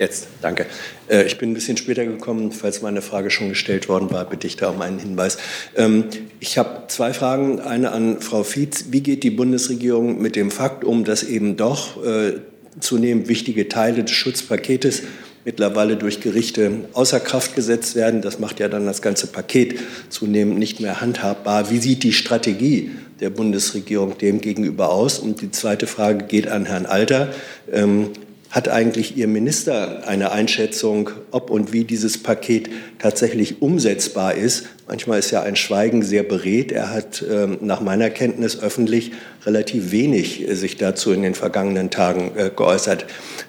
Jetzt, 0.02 0.30
danke. 0.42 0.66
Äh, 1.08 1.28
ich 1.28 1.38
bin 1.38 1.52
ein 1.52 1.54
bisschen 1.54 1.78
später 1.78 2.04
gekommen. 2.04 2.52
Falls 2.52 2.82
meine 2.82 3.04
Frage 3.04 3.30
schon 3.30 3.50
gestellt 3.50 3.88
worden 3.88 4.10
war, 4.10 4.26
bitte 4.26 4.48
ich 4.48 4.56
da 4.56 4.70
um 4.70 4.82
einen 4.82 4.98
Hinweis. 4.98 5.38
Ähm, 5.78 6.06
ich 6.40 6.58
habe 6.58 6.86
zwei 6.88 7.14
Fragen. 7.14 7.60
Eine 7.60 7.92
an 7.92 8.20
Frau 8.20 8.42
Fietz. 8.42 8.86
Wie 8.90 9.02
geht 9.02 9.22
die 9.22 9.30
Bundesregierung 9.30 10.20
mit 10.20 10.36
dem 10.36 10.50
Fakt 10.50 10.84
um, 10.84 11.04
dass 11.04 11.22
eben 11.22 11.56
doch 11.56 12.04
äh, 12.04 12.40
zunehmend 12.80 13.28
wichtige 13.28 13.70
Teile 13.70 14.02
des 14.02 14.14
Schutzpaketes 14.14 15.04
mittlerweile 15.46 15.98
durch 15.98 16.20
Gerichte 16.20 16.72
außer 16.94 17.20
Kraft 17.20 17.56
gesetzt 17.56 17.94
werden. 17.94 18.24
Das 18.24 18.40
macht 18.40 18.60
ja 18.60 18.70
dann 18.70 18.88
das 18.88 19.04
ganze 19.04 19.28
Paket 19.28 19.80
zunehmend 20.10 20.58
nicht 20.58 20.80
mehr 20.80 21.00
handhabbar. 21.00 21.70
Wie 21.70 21.78
sieht 21.78 22.02
die 22.02 22.14
Strategie 22.14 22.90
der 23.20 23.30
Bundesregierung 23.30 24.18
dem 24.18 24.42
gegenüber 24.42 24.90
aus? 24.90 25.20
Und 25.20 25.42
die 25.42 25.52
zweite 25.52 25.86
Frage 25.86 26.26
geht 26.26 26.48
an 26.48 26.66
Herrn 26.66 26.88
Alter. 26.88 27.32
Ähm, 27.72 28.10
hat 28.52 28.68
eigentlich 28.68 29.16
Ihr 29.16 29.28
Minister 29.28 30.08
eine 30.08 30.32
Einschätzung, 30.32 31.10
ob 31.32 31.50
und 31.50 31.72
wie 31.72 31.86
dieses 31.86 32.22
Paket 32.22 32.70
tatsächlich 33.00 33.62
umsetzbar 33.62 34.36
ist? 34.36 34.66
Manchmal 34.88 35.20
ist 35.20 35.32
ja 35.32 35.42
ein 35.42 35.56
Schweigen 35.56 36.04
sehr 36.04 36.24
beredt. 36.24 36.74
Er 36.74 36.94
hat 36.94 37.24
ähm, 37.30 37.60
nach 37.62 37.80
meiner 37.80 38.10
Kenntnis 38.10 38.62
öffentlich 38.62 39.14
relativ 39.46 39.92
wenig 39.92 40.48
äh, 40.48 40.56
sich 40.56 40.76
dazu 40.76 41.14
in 41.14 41.22
den 41.22 41.34
vergangenen 41.34 41.90
Tagen 41.90 42.34
äh, 42.36 42.52
geäußert. 42.54 43.06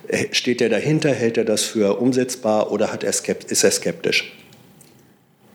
Äh, 0.07 0.27
steht 0.31 0.61
er 0.61 0.69
dahinter? 0.69 1.11
Hält 1.11 1.37
er 1.37 1.45
das 1.45 1.63
für 1.63 2.01
umsetzbar 2.01 2.71
oder 2.71 2.93
hat 2.93 3.03
er 3.03 3.11
ist 3.11 3.65
er 3.65 3.71
skeptisch? 3.73 4.33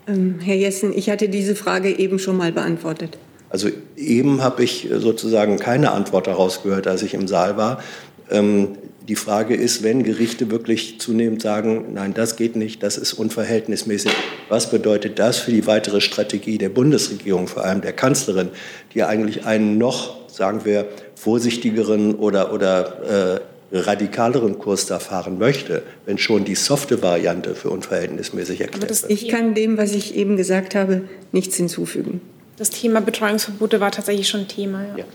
Ähm, 0.10 0.40
Herr 0.44 0.56
Jessen, 0.56 0.92
ich 0.94 1.10
hatte 1.10 1.30
diese 1.30 1.56
Frage 1.56 1.98
eben 1.98 2.20
schon 2.20 2.36
mal 2.36 2.52
beantwortet. 2.52 3.18
Also 3.50 3.70
eben 3.96 4.44
habe 4.44 4.66
ich 4.66 4.90
sozusagen 4.94 5.58
keine 5.58 5.92
Antwort 5.92 6.28
daraus 6.28 6.64
gehört, 6.64 6.86
als 6.86 7.02
ich 7.02 7.14
im 7.14 7.30
Saal 7.30 7.56
war. 7.56 7.82
Ähm, 8.30 8.78
die 9.08 9.16
Frage 9.16 9.56
ist, 9.56 9.84
wenn 9.84 10.04
Gerichte 10.04 10.52
wirklich 10.52 11.00
zunehmend 11.00 11.42
sagen, 11.42 11.94
nein, 11.94 12.14
das 12.14 12.36
geht 12.36 12.56
nicht, 12.56 12.84
das 12.84 12.98
ist 12.98 13.14
unverhältnismäßig, 13.14 14.12
was 14.50 14.70
bedeutet 14.70 15.18
das 15.18 15.38
für 15.38 15.52
die 15.52 15.66
weitere 15.66 16.02
Strategie 16.02 16.58
der 16.58 16.70
Bundesregierung, 16.70 17.48
vor 17.48 17.64
allem 17.64 17.82
der 17.82 17.94
Kanzlerin, 17.94 18.50
die 18.94 19.04
eigentlich 19.04 19.46
einen 19.46 19.78
noch, 19.78 20.30
sagen 20.30 20.66
wir, 20.66 20.88
vorsichtigeren 21.16 22.16
oder, 22.16 22.52
oder 22.54 23.40
äh, 23.72 23.78
radikaleren 23.78 24.60
Kurs 24.60 24.86
da 24.86 25.00
fahren 25.00 25.40
möchte, 25.40 25.84
wenn 26.06 26.18
schon 26.18 26.44
die 26.44 26.56
softe 26.56 27.02
Variante 27.02 27.56
für 27.56 27.70
unverhältnismäßig 27.70 28.62
erklärt 28.62 28.90
wird. 28.90 29.12
Ich 29.12 29.30
kann 29.30 29.54
dem, 29.54 29.78
was 29.78 29.94
ich 29.94 30.16
eben 30.16 30.36
gesagt 30.36 30.76
habe, 30.76 31.04
nichts 31.32 31.56
hinzufügen. 31.56 32.22
Das 32.58 32.72
Thema 32.72 33.02
Betreuungsverbote 33.02 33.80
war 33.80 33.92
tatsächlich 33.92 34.28
schon 34.28 34.48
Thema. 34.48 34.84
Ja. 34.84 34.98
ja. 34.98 35.06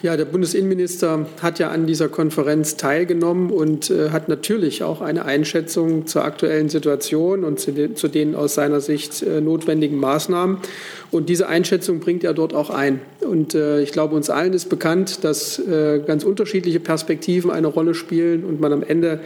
Ja, 0.00 0.16
der 0.16 0.26
Bundesinnenminister 0.26 1.26
hat 1.42 1.58
ja 1.58 1.70
an 1.70 1.88
dieser 1.88 2.08
Konferenz 2.08 2.76
teilgenommen 2.76 3.50
und 3.50 3.90
äh, 3.90 4.10
hat 4.10 4.28
natürlich 4.28 4.84
auch 4.84 5.00
eine 5.00 5.24
Einschätzung 5.24 6.06
zur 6.06 6.24
aktuellen 6.24 6.68
Situation 6.68 7.42
und 7.42 7.58
zu 7.58 7.72
den, 7.72 7.96
zu 7.96 8.06
den 8.06 8.36
aus 8.36 8.54
seiner 8.54 8.80
Sicht 8.80 9.22
äh, 9.22 9.40
notwendigen 9.40 9.98
Maßnahmen. 9.98 10.58
Und 11.10 11.30
diese 11.30 11.48
Einschätzung 11.48 12.00
bringt 12.00 12.22
er 12.22 12.34
dort 12.34 12.52
auch 12.52 12.68
ein. 12.68 13.00
Und 13.20 13.54
äh, 13.54 13.80
ich 13.80 13.92
glaube, 13.92 14.14
uns 14.14 14.28
allen 14.28 14.52
ist 14.52 14.68
bekannt, 14.68 15.24
dass 15.24 15.58
äh, 15.58 16.00
ganz 16.06 16.22
unterschiedliche 16.22 16.80
Perspektiven 16.80 17.50
eine 17.50 17.66
Rolle 17.66 17.94
spielen 17.94 18.44
und 18.44 18.60
man 18.60 18.74
am 18.74 18.82
Ende 18.82 19.20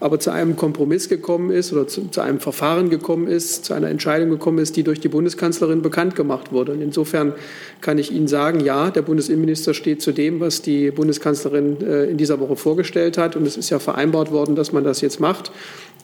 aber 0.00 0.18
zu 0.18 0.30
einem 0.30 0.56
Kompromiss 0.56 1.08
gekommen 1.08 1.50
ist 1.50 1.72
oder 1.72 1.86
zu, 1.86 2.08
zu, 2.08 2.20
einem 2.20 2.40
Verfahren 2.40 2.90
gekommen 2.90 3.28
ist, 3.28 3.64
zu 3.64 3.74
einer 3.74 3.88
Entscheidung 3.88 4.30
gekommen 4.30 4.58
ist, 4.58 4.76
die 4.76 4.82
durch 4.82 4.98
die 4.98 5.08
Bundeskanzlerin 5.08 5.80
bekannt 5.80 6.16
gemacht 6.16 6.52
wurde. 6.52 6.72
Und 6.72 6.82
insofern 6.82 7.34
kann 7.80 7.98
ich 7.98 8.12
Ihnen 8.12 8.26
sagen, 8.26 8.58
ja, 8.60 8.90
der 8.90 9.02
Bundesinnenminister 9.02 9.74
steht 9.74 10.02
zu 10.02 10.10
dem, 10.10 10.40
was 10.40 10.62
die 10.62 10.90
Bundeskanzlerin 10.90 11.76
äh, 11.82 12.04
in 12.06 12.16
dieser 12.16 12.40
Woche 12.40 12.56
vorgestellt 12.56 13.16
hat. 13.16 13.36
Und 13.36 13.46
es 13.46 13.56
ist 13.56 13.70
ja 13.70 13.78
vereinbart 13.78 14.32
worden, 14.32 14.56
dass 14.56 14.72
man 14.72 14.82
das 14.82 15.00
jetzt 15.00 15.20
macht, 15.20 15.52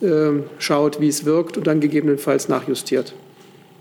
äh, 0.01 0.31
schaut, 0.59 1.01
wie 1.01 1.09
es 1.09 1.25
wirkt 1.25 1.57
und 1.57 1.67
dann 1.67 1.81
gegebenenfalls 1.81 2.47
nachjustiert. 2.47 3.13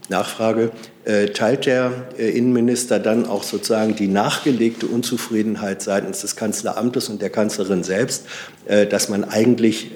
Nachfrage. 0.08 0.70
Äh, 1.04 1.26
teilt 1.26 1.66
der 1.66 1.92
äh, 2.18 2.30
Innenminister 2.30 2.98
dann 2.98 3.26
auch 3.26 3.42
sozusagen 3.42 3.94
die 3.94 4.08
nachgelegte 4.08 4.86
Unzufriedenheit 4.86 5.82
seitens 5.82 6.22
des 6.22 6.36
Kanzleramtes 6.36 7.08
und 7.08 7.20
der 7.20 7.30
Kanzlerin 7.30 7.82
selbst, 7.82 8.26
äh, 8.66 8.86
dass 8.86 9.08
man 9.08 9.24
eigentlich 9.24 9.90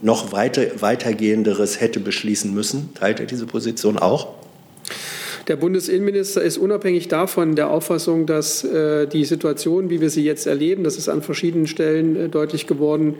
noch 0.00 0.32
weiter, 0.32 0.62
weitergehenderes 0.80 1.80
hätte 1.80 2.00
beschließen 2.00 2.52
müssen? 2.52 2.92
Teilt 2.94 3.20
er 3.20 3.26
diese 3.26 3.46
Position 3.46 3.98
auch? 3.98 4.34
Der 5.48 5.56
Bundesinnenminister 5.56 6.40
ist 6.42 6.56
unabhängig 6.56 7.08
davon 7.08 7.54
der 7.54 7.68
Auffassung, 7.68 8.24
dass 8.24 8.64
äh, 8.64 9.06
die 9.06 9.26
Situation, 9.26 9.90
wie 9.90 10.00
wir 10.00 10.08
sie 10.08 10.24
jetzt 10.24 10.46
erleben, 10.46 10.84
das 10.84 10.96
ist 10.96 11.08
an 11.10 11.20
verschiedenen 11.20 11.66
Stellen 11.66 12.16
äh, 12.16 12.28
deutlich 12.30 12.66
geworden, 12.66 13.16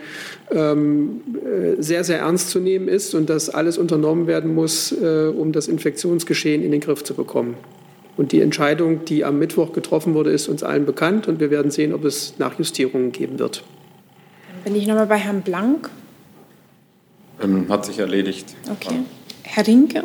ähm, 0.50 1.20
äh, 1.44 1.82
sehr, 1.82 2.02
sehr 2.02 2.20
ernst 2.20 2.48
zu 2.48 2.60
nehmen 2.60 2.88
ist 2.88 3.14
und 3.14 3.28
dass 3.28 3.50
alles 3.50 3.76
unternommen 3.76 4.26
werden 4.26 4.54
muss, 4.54 4.90
äh, 4.92 5.26
um 5.26 5.52
das 5.52 5.68
Infektionsgeschehen 5.68 6.62
in 6.62 6.72
den 6.72 6.80
Griff 6.80 7.04
zu 7.04 7.12
bekommen. 7.12 7.56
Und 8.16 8.32
die 8.32 8.40
Entscheidung, 8.40 9.04
die 9.04 9.24
am 9.24 9.38
Mittwoch 9.38 9.72
getroffen 9.72 10.14
wurde, 10.14 10.30
ist 10.30 10.48
uns 10.48 10.62
allen 10.62 10.86
bekannt 10.86 11.28
und 11.28 11.40
wir 11.40 11.50
werden 11.50 11.70
sehen, 11.70 11.92
ob 11.92 12.04
es 12.04 12.38
Nachjustierungen 12.38 13.12
geben 13.12 13.38
wird. 13.38 13.64
Dann 14.64 14.72
bin 14.72 14.80
ich 14.80 14.86
nochmal 14.86 15.06
bei 15.06 15.16
Herrn 15.16 15.42
Blank. 15.42 15.90
Ähm, 17.42 17.66
hat 17.68 17.84
sich 17.84 17.98
erledigt. 17.98 18.54
Okay. 18.70 19.00
Herr 19.42 19.66
Rinke? 19.66 20.04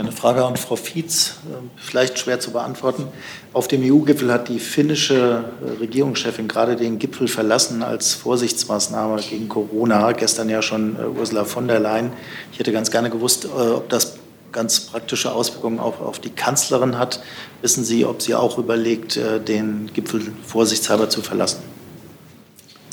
Eine 0.00 0.12
Frage 0.12 0.42
an 0.46 0.56
Frau 0.56 0.76
Fietz, 0.76 1.34
ähm, 1.44 1.68
vielleicht 1.76 2.18
schwer 2.18 2.40
zu 2.40 2.52
beantworten. 2.52 3.04
Auf 3.52 3.68
dem 3.68 3.82
EU-Gipfel 3.82 4.32
hat 4.32 4.48
die 4.48 4.58
finnische 4.58 5.44
äh, 5.62 5.78
Regierungschefin 5.78 6.48
gerade 6.48 6.74
den 6.74 6.98
Gipfel 6.98 7.28
verlassen 7.28 7.82
als 7.82 8.14
Vorsichtsmaßnahme 8.14 9.20
gegen 9.20 9.50
Corona. 9.50 10.12
Gestern 10.12 10.48
ja 10.48 10.62
schon 10.62 10.96
äh, 10.96 11.18
Ursula 11.18 11.44
von 11.44 11.68
der 11.68 11.80
Leyen. 11.80 12.14
Ich 12.50 12.58
hätte 12.58 12.72
ganz 12.72 12.90
gerne 12.90 13.10
gewusst, 13.10 13.44
äh, 13.44 13.48
ob 13.48 13.90
das 13.90 14.16
ganz 14.52 14.80
praktische 14.80 15.32
Auswirkungen 15.32 15.78
auch 15.78 16.00
auf 16.00 16.18
die 16.18 16.30
Kanzlerin 16.30 16.96
hat. 16.96 17.22
Wissen 17.60 17.84
Sie, 17.84 18.06
ob 18.06 18.22
sie 18.22 18.34
auch 18.34 18.56
überlegt, 18.56 19.20
den 19.46 19.90
Gipfel 19.92 20.22
vorsichtshalber 20.46 21.10
zu 21.10 21.20
verlassen? 21.20 21.60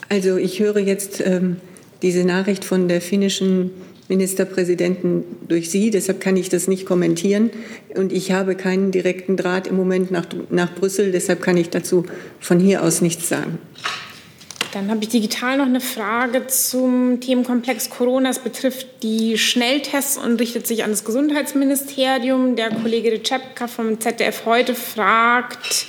Also 0.09 0.35
ich 0.35 0.59
höre 0.59 0.77
jetzt 0.77 1.21
ähm, 1.21 1.55
diese 2.01 2.25
Nachricht 2.25 2.65
von 2.65 2.89
der 2.89 3.01
finnischen 3.01 3.71
Ministerpräsidenten 4.07 5.23
durch 5.47 5.69
Sie. 5.69 5.89
Deshalb 5.91 6.21
kann 6.21 6.37
ich 6.37 6.49
das 6.49 6.67
nicht 6.67 6.85
kommentieren. 6.85 7.49
Und 7.95 8.13
ich 8.13 8.31
habe 8.31 8.55
keinen 8.55 8.91
direkten 8.91 9.37
Draht 9.37 9.67
im 9.67 9.75
Moment 9.75 10.11
nach, 10.11 10.25
nach 10.49 10.73
Brüssel. 10.73 11.11
Deshalb 11.11 11.41
kann 11.41 11.57
ich 11.57 11.69
dazu 11.69 12.05
von 12.39 12.59
hier 12.59 12.83
aus 12.83 13.01
nichts 13.01 13.27
sagen. 13.27 13.59
Dann 14.73 14.91
habe 14.91 15.01
ich 15.01 15.09
digital 15.09 15.57
noch 15.57 15.65
eine 15.65 15.79
Frage 15.79 16.47
zum 16.47 17.19
Themenkomplex 17.19 17.89
Corona. 17.89 18.29
Es 18.29 18.39
betrifft 18.39 18.87
die 19.01 19.37
Schnelltests 19.37 20.17
und 20.17 20.39
richtet 20.39 20.67
sich 20.67 20.83
an 20.83 20.91
das 20.91 21.03
Gesundheitsministerium. 21.03 22.55
Der 22.55 22.69
Kollege 22.69 23.11
Recepka 23.11 23.67
vom 23.67 23.99
ZDF 23.99 24.45
heute 24.45 24.75
fragt, 24.75 25.85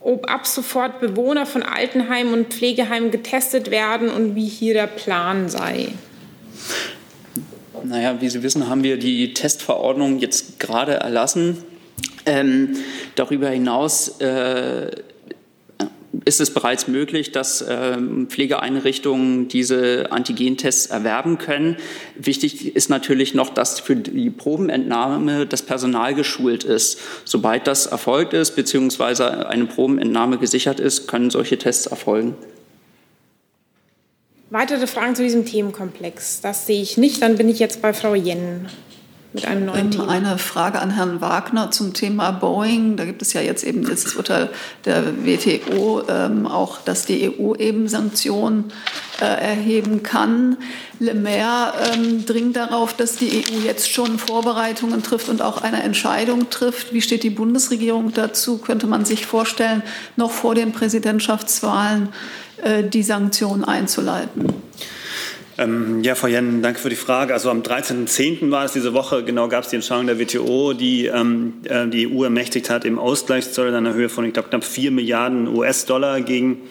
ob 0.00 0.28
ab 0.28 0.46
sofort 0.46 1.00
Bewohner 1.00 1.46
von 1.46 1.62
Altenheimen 1.62 2.34
und 2.34 2.52
Pflegeheimen 2.52 3.10
getestet 3.10 3.70
werden 3.70 4.10
und 4.10 4.34
wie 4.34 4.48
hier 4.48 4.74
der 4.74 4.88
Plan 4.88 5.48
sei. 5.48 5.88
Naja, 7.84 8.20
wie 8.20 8.28
Sie 8.28 8.42
wissen, 8.42 8.68
haben 8.68 8.82
wir 8.82 8.96
die 8.98 9.34
Testverordnung 9.34 10.18
jetzt 10.18 10.60
gerade 10.60 10.94
erlassen. 10.94 11.58
Ähm, 12.26 12.76
darüber 13.16 13.48
hinaus 13.48 14.20
äh, 14.20 14.90
ist 16.24 16.40
es 16.40 16.52
bereits 16.52 16.88
möglich, 16.88 17.32
dass 17.32 17.64
ähm, 17.68 18.28
Pflegeeinrichtungen 18.28 19.48
diese 19.48 20.12
Antigentests 20.12 20.86
erwerben 20.86 21.38
können. 21.38 21.76
Wichtig 22.16 22.76
ist 22.76 22.90
natürlich 22.90 23.34
noch, 23.34 23.50
dass 23.50 23.80
für 23.80 23.96
die 23.96 24.30
Probenentnahme 24.30 25.46
das 25.46 25.62
Personal 25.62 26.14
geschult 26.14 26.64
ist. 26.64 27.00
Sobald 27.24 27.66
das 27.66 27.86
erfolgt 27.86 28.34
ist, 28.34 28.54
beziehungsweise 28.54 29.48
eine 29.48 29.66
Probenentnahme 29.66 30.38
gesichert 30.38 30.80
ist, 30.80 31.08
können 31.08 31.30
solche 31.30 31.58
Tests 31.58 31.86
erfolgen. 31.86 32.36
Weitere 34.52 34.86
Fragen 34.86 35.16
zu 35.16 35.22
diesem 35.22 35.46
Themenkomplex? 35.46 36.42
Das 36.42 36.66
sehe 36.66 36.82
ich 36.82 36.98
nicht. 36.98 37.22
Dann 37.22 37.38
bin 37.38 37.48
ich 37.48 37.58
jetzt 37.58 37.80
bei 37.80 37.94
Frau 37.94 38.14
Jen 38.14 38.68
mit 39.32 39.46
einem 39.46 39.64
neuen 39.64 39.86
ähm, 39.86 39.90
Thema. 39.92 40.08
Eine 40.08 40.36
Frage 40.36 40.78
an 40.78 40.90
Herrn 40.90 41.22
Wagner 41.22 41.70
zum 41.70 41.94
Thema 41.94 42.32
Boeing. 42.32 42.96
Da 42.98 43.06
gibt 43.06 43.22
es 43.22 43.32
ja 43.32 43.40
jetzt 43.40 43.64
eben 43.64 43.82
das 43.82 44.14
Urteil 44.14 44.50
der 44.84 45.24
WTO, 45.24 46.02
ähm, 46.06 46.46
auch 46.46 46.82
dass 46.82 47.06
die 47.06 47.30
EU 47.30 47.54
eben 47.54 47.88
Sanktionen 47.88 48.72
äh, 49.22 49.24
erheben 49.24 50.02
kann. 50.02 50.58
Le 50.98 51.14
Maire 51.14 51.72
ähm, 51.94 52.26
dringt 52.26 52.54
darauf, 52.56 52.92
dass 52.92 53.16
die 53.16 53.46
EU 53.46 53.64
jetzt 53.64 53.90
schon 53.90 54.18
Vorbereitungen 54.18 55.02
trifft 55.02 55.30
und 55.30 55.40
auch 55.40 55.62
eine 55.62 55.82
Entscheidung 55.82 56.50
trifft. 56.50 56.92
Wie 56.92 57.00
steht 57.00 57.22
die 57.22 57.30
Bundesregierung 57.30 58.12
dazu? 58.12 58.58
Könnte 58.58 58.86
man 58.86 59.06
sich 59.06 59.24
vorstellen, 59.24 59.82
noch 60.16 60.30
vor 60.30 60.54
den 60.54 60.72
Präsidentschaftswahlen 60.72 62.10
die 62.92 63.02
Sanktionen 63.02 63.64
einzuleiten? 63.64 64.52
Ähm, 65.58 66.02
ja, 66.02 66.14
Frau 66.14 66.28
Jen, 66.28 66.62
danke 66.62 66.80
für 66.80 66.88
die 66.88 66.96
Frage. 66.96 67.34
Also 67.34 67.50
am 67.50 67.60
13.10. 67.60 68.50
war 68.50 68.64
es 68.64 68.72
diese 68.72 68.94
Woche, 68.94 69.22
genau 69.22 69.48
gab 69.48 69.64
es 69.64 69.70
die 69.70 69.76
Entscheidung 69.76 70.06
der 70.06 70.18
WTO, 70.18 70.72
die 70.72 71.06
ähm, 71.06 71.54
äh, 71.64 71.86
die 71.86 72.08
EU 72.08 72.24
ermächtigt 72.24 72.70
hat, 72.70 72.86
im 72.86 72.98
Ausgleichszoll 72.98 73.68
in 73.68 73.74
einer 73.74 73.92
Höhe 73.92 74.08
von, 74.08 74.24
ich 74.24 74.32
glaube, 74.32 74.48
knapp 74.48 74.64
4 74.64 74.90
Milliarden 74.90 75.48
US-Dollar 75.48 76.22
gegen 76.22 76.62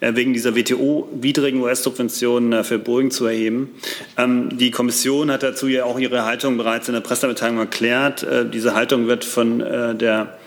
äh, 0.00 0.14
wegen 0.14 0.32
dieser 0.32 0.54
WTO-widrigen 0.54 1.60
US-Subventionen 1.60 2.52
äh, 2.52 2.64
für 2.64 2.78
Boeing 2.78 3.10
zu 3.10 3.26
erheben. 3.26 3.70
Ähm, 4.16 4.56
die 4.56 4.70
Kommission 4.70 5.32
hat 5.32 5.42
dazu 5.42 5.66
ja 5.66 5.84
auch 5.84 5.98
ihre 5.98 6.24
Haltung 6.24 6.56
bereits 6.56 6.86
in 6.86 6.94
der 6.94 7.00
Pressemitteilung 7.00 7.58
erklärt. 7.58 8.22
Äh, 8.22 8.48
diese 8.48 8.74
Haltung 8.74 9.08
wird 9.08 9.24
von 9.24 9.58
der 9.58 10.37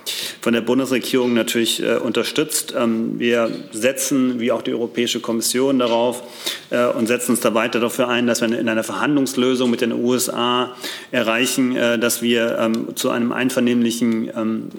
von 0.41 0.53
der 0.53 0.61
Bundesregierung 0.61 1.33
natürlich 1.33 1.83
äh, 1.83 1.97
unterstützt. 1.97 2.73
Ähm, 2.77 3.19
wir 3.19 3.51
setzen, 3.71 4.39
wie 4.39 4.51
auch 4.51 4.61
die 4.61 4.71
Europäische 4.71 5.19
Kommission, 5.19 5.79
darauf 5.79 6.23
äh, 6.71 6.87
und 6.87 7.07
setzen 7.07 7.31
uns 7.31 7.41
da 7.41 7.53
weiter 7.53 7.79
dafür 7.79 8.07
ein, 8.07 8.27
dass 8.27 8.41
wir 8.41 8.47
in 8.57 8.67
einer 8.67 8.83
Verhandlungslösung 8.83 9.69
mit 9.69 9.81
den 9.81 9.91
USA 9.91 10.75
erreichen, 11.11 11.75
äh, 11.75 11.99
dass 11.99 12.21
wir 12.21 12.57
ähm, 12.59 12.95
zu 12.95 13.11
einem 13.11 13.31
einvernehmlichen, 13.31 14.31
ähm, 14.35 14.69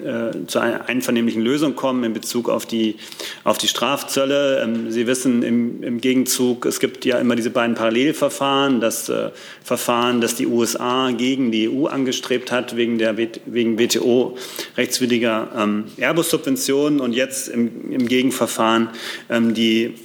zu 0.47 0.59
einer 0.59 0.89
einvernehmlichen 0.89 1.41
Lösung 1.41 1.75
kommen 1.75 2.03
in 2.03 2.13
Bezug 2.13 2.49
auf 2.49 2.65
die, 2.65 2.95
auf 3.43 3.57
die 3.57 3.67
Strafzölle. 3.67 4.61
Ähm, 4.63 4.91
Sie 4.91 5.07
wissen 5.07 5.43
im, 5.43 5.83
im 5.83 6.01
Gegenzug, 6.01 6.65
es 6.65 6.79
gibt 6.79 7.05
ja 7.05 7.19
immer 7.19 7.35
diese 7.35 7.49
beiden 7.49 7.75
Parallelverfahren. 7.75 8.81
Das 8.81 9.09
äh, 9.09 9.29
Verfahren, 9.63 10.19
das 10.19 10.35
die 10.35 10.47
USA 10.47 11.11
gegen 11.11 11.51
die 11.51 11.69
EU 11.69 11.85
angestrebt 11.85 12.51
hat, 12.51 12.75
wegen 12.75 12.97
der 12.97 13.17
wegen 13.45 13.77
WTO-rechtswidriger 15.13 15.49
ähm, 15.55 15.85
Airbus-Subventionen 15.97 16.99
und 16.99 17.13
jetzt 17.13 17.47
im, 17.47 17.91
im 17.91 18.07
Gegenverfahren 18.07 18.89
ähm, 19.29 19.53
die 19.53 19.95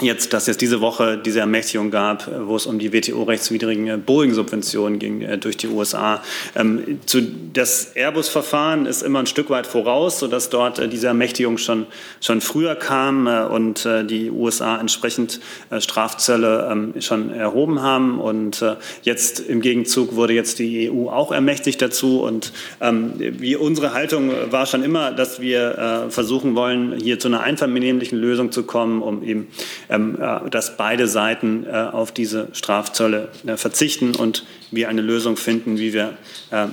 jetzt, 0.00 0.32
dass 0.32 0.48
es 0.48 0.56
diese 0.56 0.80
Woche 0.80 1.18
diese 1.18 1.40
Ermächtigung 1.40 1.90
gab, 1.90 2.28
äh, 2.28 2.46
wo 2.46 2.56
es 2.56 2.66
um 2.66 2.78
die 2.78 2.92
WTO-rechtswidrigen 2.92 3.88
äh, 3.88 3.96
Boeing-Subventionen 3.96 4.98
ging 4.98 5.22
äh, 5.22 5.38
durch 5.38 5.56
die 5.56 5.68
USA. 5.68 6.22
Ähm, 6.54 7.00
zu, 7.06 7.22
das 7.52 7.92
Airbus-Verfahren 7.94 8.86
ist 8.86 9.02
immer 9.02 9.20
ein 9.20 9.26
Stück 9.26 9.48
weit 9.50 9.66
voraus, 9.66 10.18
sodass 10.18 10.50
dort 10.50 10.92
diese 10.92 11.06
Ermächtigung 11.06 11.58
schon, 11.58 11.86
schon 12.20 12.40
früher 12.40 12.74
kam 12.74 13.26
und 13.26 13.88
die 14.04 14.30
USA 14.30 14.78
entsprechend 14.78 15.40
Strafzölle 15.78 16.68
ähm, 16.70 16.94
schon 17.00 17.30
erhoben 17.30 17.80
haben. 17.80 18.20
Und 18.20 18.64
jetzt 19.02 19.40
im 19.40 19.60
Gegenzug 19.60 20.14
wurde 20.16 20.34
jetzt 20.34 20.58
die 20.58 20.90
EU 20.90 21.08
auch 21.08 21.32
ermächtigt 21.32 21.80
dazu. 21.80 22.22
Und 22.22 22.52
ähm, 22.80 23.12
wie 23.16 23.56
unsere 23.56 23.94
Haltung 23.94 24.30
war 24.50 24.66
schon 24.66 24.82
immer, 24.82 25.12
dass 25.12 25.40
wir 25.40 26.06
versuchen 26.10 26.54
wollen, 26.54 26.98
hier 27.00 27.18
zu 27.18 27.28
einer 27.28 27.40
einvernehmlichen 27.40 28.18
Lösung 28.18 28.52
zu 28.52 28.64
kommen, 28.64 29.02
um 29.02 29.22
eben 29.22 29.48
äh, 29.85 29.85
dass 29.88 30.76
beide 30.76 31.06
Seiten 31.06 31.64
äh, 31.64 31.70
auf 31.70 32.12
diese 32.12 32.48
Strafzölle 32.52 33.28
äh, 33.46 33.56
verzichten 33.56 34.14
und 34.14 34.44
wir 34.70 34.88
eine 34.88 35.00
Lösung 35.00 35.36
finden, 35.36 35.78
wie 35.78 35.92
wir 35.92 36.16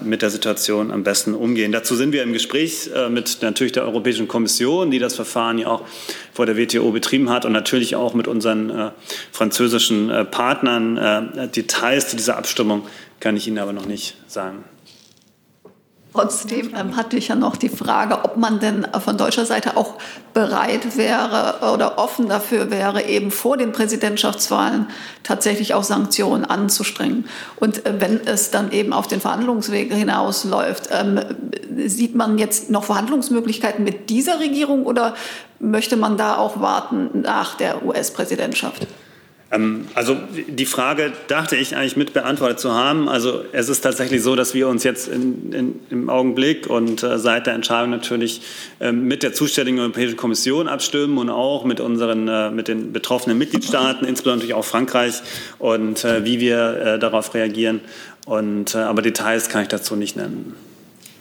mit 0.03 0.23
der 0.23 0.31
Situation 0.31 0.91
am 0.91 1.03
besten 1.03 1.35
umgehen. 1.35 1.71
Dazu 1.71 1.95
sind 1.95 2.11
wir 2.11 2.23
im 2.23 2.33
Gespräch 2.33 2.89
mit 3.09 3.37
natürlich 3.41 3.71
der 3.71 3.83
Europäischen 3.83 4.27
Kommission, 4.27 4.89
die 4.89 4.97
das 4.97 5.15
Verfahren 5.15 5.59
ja 5.59 5.67
auch 5.67 5.85
vor 6.33 6.47
der 6.47 6.57
WTO 6.57 6.91
betrieben 6.91 7.29
hat 7.29 7.45
und 7.45 7.51
natürlich 7.51 7.95
auch 7.95 8.15
mit 8.15 8.27
unseren 8.27 8.91
französischen 9.31 10.11
Partnern. 10.31 11.51
Details 11.55 12.09
zu 12.09 12.15
dieser 12.15 12.35
Abstimmung 12.35 12.87
kann 13.19 13.37
ich 13.37 13.47
Ihnen 13.47 13.59
aber 13.59 13.73
noch 13.73 13.85
nicht 13.85 14.15
sagen. 14.27 14.63
Trotzdem 16.13 16.75
ähm, 16.75 16.95
hatte 16.95 17.17
ich 17.17 17.29
ja 17.29 17.35
noch 17.35 17.55
die 17.55 17.69
Frage, 17.69 18.23
ob 18.23 18.37
man 18.37 18.59
denn 18.59 18.85
von 19.03 19.17
deutscher 19.17 19.45
Seite 19.45 19.75
auch 19.77 19.95
bereit 20.33 20.95
wäre 20.95 21.73
oder 21.73 21.97
offen 21.97 22.29
dafür 22.29 22.69
wäre, 22.69 23.03
eben 23.03 23.31
vor 23.31 23.57
den 23.57 23.71
Präsidentschaftswahlen 23.71 24.87
tatsächlich 25.23 25.73
auch 25.73 25.83
Sanktionen 25.83 26.45
anzustrengen. 26.45 27.25
Und 27.55 27.85
äh, 27.85 27.99
wenn 27.99 28.21
es 28.27 28.51
dann 28.51 28.71
eben 28.71 28.93
auf 28.93 29.07
den 29.07 29.21
Verhandlungsweg 29.21 29.91
hinausläuft, 29.91 30.89
ähm, 30.91 31.19
sieht 31.87 32.13
man 32.13 32.37
jetzt 32.37 32.69
noch 32.69 32.83
Verhandlungsmöglichkeiten 32.83 33.83
mit 33.83 34.11
dieser 34.11 34.39
Regierung 34.39 34.85
oder 34.85 35.15
möchte 35.59 35.97
man 35.97 36.17
da 36.17 36.37
auch 36.37 36.61
warten 36.61 37.09
nach 37.21 37.55
der 37.55 37.83
US-Präsidentschaft? 37.83 38.85
Ähm, 39.53 39.87
also 39.93 40.17
die 40.47 40.65
Frage 40.65 41.13
dachte 41.27 41.55
ich 41.55 41.75
eigentlich 41.75 41.95
mit 41.95 42.13
beantwortet 42.13 42.59
zu 42.59 42.73
haben. 42.73 43.07
Also 43.07 43.43
es 43.51 43.69
ist 43.69 43.81
tatsächlich 43.81 44.21
so, 44.23 44.35
dass 44.35 44.53
wir 44.53 44.67
uns 44.67 44.83
jetzt 44.83 45.07
in, 45.07 45.53
in, 45.53 45.79
im 45.89 46.09
Augenblick 46.09 46.67
und 46.67 47.03
äh, 47.03 47.19
seit 47.19 47.47
der 47.47 47.53
Entscheidung 47.53 47.91
natürlich 47.91 48.41
äh, 48.79 48.91
mit 48.91 49.23
der 49.23 49.33
zuständigen 49.33 49.79
Europäischen 49.79 50.17
Kommission 50.17 50.67
abstimmen 50.67 51.17
und 51.17 51.29
auch 51.29 51.63
mit 51.65 51.79
unseren 51.79 52.27
äh, 52.27 52.49
mit 52.49 52.67
den 52.67 52.91
betroffenen 52.91 53.37
Mitgliedstaaten, 53.37 54.05
insbesondere 54.07 54.55
auch 54.55 54.65
Frankreich 54.65 55.21
und 55.59 56.03
äh, 56.03 56.25
wie 56.25 56.39
wir 56.39 56.77
äh, 56.77 56.99
darauf 56.99 57.33
reagieren. 57.33 57.81
Und, 58.25 58.73
äh, 58.73 58.79
aber 58.79 59.01
Details 59.01 59.49
kann 59.49 59.63
ich 59.63 59.67
dazu 59.67 59.95
nicht 59.95 60.15
nennen. 60.15 60.55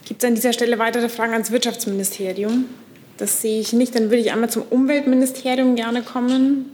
Gibt 0.07 0.23
es 0.23 0.27
an 0.27 0.35
dieser 0.35 0.53
Stelle 0.53 0.79
weitere 0.79 1.09
Fragen 1.09 1.33
ans 1.33 1.51
Wirtschaftsministerium? 1.51 2.65
Das 3.17 3.41
sehe 3.41 3.59
ich 3.59 3.73
nicht. 3.73 3.95
Dann 3.95 4.05
würde 4.05 4.17
ich 4.17 4.31
einmal 4.31 4.49
zum 4.49 4.63
Umweltministerium 4.63 5.75
gerne 5.75 6.01
kommen. 6.01 6.72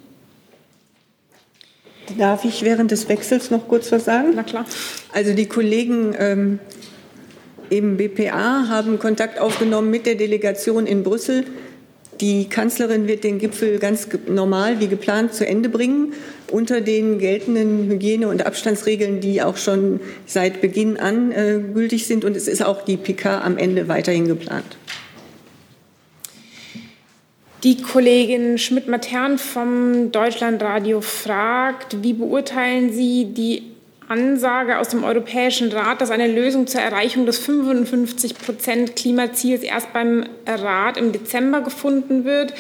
Darf 2.18 2.46
ich 2.46 2.64
während 2.64 2.92
des 2.92 3.08
Wechsels 3.10 3.52
noch 3.52 3.68
kurz 3.68 3.92
was 3.92 4.06
sagen? 4.06 4.32
Na 4.36 4.44
klar. 4.44 4.66
Also 5.14 5.34
die 5.34 5.48
Kollegen 5.48 6.16
ähm, 6.18 6.60
im 7.70 7.98
BPA 7.98 8.68
haben 8.68 9.00
Kontakt 9.00 9.40
aufgenommen 9.40 9.92
mit 9.92 10.06
der 10.06 10.16
Delegation 10.16 10.88
in 10.88 11.04
Brüssel. 11.04 11.46
Die 12.20 12.50
Kanzlerin 12.50 13.08
wird 13.08 13.24
den 13.24 13.40
Gipfel 13.40 13.80
ganz 13.80 14.08
normal 14.28 14.82
wie 14.82 14.88
geplant 14.88 15.34
zu 15.34 15.48
Ende 15.48 15.70
bringen, 15.70 16.14
unter 16.52 16.82
den 16.82 17.18
geltenden 17.18 17.90
Hygiene- 17.90 18.28
und 18.28 18.46
Abstandsregeln, 18.46 19.22
die 19.22 19.42
auch 19.42 19.56
schon 19.56 20.02
seit 20.26 20.60
Beginn 20.60 20.98
an 20.98 21.32
äh, 21.32 21.60
gültig 21.74 22.08
sind. 22.08 22.26
Und 22.26 22.36
es 22.36 22.50
ist 22.50 22.66
auch 22.66 22.84
die 22.84 22.98
PK 22.98 23.42
am 23.42 23.58
Ende 23.58 23.88
weiterhin 23.88 24.28
geplant. 24.28 24.79
Die 27.64 27.82
Kollegin 27.82 28.58
Schmidt-Matern 28.58 29.38
vom 29.38 30.14
Deutschlandradio 30.14 31.02
fragt, 31.02 32.02
wie 32.02 32.14
beurteilen 32.14 32.94
Sie 32.94 33.26
die 33.26 33.64
Ansage 34.08 34.80
aus 34.80 34.88
dem 34.88 35.04
Europäischen 35.04 35.70
Rat, 35.72 36.00
dass 36.00 36.10
eine 36.10 36.28
Lösung 36.28 36.68
zur 36.68 36.80
Erreichung 36.80 37.26
des 37.26 37.38
55 37.40 38.36
Prozent 38.36 38.96
Klimaziels 38.96 39.62
erst 39.62 39.92
beim 39.92 40.26
Rat 40.48 40.96
im 40.96 41.12
Dezember 41.12 41.60
gefunden 41.60 42.24
wird. 42.24 42.54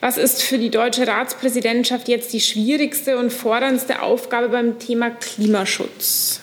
Was 0.00 0.18
ist 0.18 0.42
für 0.42 0.58
die 0.58 0.70
deutsche 0.70 1.06
Ratspräsidentschaft 1.08 2.08
jetzt 2.08 2.32
die 2.34 2.40
schwierigste 2.40 3.16
und 3.16 3.32
forderndste 3.32 4.02
Aufgabe 4.02 4.50
beim 4.50 4.78
Thema 4.78 5.10
Klimaschutz? 5.10 6.40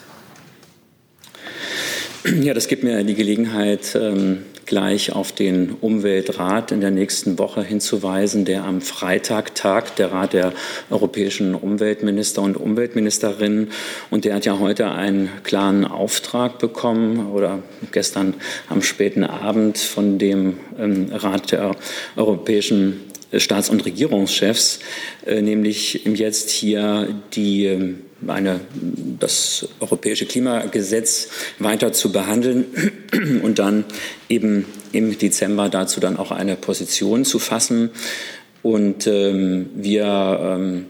Ja, 2.41 2.55
das 2.55 2.67
gibt 2.67 2.83
mir 2.83 3.03
die 3.03 3.15
Gelegenheit, 3.15 3.95
ähm, 3.95 4.39
gleich 4.69 5.11
auf 5.13 5.31
den 5.31 5.71
Umweltrat 5.81 6.71
in 6.71 6.79
der 6.79 6.91
nächsten 6.91 7.39
Woche 7.39 7.63
hinzuweisen, 7.63 8.45
der 8.45 8.63
am 8.65 8.81
Freitag 8.81 9.55
tagt, 9.55 9.97
der 9.97 10.11
Rat 10.11 10.33
der 10.33 10.53
europäischen 10.91 11.55
Umweltminister 11.55 12.43
und 12.43 12.55
Umweltministerinnen. 12.55 13.71
Und 14.11 14.25
der 14.25 14.35
hat 14.35 14.45
ja 14.45 14.59
heute 14.59 14.91
einen 14.91 15.29
klaren 15.43 15.85
Auftrag 15.85 16.59
bekommen 16.59 17.31
oder 17.31 17.63
gestern 17.91 18.35
am 18.69 18.83
späten 18.83 19.23
Abend 19.23 19.79
von 19.79 20.19
dem 20.19 20.57
ähm, 20.77 21.07
Rat 21.11 21.51
der 21.51 21.75
europäischen 22.15 23.01
Staats- 23.33 23.71
und 23.71 23.85
Regierungschefs, 23.85 24.79
äh, 25.25 25.41
nämlich 25.41 26.05
jetzt 26.05 26.51
hier 26.51 27.07
die 27.33 27.65
ähm, 27.65 28.01
eine, 28.27 28.61
das 29.19 29.67
europäische 29.79 30.25
Klimagesetz 30.25 31.29
weiter 31.59 31.93
zu 31.93 32.11
behandeln 32.11 32.65
und 33.43 33.59
dann 33.59 33.85
eben 34.27 34.65
im 34.91 35.17
Dezember 35.17 35.69
dazu 35.69 35.99
dann 35.99 36.17
auch 36.17 36.31
eine 36.31 36.55
Position 36.55 37.25
zu 37.25 37.39
fassen. 37.39 37.91
Und 38.61 39.07
ähm, 39.07 39.69
wir 39.75 40.39
ähm, 40.41 40.85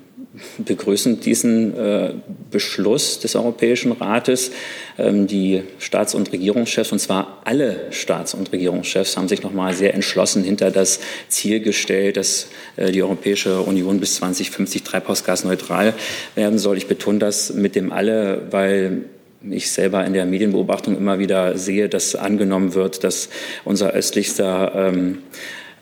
begrüßen 0.58 1.20
diesen 1.20 1.78
äh, 1.78 2.14
Beschluss 2.52 3.20
des 3.20 3.36
Europäischen 3.36 3.92
Rates. 3.92 4.52
Ähm, 4.98 5.28
die 5.28 5.64
Staats- 5.80 6.16
und 6.16 6.32
Regierungschefs, 6.32 6.92
und 6.92 7.00
zwar 7.00 7.42
alle 7.46 7.92
Staats- 7.92 8.34
und 8.34 8.52
Regierungschefs, 8.52 9.18
haben 9.18 9.28
sich 9.28 9.44
nochmal 9.44 9.74
sehr 9.74 9.94
entschlossen 9.94 10.44
hinter 10.44 10.72
das 10.72 11.00
Ziel 11.28 11.60
gestellt, 11.60 12.18
dass 12.18 12.48
äh, 12.76 12.92
die 12.92 13.04
Europäische 13.04 13.62
Union 13.62 14.00
bis 14.00 14.16
2050 14.16 14.84
treibhausgasneutral 14.84 15.94
werden 16.36 16.60
soll. 16.60 16.78
Ich 16.78 16.88
betone 16.88 17.20
das 17.20 17.54
mit 17.54 17.76
dem 17.76 17.92
alle, 17.92 18.48
weil 18.52 19.06
ich 19.50 19.72
selber 19.72 20.06
in 20.06 20.14
der 20.14 20.26
Medienbeobachtung 20.26 20.98
immer 20.98 21.20
wieder 21.20 21.58
sehe, 21.58 21.88
dass 21.88 22.16
angenommen 22.16 22.74
wird, 22.74 23.04
dass 23.04 23.30
unser 23.64 23.94
östlichster 23.94 24.74
ähm, 24.76 25.20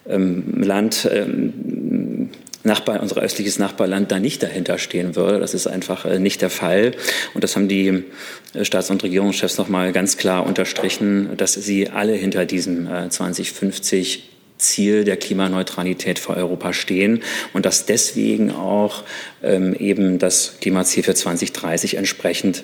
ähm, 0.07 0.61
Land 0.61 1.09
Nachbar, 2.67 3.01
unser 3.01 3.17
östliches 3.17 3.57
Nachbarland 3.57 4.11
da 4.11 4.19
nicht 4.19 4.43
dahinter 4.43 4.77
stehen 4.77 5.15
würde. 5.15 5.39
Das 5.39 5.55
ist 5.55 5.65
einfach 5.65 6.05
äh, 6.05 6.19
nicht 6.19 6.43
der 6.43 6.51
Fall. 6.51 6.91
Und 7.33 7.43
das 7.43 7.55
haben 7.55 7.67
die 7.67 8.03
äh, 8.53 8.63
Staats- 8.63 8.91
und 8.91 9.01
Regierungschefs 9.01 9.57
noch 9.57 9.69
mal 9.69 9.91
ganz 9.91 10.17
klar 10.17 10.45
unterstrichen, 10.45 11.35
dass 11.37 11.53
sie 11.53 11.89
alle 11.89 12.13
hinter 12.13 12.45
diesem 12.45 12.87
2050 13.09 14.17
äh, 14.17 14.21
Ziel 14.57 15.03
der 15.03 15.17
Klimaneutralität 15.17 16.19
für 16.19 16.35
Europa 16.35 16.73
stehen 16.73 17.21
und 17.53 17.65
dass 17.65 17.85
deswegen 17.85 18.51
auch 18.51 19.03
ähm, 19.43 19.73
eben 19.73 20.19
das 20.19 20.57
Klimaziel 20.59 21.03
für 21.03 21.15
2030 21.15 21.95
entsprechend 21.95 22.63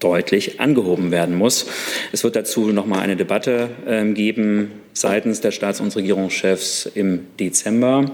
deutlich 0.00 0.60
angehoben 0.60 1.10
werden 1.10 1.36
muss. 1.36 1.66
Es 2.12 2.24
wird 2.24 2.34
dazu 2.34 2.72
noch 2.72 2.86
mal 2.86 3.00
eine 3.00 3.16
Debatte 3.16 3.68
äh, 3.86 4.04
geben 4.12 4.72
seitens 4.92 5.40
der 5.40 5.50
Staats- 5.50 5.80
und 5.80 5.94
Regierungschefs 5.94 6.90
im 6.94 7.26
Dezember. 7.38 8.06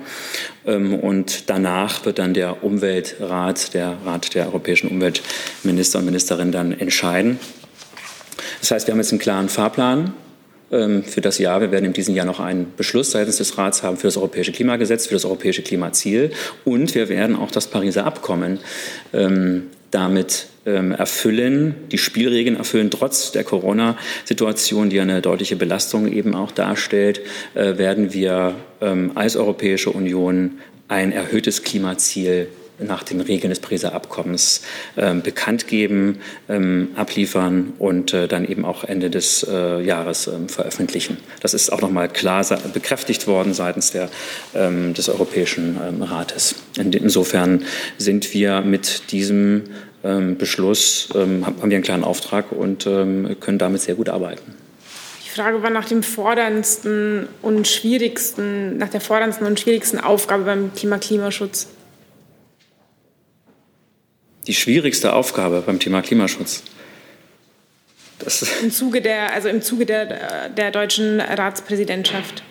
Ähm, 0.66 0.94
und 0.94 1.48
danach 1.48 2.04
wird 2.04 2.18
dann 2.18 2.34
der 2.34 2.62
Umweltrat, 2.62 3.74
der 3.74 3.96
Rat 4.04 4.34
der 4.34 4.46
europäischen 4.46 4.88
Umweltminister 4.88 5.98
und 5.98 6.04
Ministerinnen 6.04 6.52
dann 6.52 6.78
entscheiden. 6.78 7.38
Das 8.60 8.70
heißt, 8.70 8.86
wir 8.86 8.92
haben 8.92 9.00
jetzt 9.00 9.12
einen 9.12 9.20
klaren 9.20 9.48
Fahrplan 9.48 10.12
ähm, 10.70 11.04
für 11.04 11.20
das 11.20 11.38
Jahr. 11.38 11.60
Wir 11.60 11.70
werden 11.70 11.84
in 11.84 11.92
diesem 11.92 12.14
Jahr 12.14 12.26
noch 12.26 12.40
einen 12.40 12.72
Beschluss 12.76 13.12
seitens 13.12 13.36
des 13.36 13.56
Rats 13.56 13.82
haben 13.82 13.96
für 13.96 14.08
das 14.08 14.16
europäische 14.16 14.52
Klimagesetz, 14.52 15.06
für 15.06 15.14
das 15.14 15.24
europäische 15.24 15.62
Klimaziel. 15.62 16.32
Und 16.64 16.94
wir 16.94 17.08
werden 17.08 17.36
auch 17.36 17.50
das 17.50 17.68
Pariser 17.68 18.04
Abkommen 18.04 18.58
ähm, 19.12 19.68
damit 19.90 20.48
ähm, 20.66 20.92
erfüllen, 20.92 21.74
die 21.92 21.98
Spielregeln 21.98 22.56
erfüllen, 22.56 22.90
trotz 22.90 23.32
der 23.32 23.44
Corona-Situation, 23.44 24.90
die 24.90 25.00
eine 25.00 25.22
deutliche 25.22 25.56
Belastung 25.56 26.12
eben 26.12 26.34
auch 26.34 26.50
darstellt, 26.50 27.20
äh, 27.54 27.78
werden 27.78 28.12
wir 28.12 28.54
ähm, 28.80 29.12
als 29.14 29.36
Europäische 29.36 29.90
Union 29.90 30.58
ein 30.88 31.12
erhöhtes 31.12 31.62
Klimaziel 31.62 32.48
nach 32.78 33.02
den 33.02 33.20
Regeln 33.20 33.50
des 33.50 33.60
Pariser 33.60 33.94
Abkommens 33.94 34.62
äh, 34.96 35.14
bekannt 35.14 35.66
geben, 35.66 36.20
ähm, 36.48 36.88
abliefern 36.96 37.72
und 37.78 38.12
äh, 38.12 38.28
dann 38.28 38.46
eben 38.46 38.64
auch 38.64 38.84
Ende 38.84 39.10
des 39.10 39.46
äh, 39.48 39.80
Jahres 39.80 40.26
ähm, 40.26 40.48
veröffentlichen. 40.48 41.16
Das 41.40 41.54
ist 41.54 41.72
auch 41.72 41.80
noch 41.80 41.90
mal 41.90 42.08
klar 42.08 42.36
bekräftigt 42.72 43.26
worden 43.26 43.54
seitens 43.54 43.92
der, 43.92 44.10
ähm, 44.54 44.94
des 44.94 45.08
Europäischen 45.08 45.78
ähm, 45.86 46.02
Rates. 46.02 46.56
In, 46.78 46.92
insofern 46.92 47.64
sind 47.98 48.34
wir 48.34 48.60
mit 48.60 49.10
diesem 49.10 49.64
ähm, 50.04 50.36
Beschluss, 50.36 51.08
ähm, 51.14 51.46
haben 51.46 51.70
wir 51.70 51.76
einen 51.76 51.82
klaren 51.82 52.04
Auftrag 52.04 52.52
und 52.52 52.84
können 52.84 53.58
damit 53.58 53.80
sehr 53.80 53.94
gut 53.94 54.08
arbeiten. 54.08 54.54
Die 55.24 55.30
Frage 55.30 55.62
war 55.62 55.70
nach 55.70 55.86
dem 55.86 56.02
forderndsten 56.02 57.28
und 57.42 57.66
schwierigsten, 57.66 58.76
nach 58.78 58.88
der 58.88 59.00
forderndsten 59.00 59.46
und 59.46 59.58
schwierigsten 59.58 59.98
Aufgabe 59.98 60.44
beim 60.44 60.74
Thema 60.74 60.98
Klimaschutz 60.98 61.68
die 64.46 64.54
schwierigste 64.54 65.12
Aufgabe 65.12 65.62
beim 65.64 65.78
Thema 65.78 66.02
Klimaschutz. 66.02 66.62
Das 68.18 68.46
Im 68.62 68.70
Zuge 68.70 69.02
der, 69.02 69.34
also 69.34 69.48
im 69.48 69.60
Zuge 69.60 69.84
der, 69.84 70.48
der 70.48 70.70
deutschen 70.70 71.20
Ratspräsidentschaft. 71.20 72.42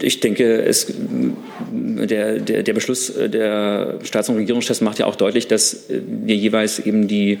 Ich 0.00 0.20
denke, 0.20 0.62
es, 0.62 0.92
der, 1.70 2.38
der, 2.38 2.62
der 2.62 2.72
Beschluss 2.72 3.12
der 3.12 3.98
Staats- 4.04 4.28
und 4.28 4.36
Regierungschefs 4.36 4.80
macht 4.80 5.00
ja 5.00 5.06
auch 5.06 5.16
deutlich, 5.16 5.48
dass 5.48 5.86
wir 5.88 6.36
jeweils 6.36 6.78
eben 6.78 7.08
die 7.08 7.40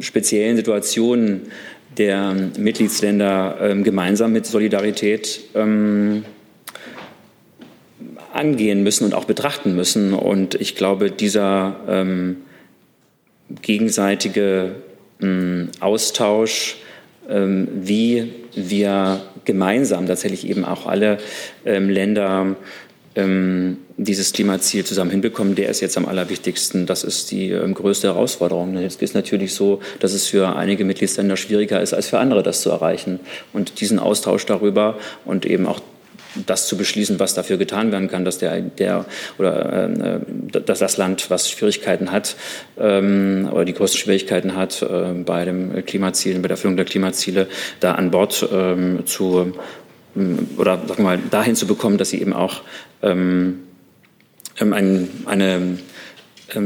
speziellen 0.00 0.56
Situationen 0.56 1.42
der 1.98 2.34
Mitgliedsländer 2.56 3.58
ähm, 3.60 3.84
gemeinsam 3.84 4.32
mit 4.32 4.46
Solidarität 4.46 5.40
ähm, 5.54 6.24
angehen 8.32 8.82
müssen 8.82 9.04
und 9.04 9.14
auch 9.14 9.24
betrachten 9.24 9.74
müssen. 9.74 10.14
Und 10.14 10.54
ich 10.54 10.74
glaube, 10.74 11.10
dieser 11.10 11.76
ähm, 11.88 12.38
gegenseitige 13.60 14.76
ähm, 15.20 15.68
Austausch, 15.80 16.76
ähm, 17.28 17.68
wie 17.72 18.32
wir 18.54 19.22
gemeinsam 19.44 20.06
tatsächlich 20.06 20.48
eben 20.48 20.64
auch 20.64 20.86
alle 20.86 21.18
ähm, 21.64 21.88
Länder 21.88 22.56
ähm, 23.14 23.78
dieses 23.96 24.32
Klimaziel 24.32 24.84
zusammen 24.84 25.10
hinbekommen, 25.10 25.54
der 25.54 25.68
ist 25.68 25.80
jetzt 25.80 25.96
am 25.96 26.06
allerwichtigsten. 26.06 26.86
Das 26.86 27.04
ist 27.04 27.30
die 27.30 27.50
ähm, 27.50 27.74
größte 27.74 28.08
Herausforderung. 28.08 28.76
Es 28.76 28.96
ist 28.96 29.14
natürlich 29.14 29.54
so, 29.54 29.80
dass 30.00 30.12
es 30.12 30.26
für 30.26 30.56
einige 30.56 30.84
Mitgliedsländer 30.84 31.36
schwieriger 31.36 31.80
ist 31.80 31.92
als 31.92 32.08
für 32.08 32.18
andere, 32.18 32.42
das 32.42 32.62
zu 32.62 32.70
erreichen. 32.70 33.20
Und 33.52 33.80
diesen 33.80 33.98
Austausch 33.98 34.46
darüber 34.46 34.98
und 35.24 35.44
eben 35.44 35.66
auch 35.66 35.80
das 36.46 36.66
zu 36.66 36.76
beschließen, 36.76 37.18
was 37.18 37.34
dafür 37.34 37.56
getan 37.56 37.92
werden 37.92 38.08
kann, 38.08 38.24
dass 38.24 38.38
der, 38.38 38.60
der 38.60 39.04
oder 39.38 39.88
äh, 39.88 40.20
dass 40.64 40.78
das 40.78 40.96
Land, 40.96 41.30
was 41.30 41.50
Schwierigkeiten 41.50 42.10
hat 42.12 42.36
ähm, 42.78 43.48
oder 43.52 43.64
die 43.64 43.74
größten 43.74 44.00
Schwierigkeiten 44.00 44.56
hat 44.56 44.82
äh, 44.82 45.12
bei 45.24 45.44
dem 45.44 45.84
Klimaziel, 45.84 46.34
bei 46.36 46.48
der 46.48 46.52
Erfüllung 46.52 46.76
der 46.76 46.86
Klimaziele, 46.86 47.46
da 47.80 47.92
an 47.92 48.10
Bord 48.10 48.46
ähm, 48.52 49.06
zu 49.06 49.52
ähm, 50.16 50.48
oder 50.58 50.78
sagen 50.78 50.98
wir 50.98 51.16
mal 51.16 51.18
dahin 51.30 51.56
zu 51.56 51.66
bekommen, 51.66 51.98
dass 51.98 52.10
sie 52.10 52.20
eben 52.20 52.32
auch 52.32 52.62
ähm, 53.02 53.60
ähm 54.60 54.72
ein, 54.72 55.08
eine 55.26 55.54
ähm, 55.54 55.78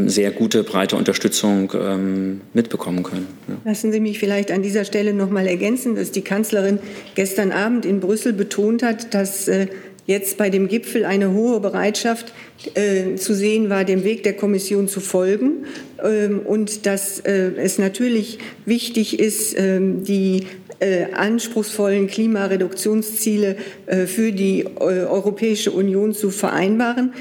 sehr 0.06 0.30
gute, 0.30 0.64
breite 0.64 0.96
Unterstützung 0.96 1.72
ähm, 1.74 2.40
mitbekommen 2.52 3.02
können. 3.02 3.26
Lassen 3.64 3.92
Sie 3.92 4.00
mich 4.00 4.18
vielleicht 4.18 4.50
an 4.50 4.62
dieser 4.62 4.84
Stelle 4.84 5.12
noch 5.12 5.30
mal 5.30 5.46
ergänzen, 5.46 5.96
dass 5.96 6.12
die 6.12 6.22
Kanzlerin 6.22 6.78
gestern 7.14 7.52
Abend 7.52 7.84
in 7.84 8.00
Brüssel 8.00 8.32
betont 8.32 8.82
hat, 8.82 9.14
dass 9.14 9.48
äh, 9.48 9.66
jetzt 10.06 10.36
bei 10.38 10.50
dem 10.50 10.68
Gipfel 10.68 11.04
eine 11.04 11.32
hohe 11.32 11.60
Bereitschaft 11.60 12.32
äh, 12.74 13.16
zu 13.16 13.34
sehen 13.34 13.68
war, 13.68 13.84
dem 13.84 14.04
Weg 14.04 14.22
der 14.22 14.34
Kommission 14.34 14.88
zu 14.88 15.00
folgen 15.00 15.64
ähm, 16.02 16.40
und 16.40 16.86
dass 16.86 17.20
äh, 17.20 17.52
es 17.56 17.78
natürlich 17.78 18.38
wichtig 18.64 19.18
ist, 19.18 19.58
ähm, 19.58 20.04
die 20.04 20.46
äh, 20.78 21.12
anspruchsvollen 21.12 22.06
Klimareduktionsziele 22.06 23.56
äh, 23.86 24.06
für 24.06 24.32
die 24.32 24.60
äh, 24.60 25.04
Europäische 25.04 25.70
Union 25.70 26.12
zu 26.12 26.30
vereinbaren, 26.30 27.12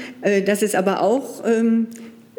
dass 0.44 0.62
es 0.62 0.74
aber 0.74 1.00
auch 1.00 1.42
ähm, 1.46 1.86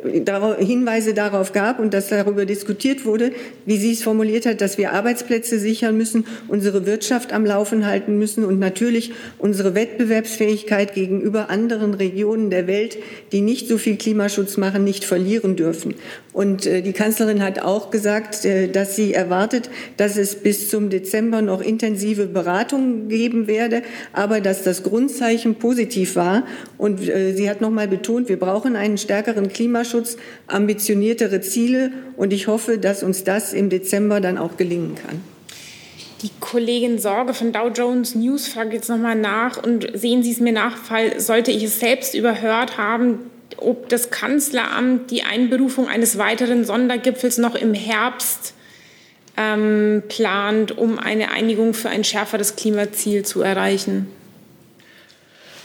Hinweise 0.03 1.15
darauf 1.15 1.53
gab 1.53 1.79
und 1.79 1.91
dass 1.91 2.09
darüber 2.09 2.45
diskutiert 2.45 3.03
wurde, 3.03 3.31
wie 3.65 3.77
sie 3.77 3.93
es 3.93 4.03
formuliert 4.03 4.45
hat, 4.45 4.61
dass 4.61 4.77
wir 4.77 4.93
Arbeitsplätze 4.93 5.57
sichern 5.57 5.97
müssen, 5.97 6.27
unsere 6.47 6.85
Wirtschaft 6.85 7.33
am 7.33 7.45
Laufen 7.45 7.87
halten 7.87 8.19
müssen 8.19 8.45
und 8.45 8.59
natürlich 8.59 9.11
unsere 9.39 9.73
Wettbewerbsfähigkeit 9.73 10.93
gegenüber 10.93 11.49
anderen 11.49 11.95
Regionen 11.95 12.51
der 12.51 12.67
Welt, 12.67 12.97
die 13.31 13.41
nicht 13.41 13.67
so 13.67 13.79
viel 13.79 13.97
Klimaschutz 13.97 14.57
machen, 14.57 14.83
nicht 14.83 15.03
verlieren 15.03 15.55
dürfen. 15.55 15.95
Und 16.38 16.67
äh, 16.67 16.83
die 16.83 16.93
Kanzlerin 16.93 17.41
hat 17.41 17.63
auch 17.63 17.89
gesagt, 17.89 18.45
äh, 18.45 18.67
dass 18.67 18.95
sie 18.95 19.11
erwartet, 19.11 19.71
dass 19.97 20.17
es 20.17 20.35
bis 20.35 20.69
zum 20.69 20.91
Dezember 20.91 21.41
noch 21.41 21.61
intensive 21.61 22.27
Beratungen 22.27 23.09
geben 23.09 23.47
werde, 23.47 23.81
aber 24.13 24.39
dass 24.39 24.61
das 24.61 24.83
Grundzeichen 24.83 25.55
positiv 25.55 26.15
war. 26.15 26.43
Und 26.77 27.09
äh, 27.09 27.33
sie 27.33 27.49
hat 27.49 27.59
noch 27.59 27.71
mal 27.71 27.88
betont, 27.88 28.29
wir 28.29 28.38
brauchen 28.38 28.75
einen 28.75 28.99
stärkeren 28.99 29.47
Klimaschutz, 29.49 30.17
ambitioniertere 30.45 31.41
Ziele. 31.41 31.91
Und 32.17 32.31
ich 32.31 32.45
hoffe, 32.45 32.77
dass 32.77 33.01
uns 33.01 33.23
das 33.23 33.51
im 33.51 33.71
Dezember 33.71 34.21
dann 34.21 34.38
auch 34.38 34.57
gelingen 34.57 34.93
kann. 34.93 35.21
Die 36.21 36.29
Kollegin 36.39 36.99
Sorge 36.99 37.33
von 37.33 37.51
Dow 37.51 37.69
Jones 37.69 38.13
News 38.13 38.47
fragt 38.47 38.73
jetzt 38.73 38.89
nochmal 38.89 39.15
nach 39.15 39.63
und 39.63 39.88
sehen 39.95 40.21
Sie 40.21 40.33
es 40.33 40.39
mir 40.39 40.53
nach, 40.53 40.75
sollte 41.17 41.49
ich 41.49 41.63
es 41.63 41.79
selbst 41.79 42.13
überhört 42.13 42.77
haben, 42.77 43.31
ob 43.58 43.89
das 43.89 44.10
Kanzleramt 44.10 45.12
die 45.12 45.24
Einberufung 45.24 45.88
eines 45.88 46.18
weiteren 46.18 46.66
Sondergipfels 46.66 47.38
noch 47.38 47.55
im 47.55 47.74
Herbst 47.74 48.53
ähm, 49.38 50.03
plant, 50.10 50.78
um 50.78 50.99
eine 50.99 51.32
Einigung 51.32 51.74
für 51.74 51.89
ein 51.89 52.03
schärferes 52.03 52.55
Klimaziel 52.55 53.24
zu 53.24 53.41
erreichen. 53.41 54.08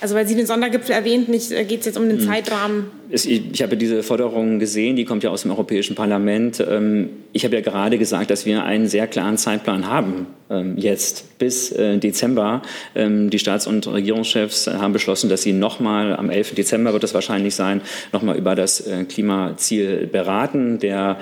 Also 0.03 0.17
weil 0.17 0.27
Sie 0.27 0.35
den 0.35 0.47
Sondergipfel 0.47 0.97
erwähnten, 0.97 1.33
äh, 1.33 1.65
geht 1.65 1.81
es 1.81 1.87
jetzt 1.87 1.97
um 1.97 2.09
den 2.09 2.19
hm. 2.19 2.27
Zeitrahmen. 2.27 2.87
Ich 3.09 3.63
habe 3.63 3.77
diese 3.77 4.03
Forderung 4.03 4.59
gesehen, 4.59 4.97
die 4.97 5.05
kommt 5.05 5.23
ja 5.23 5.31
aus 5.31 5.43
dem 5.43 5.53
Europäischen 5.53 5.95
Parlament. 5.95 6.65
Ähm, 6.69 7.11
ich 7.33 7.45
habe 7.45 7.55
ja 7.55 7.61
gerade 7.61 7.99
gesagt, 7.99 8.31
dass 8.31 8.45
wir 8.45 8.65
einen 8.65 8.89
sehr 8.89 9.07
klaren 9.07 9.39
Zeitplan 9.39 9.87
haben 9.87 10.27
ähm, 10.51 10.77
jetzt 10.77 11.39
bis 11.39 11.71
äh, 11.71 11.99
Dezember. 11.99 12.63
Ähm, 12.97 13.31
die 13.31 13.39
Staats- 13.39 13.69
und 13.69 13.87
Regierungschefs 13.87 14.67
haben 14.67 14.93
beschlossen, 14.93 15.31
dass 15.31 15.43
sie 15.43 15.53
nochmal 15.53 16.17
am 16.17 16.31
11. 16.31 16.57
Dezember 16.57 16.93
wird 16.93 17.05
es 17.05 17.15
wahrscheinlich 17.15 17.55
sein, 17.55 17.81
nochmal 18.13 18.37
über 18.37 18.57
das 18.57 18.81
äh, 18.81 19.05
Klimaziel 19.05 20.09
beraten. 20.09 20.81
Der 20.81 21.19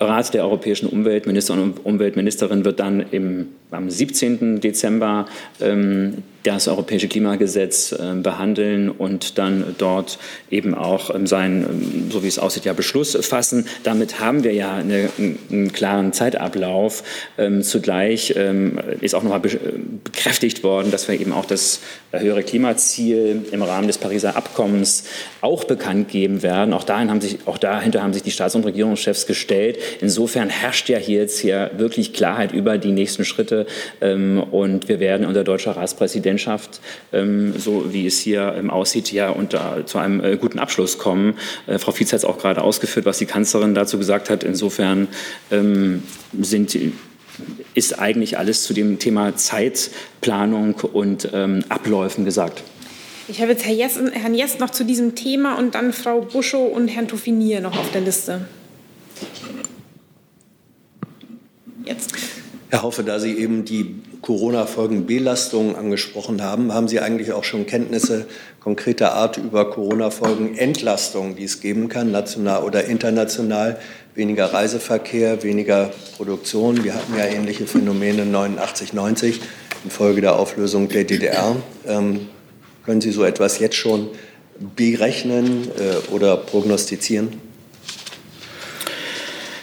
Rat 0.00 0.34
der 0.34 0.44
europäischen 0.44 0.88
Umweltminister 0.88 1.52
und 1.54 1.84
Umweltministerin 1.84 2.64
wird 2.64 2.80
dann 2.80 3.04
im, 3.10 3.48
am 3.72 3.90
17. 3.90 4.60
Dezember 4.60 5.26
ähm, 5.60 6.22
das 6.42 6.66
europäische 6.66 7.08
Klimagesetz 7.08 7.92
äh, 7.92 8.14
behandeln 8.16 8.90
und 8.90 9.38
dann 9.38 9.76
dort 9.78 10.18
eben 10.50 10.74
auch 10.74 11.14
ähm, 11.14 11.26
sein, 11.26 11.64
ähm, 11.68 12.10
so 12.10 12.22
wie 12.24 12.28
es 12.28 12.38
aussieht, 12.38 12.64
ja 12.64 12.72
Beschluss 12.72 13.16
fassen. 13.24 13.66
Damit 13.84 14.20
haben 14.20 14.42
wir 14.42 14.52
ja 14.52 14.74
eine, 14.74 15.08
einen 15.50 15.72
klaren 15.72 16.12
Zeitablauf. 16.12 17.04
Ähm, 17.38 17.62
zugleich 17.62 18.34
ähm, 18.36 18.78
ist 19.00 19.14
auch 19.14 19.22
nochmal 19.22 19.40
bekräftigt 19.40 20.62
worden, 20.62 20.90
dass 20.90 21.06
wir 21.08 21.18
eben 21.20 21.32
auch 21.32 21.44
das 21.44 21.80
höhere 22.10 22.42
Klimaziel 22.42 23.46
im 23.52 23.62
Rahmen 23.62 23.86
des 23.86 23.98
Pariser 23.98 24.36
Abkommens 24.36 25.04
auch 25.40 25.64
bekannt 25.64 26.08
geben 26.08 26.42
werden. 26.42 26.74
Auch, 26.74 26.84
dahin 26.84 27.10
haben 27.10 27.20
sich, 27.20 27.38
auch 27.46 27.58
dahinter 27.58 28.02
haben 28.02 28.12
sich 28.12 28.22
die 28.22 28.30
Staats- 28.30 28.54
und 28.54 28.64
Regierungschefs 28.64 29.26
gestellt. 29.26 29.78
Insofern 30.00 30.48
herrscht 30.48 30.88
ja 30.88 30.98
hier 30.98 31.20
jetzt 31.20 31.38
hier 31.38 31.70
wirklich 31.76 32.12
Klarheit 32.12 32.52
über 32.52 32.78
die 32.78 32.92
nächsten 32.92 33.24
Schritte. 33.24 33.61
Ähm, 34.00 34.42
und 34.42 34.88
wir 34.88 35.00
werden 35.00 35.26
unter 35.26 35.44
deutscher 35.44 35.76
Ratspräsidentschaft, 35.76 36.80
ähm, 37.12 37.54
so 37.58 37.92
wie 37.92 38.06
es 38.06 38.18
hier 38.18 38.54
ähm, 38.56 38.70
aussieht, 38.70 39.12
ja 39.12 39.30
unter, 39.30 39.84
zu 39.86 39.98
einem 39.98 40.22
äh, 40.22 40.36
guten 40.36 40.58
Abschluss 40.58 40.98
kommen. 40.98 41.34
Äh, 41.66 41.78
Frau 41.78 41.92
Fietz 41.92 42.12
hat 42.12 42.18
es 42.18 42.24
auch 42.24 42.38
gerade 42.38 42.62
ausgeführt, 42.62 43.06
was 43.06 43.18
die 43.18 43.26
Kanzlerin 43.26 43.74
dazu 43.74 43.98
gesagt 43.98 44.30
hat. 44.30 44.44
Insofern 44.44 45.08
sind 46.40 46.76
ist 47.74 47.98
eigentlich 47.98 48.38
alles 48.38 48.64
zu 48.64 48.74
dem 48.74 48.98
Thema 48.98 49.36
Zeitplanung 49.36 50.74
und 50.92 51.28
ähm, 51.32 51.64
Abläufen 51.68 52.24
gesagt. 52.24 52.62
Ich 53.28 53.40
habe 53.40 53.52
jetzt 53.52 53.64
Herrn 53.64 54.34
Jess 54.34 54.58
noch 54.58 54.70
zu 54.70 54.84
diesem 54.84 55.14
Thema 55.14 55.54
und 55.54 55.74
dann 55.74 55.92
Frau 55.92 56.22
Buschow 56.22 56.72
und 56.74 56.88
Herrn 56.88 57.08
Toffinier 57.08 57.60
noch 57.60 57.78
auf 57.78 57.90
der 57.92 58.00
Liste. 58.00 58.46
Jetzt. 61.84 62.12
Herr 62.72 62.80
Haufe, 62.80 63.04
da 63.04 63.20
Sie 63.20 63.36
eben 63.36 63.66
die 63.66 63.96
Corona-Folgen-Belastung 64.22 65.76
angesprochen 65.76 66.40
haben, 66.40 66.72
haben 66.72 66.88
Sie 66.88 67.00
eigentlich 67.00 67.32
auch 67.32 67.44
schon 67.44 67.66
Kenntnisse 67.66 68.24
konkreter 68.60 69.12
Art 69.12 69.36
über 69.36 69.68
Corona-Folgen-Entlastung, 69.68 71.36
die 71.36 71.44
es 71.44 71.60
geben 71.60 71.90
kann, 71.90 72.10
national 72.10 72.62
oder 72.62 72.86
international? 72.86 73.78
Weniger 74.14 74.54
Reiseverkehr, 74.54 75.42
weniger 75.42 75.90
Produktion. 76.16 76.82
Wir 76.82 76.94
hatten 76.94 77.14
ja 77.14 77.26
ähnliche 77.26 77.66
Phänomene 77.66 78.24
89, 78.24 78.94
90 78.94 79.40
infolge 79.84 80.22
der 80.22 80.38
Auflösung 80.38 80.88
der 80.88 81.04
DDR. 81.04 81.54
Ähm, 81.86 82.28
können 82.86 83.02
Sie 83.02 83.10
so 83.10 83.22
etwas 83.22 83.58
jetzt 83.58 83.76
schon 83.76 84.08
berechnen 84.58 85.68
äh, 85.78 86.10
oder 86.10 86.38
prognostizieren? 86.38 87.51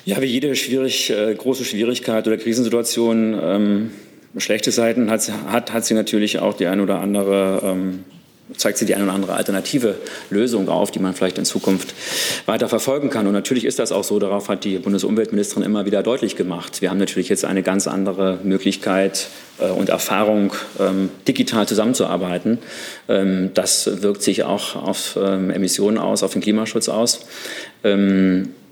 Ja, 0.09 0.19
wie 0.23 0.25
jede 0.25 0.55
schwierig, 0.55 1.11
äh, 1.11 1.35
große 1.35 1.63
Schwierigkeit 1.63 2.25
oder 2.25 2.35
Krisensituation 2.37 3.39
ähm, 3.39 3.91
schlechte 4.37 4.71
Seiten 4.71 5.11
hat, 5.11 5.31
hat, 5.51 5.71
hat 5.71 5.85
sie 5.85 5.93
natürlich 5.93 6.39
auch 6.39 6.55
die 6.55 6.65
ein 6.65 6.79
oder 6.79 6.97
andere 6.99 7.61
ähm, 7.63 7.99
zeigt 8.57 8.79
sie 8.79 8.85
die 8.85 8.95
eine 8.95 9.03
oder 9.03 9.13
andere 9.13 9.33
alternative 9.33 9.95
Lösung 10.31 10.67
auf, 10.67 10.89
die 10.89 10.97
man 10.97 11.13
vielleicht 11.13 11.37
in 11.37 11.45
Zukunft 11.45 11.93
weiter 12.47 12.67
verfolgen 12.67 13.11
kann. 13.11 13.27
Und 13.27 13.33
natürlich 13.33 13.65
ist 13.65 13.77
das 13.77 13.91
auch 13.91 14.03
so, 14.03 14.17
darauf 14.17 14.49
hat 14.49 14.63
die 14.63 14.79
Bundesumweltministerin 14.79 15.63
immer 15.63 15.85
wieder 15.85 16.01
deutlich 16.01 16.35
gemacht. 16.35 16.81
Wir 16.81 16.89
haben 16.89 16.97
natürlich 16.97 17.29
jetzt 17.29 17.45
eine 17.45 17.61
ganz 17.61 17.87
andere 17.87 18.39
Möglichkeit 18.43 19.27
äh, 19.59 19.69
und 19.69 19.89
Erfahrung, 19.89 20.53
ähm, 20.79 21.09
digital 21.27 21.67
zusammenzuarbeiten. 21.67 22.57
Ähm, 23.07 23.51
das 23.53 24.01
wirkt 24.01 24.23
sich 24.23 24.43
auch 24.43 24.75
auf 24.75 25.19
ähm, 25.21 25.51
Emissionen 25.51 25.99
aus, 25.99 26.23
auf 26.23 26.33
den 26.33 26.41
Klimaschutz 26.41 26.89
aus. 26.89 27.27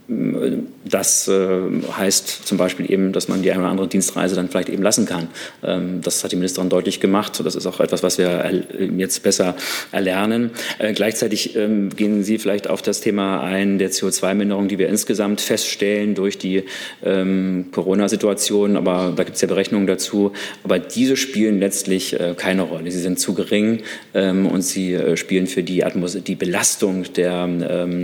Das 0.10 1.28
äh, 1.28 1.60
heißt 1.98 2.48
zum 2.48 2.58
Beispiel 2.58 2.90
eben, 2.90 3.12
dass 3.12 3.28
man 3.28 3.42
die 3.42 3.52
eine 3.52 3.60
oder 3.60 3.70
andere 3.70 3.88
Dienstreise 3.90 4.36
dann 4.36 4.48
vielleicht 4.48 4.70
eben 4.70 4.82
lassen 4.82 5.06
kann. 5.06 5.28
Ähm, 5.62 6.00
das 6.02 6.24
hat 6.24 6.32
die 6.32 6.38
Ministerin 6.38 6.70
deutlich 6.70 7.02
gemacht. 7.02 7.42
Das 7.44 7.56
ist 7.56 7.66
auch 7.68 7.82
etwas, 7.82 8.04
was 8.04 8.18
wir 8.18 8.64
jetzt 8.96 9.22
besser 9.24 9.58
erlernen. 9.92 10.52
Äh, 10.80 10.94
gleichzeitig 10.94 11.58
ähm, 11.58 11.90
gehen 11.90 12.24
Sie 12.24 12.38
vielleicht 12.38 12.70
auf 12.70 12.82
das 12.82 13.02
Thema 13.02 13.44
ein 13.44 13.80
der 13.80 13.92
CO2-Minderung, 13.92 14.70
die 14.70 14.80
wir 14.80 14.88
insgesamt 14.88 15.42
feststellen 15.42 16.16
durch 16.16 16.38
die 16.38 16.64
ähm, 17.04 17.66
Corona-Situation. 17.74 18.78
Aber 18.78 19.12
da 19.14 19.24
gibt 19.26 19.36
es 19.36 19.42
ja 19.42 19.50
Berechnungen 19.50 19.88
dazu. 19.88 20.32
Aber 20.64 20.80
diese 20.80 21.18
spielen 21.18 21.60
letztlich 21.60 22.18
äh, 22.18 22.34
keine 22.38 22.62
Rolle. 22.62 22.92
Sie 22.92 23.02
sind 23.02 23.20
zu 23.20 23.34
gering 23.34 23.82
und 24.14 24.62
sie 24.62 24.98
spielen 25.16 25.48
für 25.48 25.64
die, 25.64 25.84
Atmos 25.84 26.18
die 26.26 26.36
Belastung 26.36 27.06
der 27.14 27.48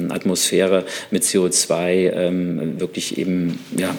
Atmosphäre 0.09 0.85
mit 1.11 1.23
CO2 1.23 1.92
ähm, 1.93 2.79
wirklich 2.79 3.17
eben, 3.17 3.59
ja, 3.77 3.95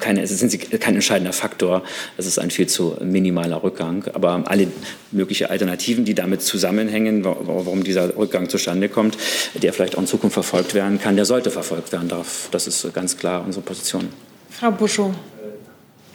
keine, 0.00 0.26
sind 0.26 0.50
sie 0.50 0.58
kein 0.58 0.94
entscheidender 0.94 1.32
Faktor. 1.32 1.82
Es 2.16 2.26
ist 2.26 2.38
ein 2.38 2.50
viel 2.50 2.66
zu 2.66 2.96
minimaler 3.02 3.62
Rückgang. 3.62 4.04
Aber 4.12 4.42
alle 4.46 4.68
möglichen 5.10 5.46
Alternativen, 5.46 6.04
die 6.04 6.14
damit 6.14 6.42
zusammenhängen, 6.42 7.24
warum 7.24 7.84
dieser 7.84 8.16
Rückgang 8.16 8.48
zustande 8.48 8.88
kommt, 8.88 9.16
der 9.54 9.72
vielleicht 9.72 9.96
auch 9.96 10.00
in 10.00 10.06
Zukunft 10.06 10.34
verfolgt 10.34 10.74
werden 10.74 11.00
kann, 11.00 11.16
der 11.16 11.24
sollte 11.24 11.50
verfolgt 11.50 11.92
werden. 11.92 12.08
Darf. 12.08 12.48
Das 12.50 12.66
ist 12.66 12.92
ganz 12.92 13.16
klar 13.16 13.44
unsere 13.44 13.64
Position. 13.64 14.08
Frau 14.50 14.70
Buschow, 14.70 15.12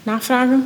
Nachfrage? 0.05 0.59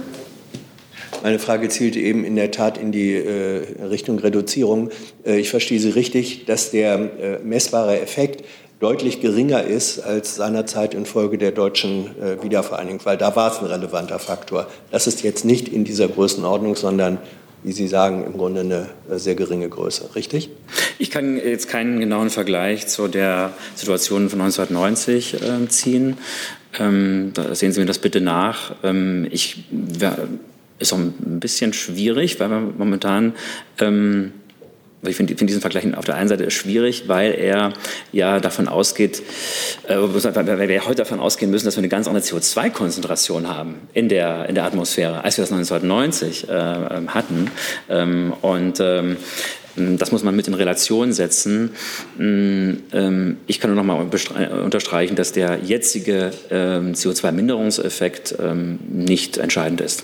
Meine 1.23 1.39
Frage 1.39 1.69
zielt 1.69 1.95
eben 1.95 2.25
in 2.25 2.35
der 2.35 2.51
Tat 2.51 2.77
in 2.77 2.91
die 2.91 3.13
äh, 3.13 3.81
Richtung 3.85 4.19
Reduzierung. 4.19 4.89
Äh, 5.25 5.39
ich 5.39 5.49
verstehe 5.49 5.79
Sie 5.79 5.89
richtig, 5.89 6.45
dass 6.45 6.71
der 6.71 6.95
äh, 6.95 7.39
messbare 7.43 8.01
Effekt 8.01 8.43
deutlich 8.83 9.21
geringer 9.21 9.63
ist 9.63 9.99
als 9.99 10.35
seinerzeit 10.35 10.93
infolge 10.93 11.37
der 11.37 11.51
deutschen 11.51 12.07
äh, 12.21 12.43
Wiedervereinigung, 12.43 12.99
weil 13.05 13.15
da 13.15 13.33
war 13.33 13.49
es 13.49 13.59
ein 13.59 13.65
relevanter 13.65 14.19
Faktor. 14.19 14.67
Das 14.91 15.07
ist 15.07 15.23
jetzt 15.23 15.45
nicht 15.45 15.69
in 15.69 15.85
dieser 15.85 16.09
Größenordnung, 16.09 16.75
sondern 16.75 17.17
wie 17.63 17.71
Sie 17.71 17.87
sagen, 17.87 18.25
im 18.25 18.33
Grunde 18.33 18.59
eine 18.59 18.89
äh, 19.09 19.17
sehr 19.17 19.35
geringe 19.35 19.69
Größe, 19.69 20.15
richtig? 20.15 20.49
Ich 20.99 21.11
kann 21.11 21.37
jetzt 21.37 21.69
keinen 21.69 22.01
genauen 22.01 22.29
Vergleich 22.29 22.87
zu 22.87 23.07
der 23.07 23.53
Situation 23.75 24.29
von 24.29 24.41
1990 24.41 25.35
äh, 25.35 25.67
ziehen. 25.69 26.17
Ähm, 26.77 27.31
da 27.33 27.55
sehen 27.55 27.71
Sie 27.71 27.79
mir 27.79 27.85
das 27.85 27.99
bitte 27.99 28.19
nach. 28.19 28.75
Ähm, 28.83 29.25
ich, 29.31 29.63
ist 30.79 30.91
auch 30.91 30.97
ein 30.97 31.39
bisschen 31.39 31.71
schwierig, 31.71 32.37
weil 32.41 32.49
wir 32.49 32.59
momentan 32.77 33.31
ähm, 33.79 34.33
ich 35.05 35.15
finde 35.15 35.35
find 35.35 35.49
diesen 35.49 35.61
Vergleich 35.61 35.95
auf 35.97 36.05
der 36.05 36.15
einen 36.15 36.29
Seite 36.29 36.49
schwierig, 36.51 37.07
weil 37.07 37.33
er 37.33 37.73
ja 38.11 38.39
davon 38.39 38.67
ausgeht, 38.67 39.21
äh, 39.87 39.95
weil 39.97 40.69
wir 40.69 40.85
heute 40.85 40.95
davon 40.95 41.19
ausgehen 41.19 41.51
müssen, 41.51 41.65
dass 41.65 41.75
wir 41.75 41.79
eine 41.79 41.89
ganz 41.89 42.07
andere 42.07 42.23
CO2-Konzentration 42.23 43.47
haben 43.47 43.75
in 43.93 44.09
der, 44.09 44.47
in 44.49 44.55
der 44.55 44.65
Atmosphäre, 44.65 45.23
als 45.23 45.37
wir 45.37 45.43
das 45.43 45.51
1990 45.51 46.49
äh, 46.49 46.53
hatten. 47.07 47.51
Ähm, 47.89 48.33
und 48.41 48.79
ähm, 48.79 49.17
das 49.75 50.11
muss 50.11 50.23
man 50.23 50.35
mit 50.35 50.47
in 50.47 50.53
Relation 50.53 51.13
setzen. 51.13 51.71
Ähm, 52.19 53.37
ich 53.47 53.59
kann 53.59 53.73
nur 53.73 53.83
noch 53.83 53.85
mal 53.85 53.99
unterstreichen, 54.63 55.15
dass 55.15 55.31
der 55.31 55.59
jetzige 55.63 56.31
ähm, 56.51 56.93
CO2-Minderungseffekt 56.93 58.35
ähm, 58.39 58.79
nicht 58.87 59.37
entscheidend 59.37 59.81
ist. 59.81 60.03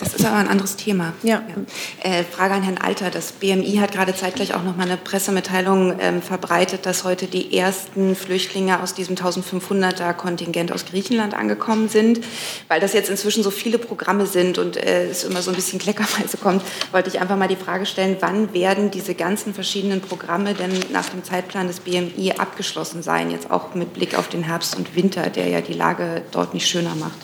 Das 0.00 0.14
ist 0.14 0.24
aber 0.24 0.36
ein 0.36 0.48
anderes 0.48 0.76
Thema. 0.76 1.12
Ja. 1.22 1.42
ja. 1.46 2.10
Äh, 2.10 2.24
Frage 2.24 2.54
an 2.54 2.62
Herrn 2.62 2.78
Alter. 2.78 3.10
Das 3.10 3.32
BMI 3.32 3.76
hat 3.80 3.92
gerade 3.92 4.14
zeitgleich 4.14 4.54
auch 4.54 4.62
noch 4.62 4.74
mal 4.74 4.84
eine 4.84 4.96
Pressemitteilung 4.96 5.94
ähm, 6.00 6.22
verbreitet, 6.22 6.86
dass 6.86 7.04
heute 7.04 7.26
die 7.26 7.56
ersten 7.56 8.16
Flüchtlinge 8.16 8.82
aus 8.82 8.94
diesem 8.94 9.16
1500er 9.16 10.14
Kontingent 10.14 10.72
aus 10.72 10.86
Griechenland 10.86 11.34
angekommen 11.34 11.90
sind. 11.90 12.20
Weil 12.68 12.80
das 12.80 12.94
jetzt 12.94 13.10
inzwischen 13.10 13.42
so 13.42 13.50
viele 13.50 13.78
Programme 13.78 14.26
sind 14.26 14.56
und 14.56 14.78
äh, 14.78 15.10
es 15.10 15.24
immer 15.24 15.42
so 15.42 15.50
ein 15.50 15.56
bisschen 15.56 15.78
kleckerweise 15.78 16.38
kommt, 16.38 16.62
wollte 16.92 17.10
ich 17.10 17.20
einfach 17.20 17.36
mal 17.36 17.48
die 17.48 17.56
Frage 17.56 17.84
stellen, 17.84 18.16
wann 18.20 18.54
werden 18.54 18.90
diese 18.90 19.14
ganzen 19.14 19.52
verschiedenen 19.52 20.00
Programme 20.00 20.54
denn 20.54 20.72
nach 20.92 21.10
dem 21.10 21.22
Zeitplan 21.22 21.66
des 21.66 21.80
BMI 21.80 22.32
abgeschlossen 22.38 23.02
sein? 23.02 23.30
Jetzt 23.30 23.50
auch 23.50 23.74
mit 23.74 23.92
Blick 23.92 24.16
auf 24.16 24.28
den 24.28 24.44
Herbst 24.44 24.76
und 24.76 24.96
Winter, 24.96 25.28
der 25.28 25.48
ja 25.48 25.60
die 25.60 25.74
Lage 25.74 26.22
dort 26.30 26.54
nicht 26.54 26.66
schöner 26.66 26.94
macht. 26.94 27.18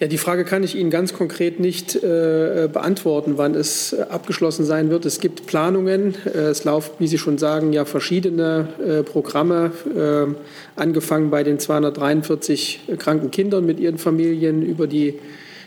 Ja, 0.00 0.06
die 0.06 0.18
Frage 0.18 0.44
kann 0.44 0.62
ich 0.62 0.76
Ihnen 0.76 0.90
ganz 0.90 1.12
konkret 1.12 1.58
nicht 1.58 1.96
äh, 1.96 2.68
beantworten, 2.72 3.32
wann 3.36 3.56
es 3.56 3.92
abgeschlossen 3.94 4.64
sein 4.64 4.90
wird. 4.90 5.04
Es 5.04 5.18
gibt 5.18 5.46
Planungen. 5.46 6.14
Äh, 6.24 6.50
es 6.50 6.62
laufen, 6.62 6.92
wie 7.00 7.08
Sie 7.08 7.18
schon 7.18 7.36
sagen, 7.36 7.72
ja 7.72 7.84
verschiedene 7.84 8.68
äh, 8.78 9.02
Programme, 9.02 9.72
äh, 9.96 10.80
angefangen 10.80 11.30
bei 11.30 11.42
den 11.42 11.58
243 11.58 12.82
kranken 12.98 13.32
Kindern 13.32 13.66
mit 13.66 13.80
ihren 13.80 13.98
Familien 13.98 14.62
über 14.62 14.86
die 14.86 15.18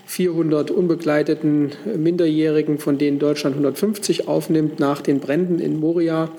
400 0.05 0.71
unbegleiteten 0.71 1.71
Minderjährigen, 1.97 2.79
von 2.79 2.97
denen 2.97 3.19
Deutschland 3.19 3.55
150 3.55 4.29
aufnimmt, 4.29 4.79
nach 4.79 5.01
den 5.01 5.19
Bränden 5.19 5.59
in 5.59 5.77
Moria. 5.77 6.29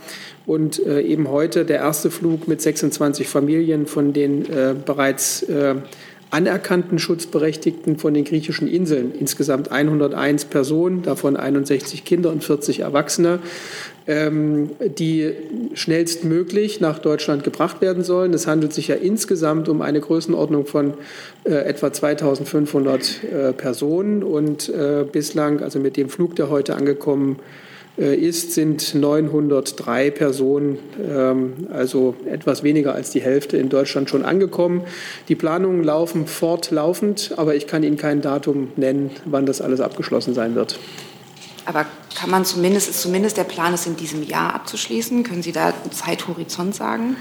Und 0.46 0.84
äh, 0.84 1.02
eben 1.02 1.28
heute 1.28 1.66
der 1.66 1.78
erste 1.78 2.10
Flug 2.10 2.48
mit 2.48 2.62
26 2.62 3.28
Familien, 3.28 3.86
von 3.86 4.14
denen 4.14 4.46
äh, 4.46 4.74
bereits 4.74 5.46
anerkannten 6.32 6.98
Schutzberechtigten 6.98 7.98
von 7.98 8.14
den 8.14 8.24
griechischen 8.24 8.66
Inseln. 8.66 9.12
Insgesamt 9.18 9.70
101 9.70 10.46
Personen, 10.46 11.02
davon 11.02 11.36
61 11.36 12.04
Kinder 12.04 12.30
und 12.30 12.42
40 12.42 12.80
Erwachsene, 12.80 13.38
ähm, 14.06 14.70
die 14.98 15.32
schnellstmöglich 15.74 16.80
nach 16.80 16.98
Deutschland 16.98 17.44
gebracht 17.44 17.82
werden 17.82 18.02
sollen. 18.02 18.32
Es 18.32 18.46
handelt 18.46 18.72
sich 18.72 18.88
ja 18.88 18.94
insgesamt 18.94 19.68
um 19.68 19.82
eine 19.82 20.00
Größenordnung 20.00 20.64
von 20.64 20.94
äh, 21.44 21.52
etwa 21.52 21.92
2500 21.92 23.24
äh, 23.24 23.52
Personen 23.52 24.22
und 24.22 24.70
äh, 24.70 25.04
bislang, 25.10 25.60
also 25.60 25.78
mit 25.78 25.98
dem 25.98 26.08
Flug, 26.08 26.34
der 26.36 26.48
heute 26.48 26.76
angekommen 26.76 27.36
ist, 27.36 27.71
ist, 27.96 28.52
sind 28.52 28.94
903 28.94 30.10
Personen, 30.10 30.78
ähm, 31.06 31.68
also 31.72 32.14
etwas 32.24 32.62
weniger 32.62 32.94
als 32.94 33.10
die 33.10 33.20
Hälfte 33.20 33.58
in 33.58 33.68
Deutschland 33.68 34.08
schon 34.08 34.24
angekommen. 34.24 34.82
Die 35.28 35.34
Planungen 35.34 35.84
laufen 35.84 36.26
fortlaufend, 36.26 37.34
aber 37.36 37.54
ich 37.54 37.66
kann 37.66 37.82
Ihnen 37.82 37.98
kein 37.98 38.22
Datum 38.22 38.68
nennen, 38.76 39.10
wann 39.26 39.46
das 39.46 39.60
alles 39.60 39.80
abgeschlossen 39.80 40.32
sein 40.32 40.54
wird. 40.54 40.78
Aber 41.64 41.86
kann 42.14 42.30
man 42.30 42.44
zumindest, 42.44 42.90
ist 42.90 43.00
zumindest 43.00 43.36
der 43.36 43.44
Plan, 43.44 43.72
es 43.72 43.86
in 43.86 43.96
diesem 43.96 44.22
Jahr 44.22 44.54
abzuschließen? 44.54 45.22
Können 45.22 45.42
Sie 45.42 45.52
da 45.52 45.66
einen 45.66 45.92
Zeithorizont 45.92 46.74
sagen? 46.74 47.16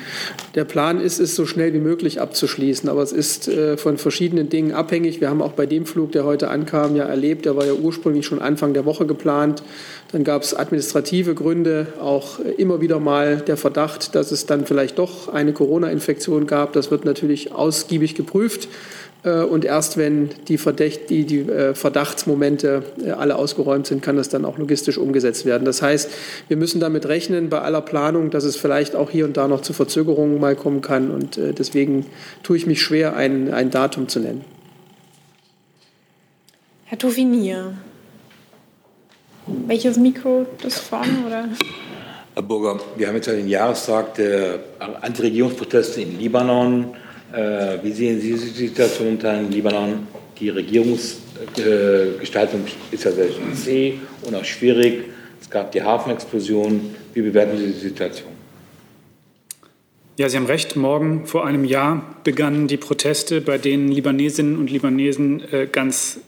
Der 0.55 0.65
Plan 0.65 0.99
ist, 0.99 1.19
es 1.19 1.35
so 1.35 1.45
schnell 1.45 1.73
wie 1.73 1.79
möglich 1.79 2.19
abzuschließen, 2.19 2.89
aber 2.89 3.01
es 3.01 3.11
ist 3.11 3.47
äh, 3.47 3.77
von 3.77 3.97
verschiedenen 3.97 4.49
Dingen 4.49 4.73
abhängig. 4.73 5.21
Wir 5.21 5.29
haben 5.29 5.41
auch 5.41 5.53
bei 5.53 5.65
dem 5.65 5.85
Flug, 5.85 6.11
der 6.11 6.25
heute 6.25 6.49
ankam, 6.49 6.95
ja 6.95 7.05
erlebt, 7.05 7.45
der 7.45 7.55
war 7.55 7.65
ja 7.65 7.73
ursprünglich 7.73 8.25
schon 8.25 8.41
Anfang 8.41 8.73
der 8.73 8.85
Woche 8.85 9.05
geplant. 9.05 9.63
Dann 10.11 10.23
gab 10.23 10.41
es 10.41 10.53
administrative 10.53 11.35
Gründe, 11.35 11.87
auch 12.01 12.39
immer 12.39 12.81
wieder 12.81 12.99
mal 12.99 13.37
der 13.37 13.57
Verdacht, 13.57 14.13
dass 14.15 14.31
es 14.31 14.45
dann 14.45 14.65
vielleicht 14.65 14.99
doch 14.99 15.29
eine 15.29 15.53
Corona-Infektion 15.53 16.47
gab. 16.47 16.73
Das 16.73 16.91
wird 16.91 17.05
natürlich 17.05 17.53
ausgiebig 17.53 18.15
geprüft. 18.15 18.67
Äh, 19.23 19.43
und 19.43 19.65
erst 19.65 19.97
wenn 19.97 20.29
die, 20.47 20.57
Verdacht, 20.57 21.09
die, 21.09 21.25
die 21.25 21.39
äh, 21.39 21.75
Verdachtsmomente 21.75 22.83
äh, 23.03 23.11
alle 23.11 23.35
ausgeräumt 23.35 23.87
sind, 23.87 24.01
kann 24.01 24.17
das 24.17 24.29
dann 24.29 24.45
auch 24.45 24.57
logistisch 24.57 24.97
umgesetzt 24.97 25.45
werden. 25.45 25.65
Das 25.65 25.81
heißt, 25.81 26.09
wir 26.47 26.57
müssen 26.57 26.79
damit 26.79 27.07
rechnen 27.07 27.49
bei 27.49 27.61
aller 27.61 27.81
Planung, 27.81 28.31
dass 28.31 28.43
es 28.43 28.55
vielleicht 28.55 28.95
auch 28.95 29.09
hier 29.09 29.25
und 29.25 29.37
da 29.37 29.47
noch 29.47 29.61
zu 29.61 29.73
Verzögerungen 29.73 30.39
mal 30.39 30.55
kommen 30.55 30.81
kann. 30.81 31.11
Und 31.11 31.37
deswegen 31.37 32.05
tue 32.43 32.57
ich 32.57 32.65
mich 32.65 32.81
schwer, 32.81 33.15
ein, 33.15 33.53
ein 33.53 33.69
Datum 33.71 34.07
zu 34.07 34.19
nennen. 34.19 34.43
Herr 36.85 36.97
Toufinier, 36.97 37.73
welches 39.67 39.97
Mikro 39.97 40.45
das 40.61 40.79
vorne 40.79 41.23
oder? 41.25 41.45
Herr 42.33 42.43
Burger, 42.43 42.79
wir 42.97 43.07
haben 43.07 43.15
jetzt 43.15 43.27
ja 43.27 43.33
den 43.33 43.47
Jahrestag 43.47 44.15
der 44.15 44.59
Antiregierungsproteste 44.79 46.01
in 46.01 46.19
Libanon. 46.19 46.93
Äh, 47.33 47.77
wie 47.83 47.91
sehen 47.91 48.19
Sie 48.19 48.31
die 48.31 48.37
Situation 48.37 49.19
in 49.19 49.51
Libanon? 49.51 50.07
Die 50.39 50.49
Regierungsgestaltung 50.49 52.61
ist 52.91 53.03
ja 53.03 53.11
sehr 53.11 53.27
zäh 53.53 53.99
und 54.23 54.35
auch 54.35 54.45
schwierig. 54.45 55.05
Es 55.39 55.49
gab 55.49 55.71
die 55.71 55.81
Hafenexplosion. 55.81 56.95
Wie 57.13 57.21
bewerten 57.21 57.57
Sie 57.57 57.67
die 57.67 57.79
Situation? 57.79 58.31
Ja, 60.17 60.29
Sie 60.29 60.37
haben 60.37 60.45
recht. 60.45 60.75
Morgen 60.75 61.25
vor 61.25 61.45
einem 61.45 61.63
Jahr 61.63 62.15
begannen 62.23 62.67
die 62.67 62.77
Proteste, 62.77 63.41
bei 63.41 63.57
denen 63.57 63.89
Libanesinnen 63.89 64.57
und 64.57 64.69
Libanesen 64.69 65.41
äh, 65.51 65.67
ganz 65.71 66.19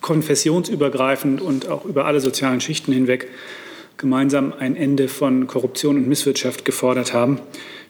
konfessionsübergreifend 0.00 1.40
und 1.40 1.68
auch 1.68 1.84
über 1.84 2.04
alle 2.04 2.20
sozialen 2.20 2.60
Schichten 2.60 2.92
hinweg 2.92 3.28
gemeinsam 3.96 4.52
ein 4.58 4.76
Ende 4.76 5.08
von 5.08 5.46
Korruption 5.46 5.96
und 5.96 6.06
Misswirtschaft 6.06 6.64
gefordert 6.64 7.12
haben. 7.12 7.40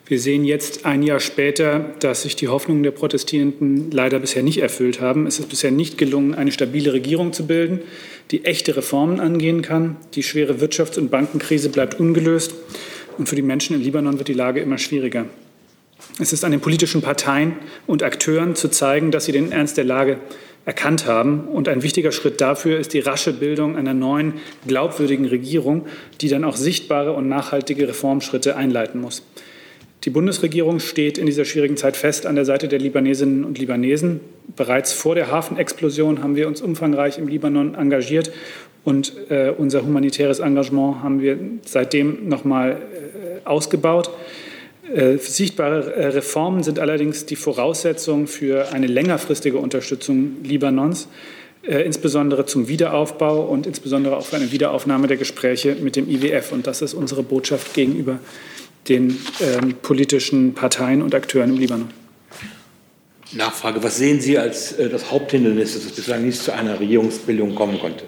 Wir 0.09 0.21
sehen 0.21 0.45
jetzt 0.45 0.87
ein 0.87 1.03
Jahr 1.03 1.19
später, 1.19 1.81
dass 1.99 2.23
sich 2.23 2.37
die 2.37 2.47
Hoffnungen 2.47 2.85
der 2.85 2.93
Protestierenden 2.93 3.91
leider 3.91 4.21
bisher 4.21 4.45
nicht 4.45 4.63
erfüllt 4.63 5.01
haben. 5.01 5.27
Es 5.27 5.41
ist 5.41 5.49
bisher 5.49 5.73
nicht 5.73 5.99
gelungen, 5.99 6.33
eine 6.33 6.53
stabile 6.53 6.93
Regierung 6.93 7.33
zu 7.33 7.45
bilden, 7.49 7.81
die 8.31 8.45
echte 8.45 8.77
Reformen 8.77 9.19
angehen 9.19 9.63
kann. 9.63 9.97
Die 10.15 10.23
schwere 10.23 10.61
Wirtschafts- 10.61 10.97
und 10.97 11.11
Bankenkrise 11.11 11.71
bleibt 11.71 11.99
ungelöst. 11.99 12.55
Und 13.19 13.29
für 13.29 13.35
die 13.35 13.43
Menschen 13.43 13.75
im 13.75 13.83
Libanon 13.83 14.19
wird 14.19 14.29
die 14.29 14.33
Lage 14.35 14.61
immer 14.61 14.79
schwieriger. 14.79 15.25
Es 16.21 16.33
ist 16.33 16.45
an 16.45 16.53
den 16.53 16.61
politischen 16.61 17.03
Parteien 17.03 17.57
und 17.89 18.05
Akteuren 18.05 18.55
zu 18.55 18.69
zeigen, 18.69 19.11
dass 19.11 19.25
sie 19.25 19.33
den 19.33 19.51
Ernst 19.51 19.77
der 19.77 19.85
Lage 19.85 20.19
erkannt 20.65 21.07
haben. 21.07 21.49
Und 21.49 21.67
ein 21.67 21.83
wichtiger 21.83 22.13
Schritt 22.13 22.41
dafür 22.41 22.79
ist 22.79 22.93
die 22.93 23.01
rasche 23.01 23.33
Bildung 23.33 23.77
einer 23.77 23.95
neuen, 23.95 24.35
glaubwürdigen 24.69 25.27
Regierung, 25.27 25.87
die 26.21 26.29
dann 26.29 26.45
auch 26.45 26.57
sichtbare 26.57 27.13
und 27.13 27.29
nachhaltige 27.29 27.89
Reformschritte 27.89 28.55
einleiten 28.55 29.01
muss. 29.01 29.25
Die 30.07 30.11
Bundesregierung 30.11 30.79
steht 30.79 31.19
in 31.19 31.27
dieser 31.27 31.45
schwierigen 31.45 31.77
Zeit 31.77 31.97
fest 31.97 32.27
an 32.27 32.37
der 32.37 32.45
Seite 32.45 32.69
der 32.69 32.79
Libanesinnen 32.79 33.45
und 33.45 33.59
Libanesen. 33.59 34.21
Bereits 34.55 34.93
vor 34.93 35.17
der 35.17 35.33
Hafenexplosion 35.33 36.23
haben 36.23 36.37
wir 36.37 36.47
uns 36.47 36.63
umfangreich 36.63 37.19
im 37.19 37.27
Libanon 37.27 37.75
engagiert 37.75 38.31
und 38.85 39.13
äh, 39.31 39.51
unser 39.51 39.83
humanitäres 39.83 40.39
Engagement 40.39 41.03
haben 41.03 41.21
wir 41.21 41.37
seitdem 41.65 42.29
noch 42.29 42.45
mal 42.45 42.71
äh, 42.71 43.45
ausgebaut. 43.45 44.11
Äh, 44.95 45.17
sichtbare 45.19 45.93
äh, 45.95 46.07
Reformen 46.07 46.63
sind 46.63 46.79
allerdings 46.79 47.27
die 47.27 47.35
Voraussetzung 47.35 48.29
für 48.29 48.73
eine 48.73 48.87
längerfristige 48.87 49.59
Unterstützung 49.59 50.37
Libanons, 50.45 51.09
äh, 51.63 51.81
insbesondere 51.83 52.47
zum 52.47 52.69
Wiederaufbau 52.69 53.43
und 53.43 53.67
insbesondere 53.67 54.17
auch 54.17 54.27
für 54.27 54.37
eine 54.37 54.53
Wiederaufnahme 54.53 55.09
der 55.09 55.17
Gespräche 55.17 55.75
mit 55.75 55.97
dem 55.97 56.09
IWF. 56.09 56.53
Und 56.53 56.69
das 56.69 56.81
ist 56.81 56.95
unsere 56.95 57.25
Botschaft 57.25 57.75
gegenüber 57.75 58.21
den 58.89 59.19
ähm, 59.41 59.75
politischen 59.83 60.55
Parteien 60.55 61.03
und 61.03 61.15
Akteuren 61.15 61.51
im 61.51 61.59
Libanon. 61.59 61.89
Nachfrage, 63.33 63.83
was 63.83 63.97
sehen 63.97 64.21
Sie 64.21 64.39
als 64.39 64.73
äh, 64.73 64.89
das 64.89 65.11
Haupthindernis, 65.11 65.75
dass 65.75 65.85
es 65.85 65.93
bislang 65.93 66.25
nicht 66.25 66.41
zu 66.41 66.53
einer 66.53 66.79
Regierungsbildung 66.79 67.55
kommen 67.55 67.79
konnte? 67.79 68.05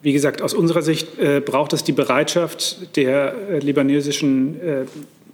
Wie 0.00 0.12
gesagt, 0.12 0.42
aus 0.42 0.54
unserer 0.54 0.82
Sicht 0.82 1.18
äh, 1.18 1.40
braucht 1.40 1.72
es 1.72 1.84
die 1.84 1.92
Bereitschaft 1.92 2.96
der 2.96 3.34
äh, 3.34 3.58
libanesischen 3.58 4.60
äh, 4.60 4.84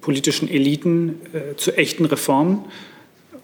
politischen 0.01 0.49
Eliten 0.49 1.21
äh, 1.33 1.57
zu 1.57 1.77
echten 1.77 2.07
Reformen 2.07 2.65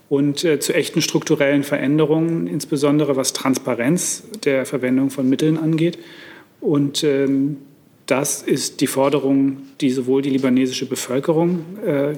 und 0.08 0.44
äh, 0.44 0.58
zu 0.58 0.74
echten 0.74 1.02
strukturellen 1.02 1.62
Veränderungen, 1.62 2.46
insbesondere 2.46 3.16
was 3.16 3.32
Transparenz 3.32 4.24
der 4.44 4.66
Verwendung 4.66 5.10
von 5.10 5.28
Mitteln 5.28 5.56
angeht. 5.56 5.98
Und 6.60 7.04
ähm, 7.04 7.58
das 8.10 8.42
ist 8.42 8.80
die 8.80 8.86
Forderung, 8.86 9.58
die 9.80 9.90
sowohl 9.90 10.22
die 10.22 10.30
libanesische 10.30 10.86
Bevölkerung 10.86 11.64
äh, 11.84 12.14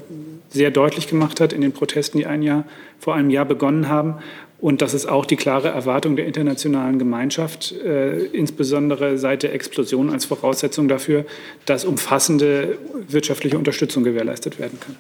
sehr 0.49 0.71
deutlich 0.71 1.07
gemacht 1.07 1.41
hat 1.41 1.53
in 1.53 1.61
den 1.61 1.73
Protesten, 1.73 2.19
die 2.19 2.27
ein 2.27 2.43
Jahr, 2.43 2.65
vor 2.99 3.15
einem 3.15 3.31
Jahr 3.31 3.45
begonnen 3.45 3.89
haben. 3.89 4.15
Und 4.59 4.81
das 4.81 4.95
ist 4.95 5.07
auch 5.07 5.27
die 5.27 5.37
klare 5.37 5.69
Erwartung 5.69 6.17
der 6.17 6.27
internationalen 6.27 6.99
Gemeinschaft, 6.99 7.73
äh, 7.73 8.25
insbesondere 8.27 9.19
seit 9.19 9.43
der 9.43 9.53
Explosion 9.55 10.11
als 10.11 10.25
Voraussetzung 10.25 10.89
dafür, 10.89 11.27
dass 11.67 11.85
umfassende 11.85 12.79
wirtschaftliche 13.09 13.59
Unterstützung 13.59 14.05
gewährleistet 14.05 14.59
werden 14.59 14.79
kann. 14.81 14.97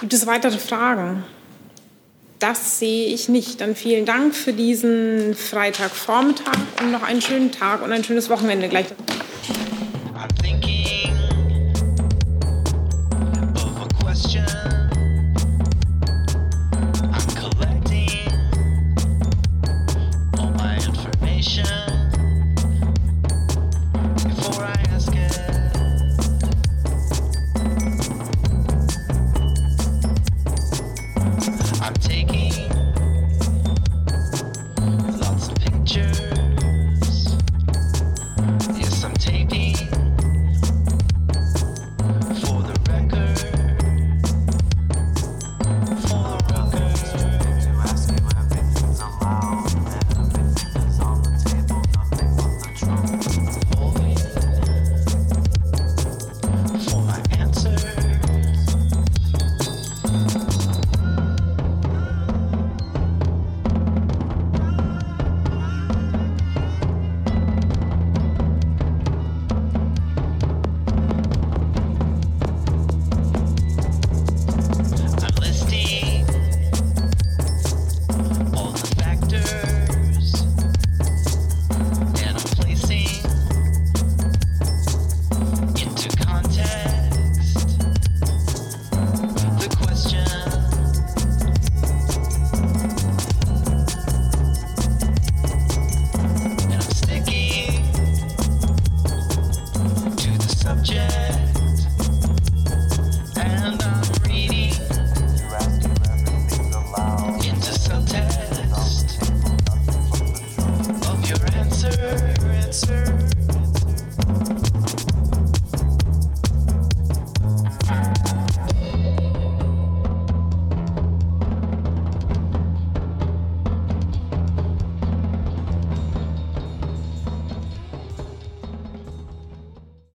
Gibt 0.00 0.12
es 0.12 0.26
weitere 0.26 0.58
Fragen? 0.58 1.24
Das 2.38 2.78
sehe 2.78 3.06
ich 3.06 3.28
nicht. 3.28 3.60
Dann 3.60 3.74
vielen 3.74 4.04
Dank 4.04 4.34
für 4.34 4.52
diesen 4.52 5.34
Freitagvormittag 5.34 6.58
und 6.80 6.92
noch 6.92 7.02
einen 7.02 7.22
schönen 7.22 7.50
Tag 7.50 7.82
und 7.82 7.92
ein 7.92 8.04
schönes 8.04 8.30
Wochenende 8.30 8.68
gleich. 8.68 8.86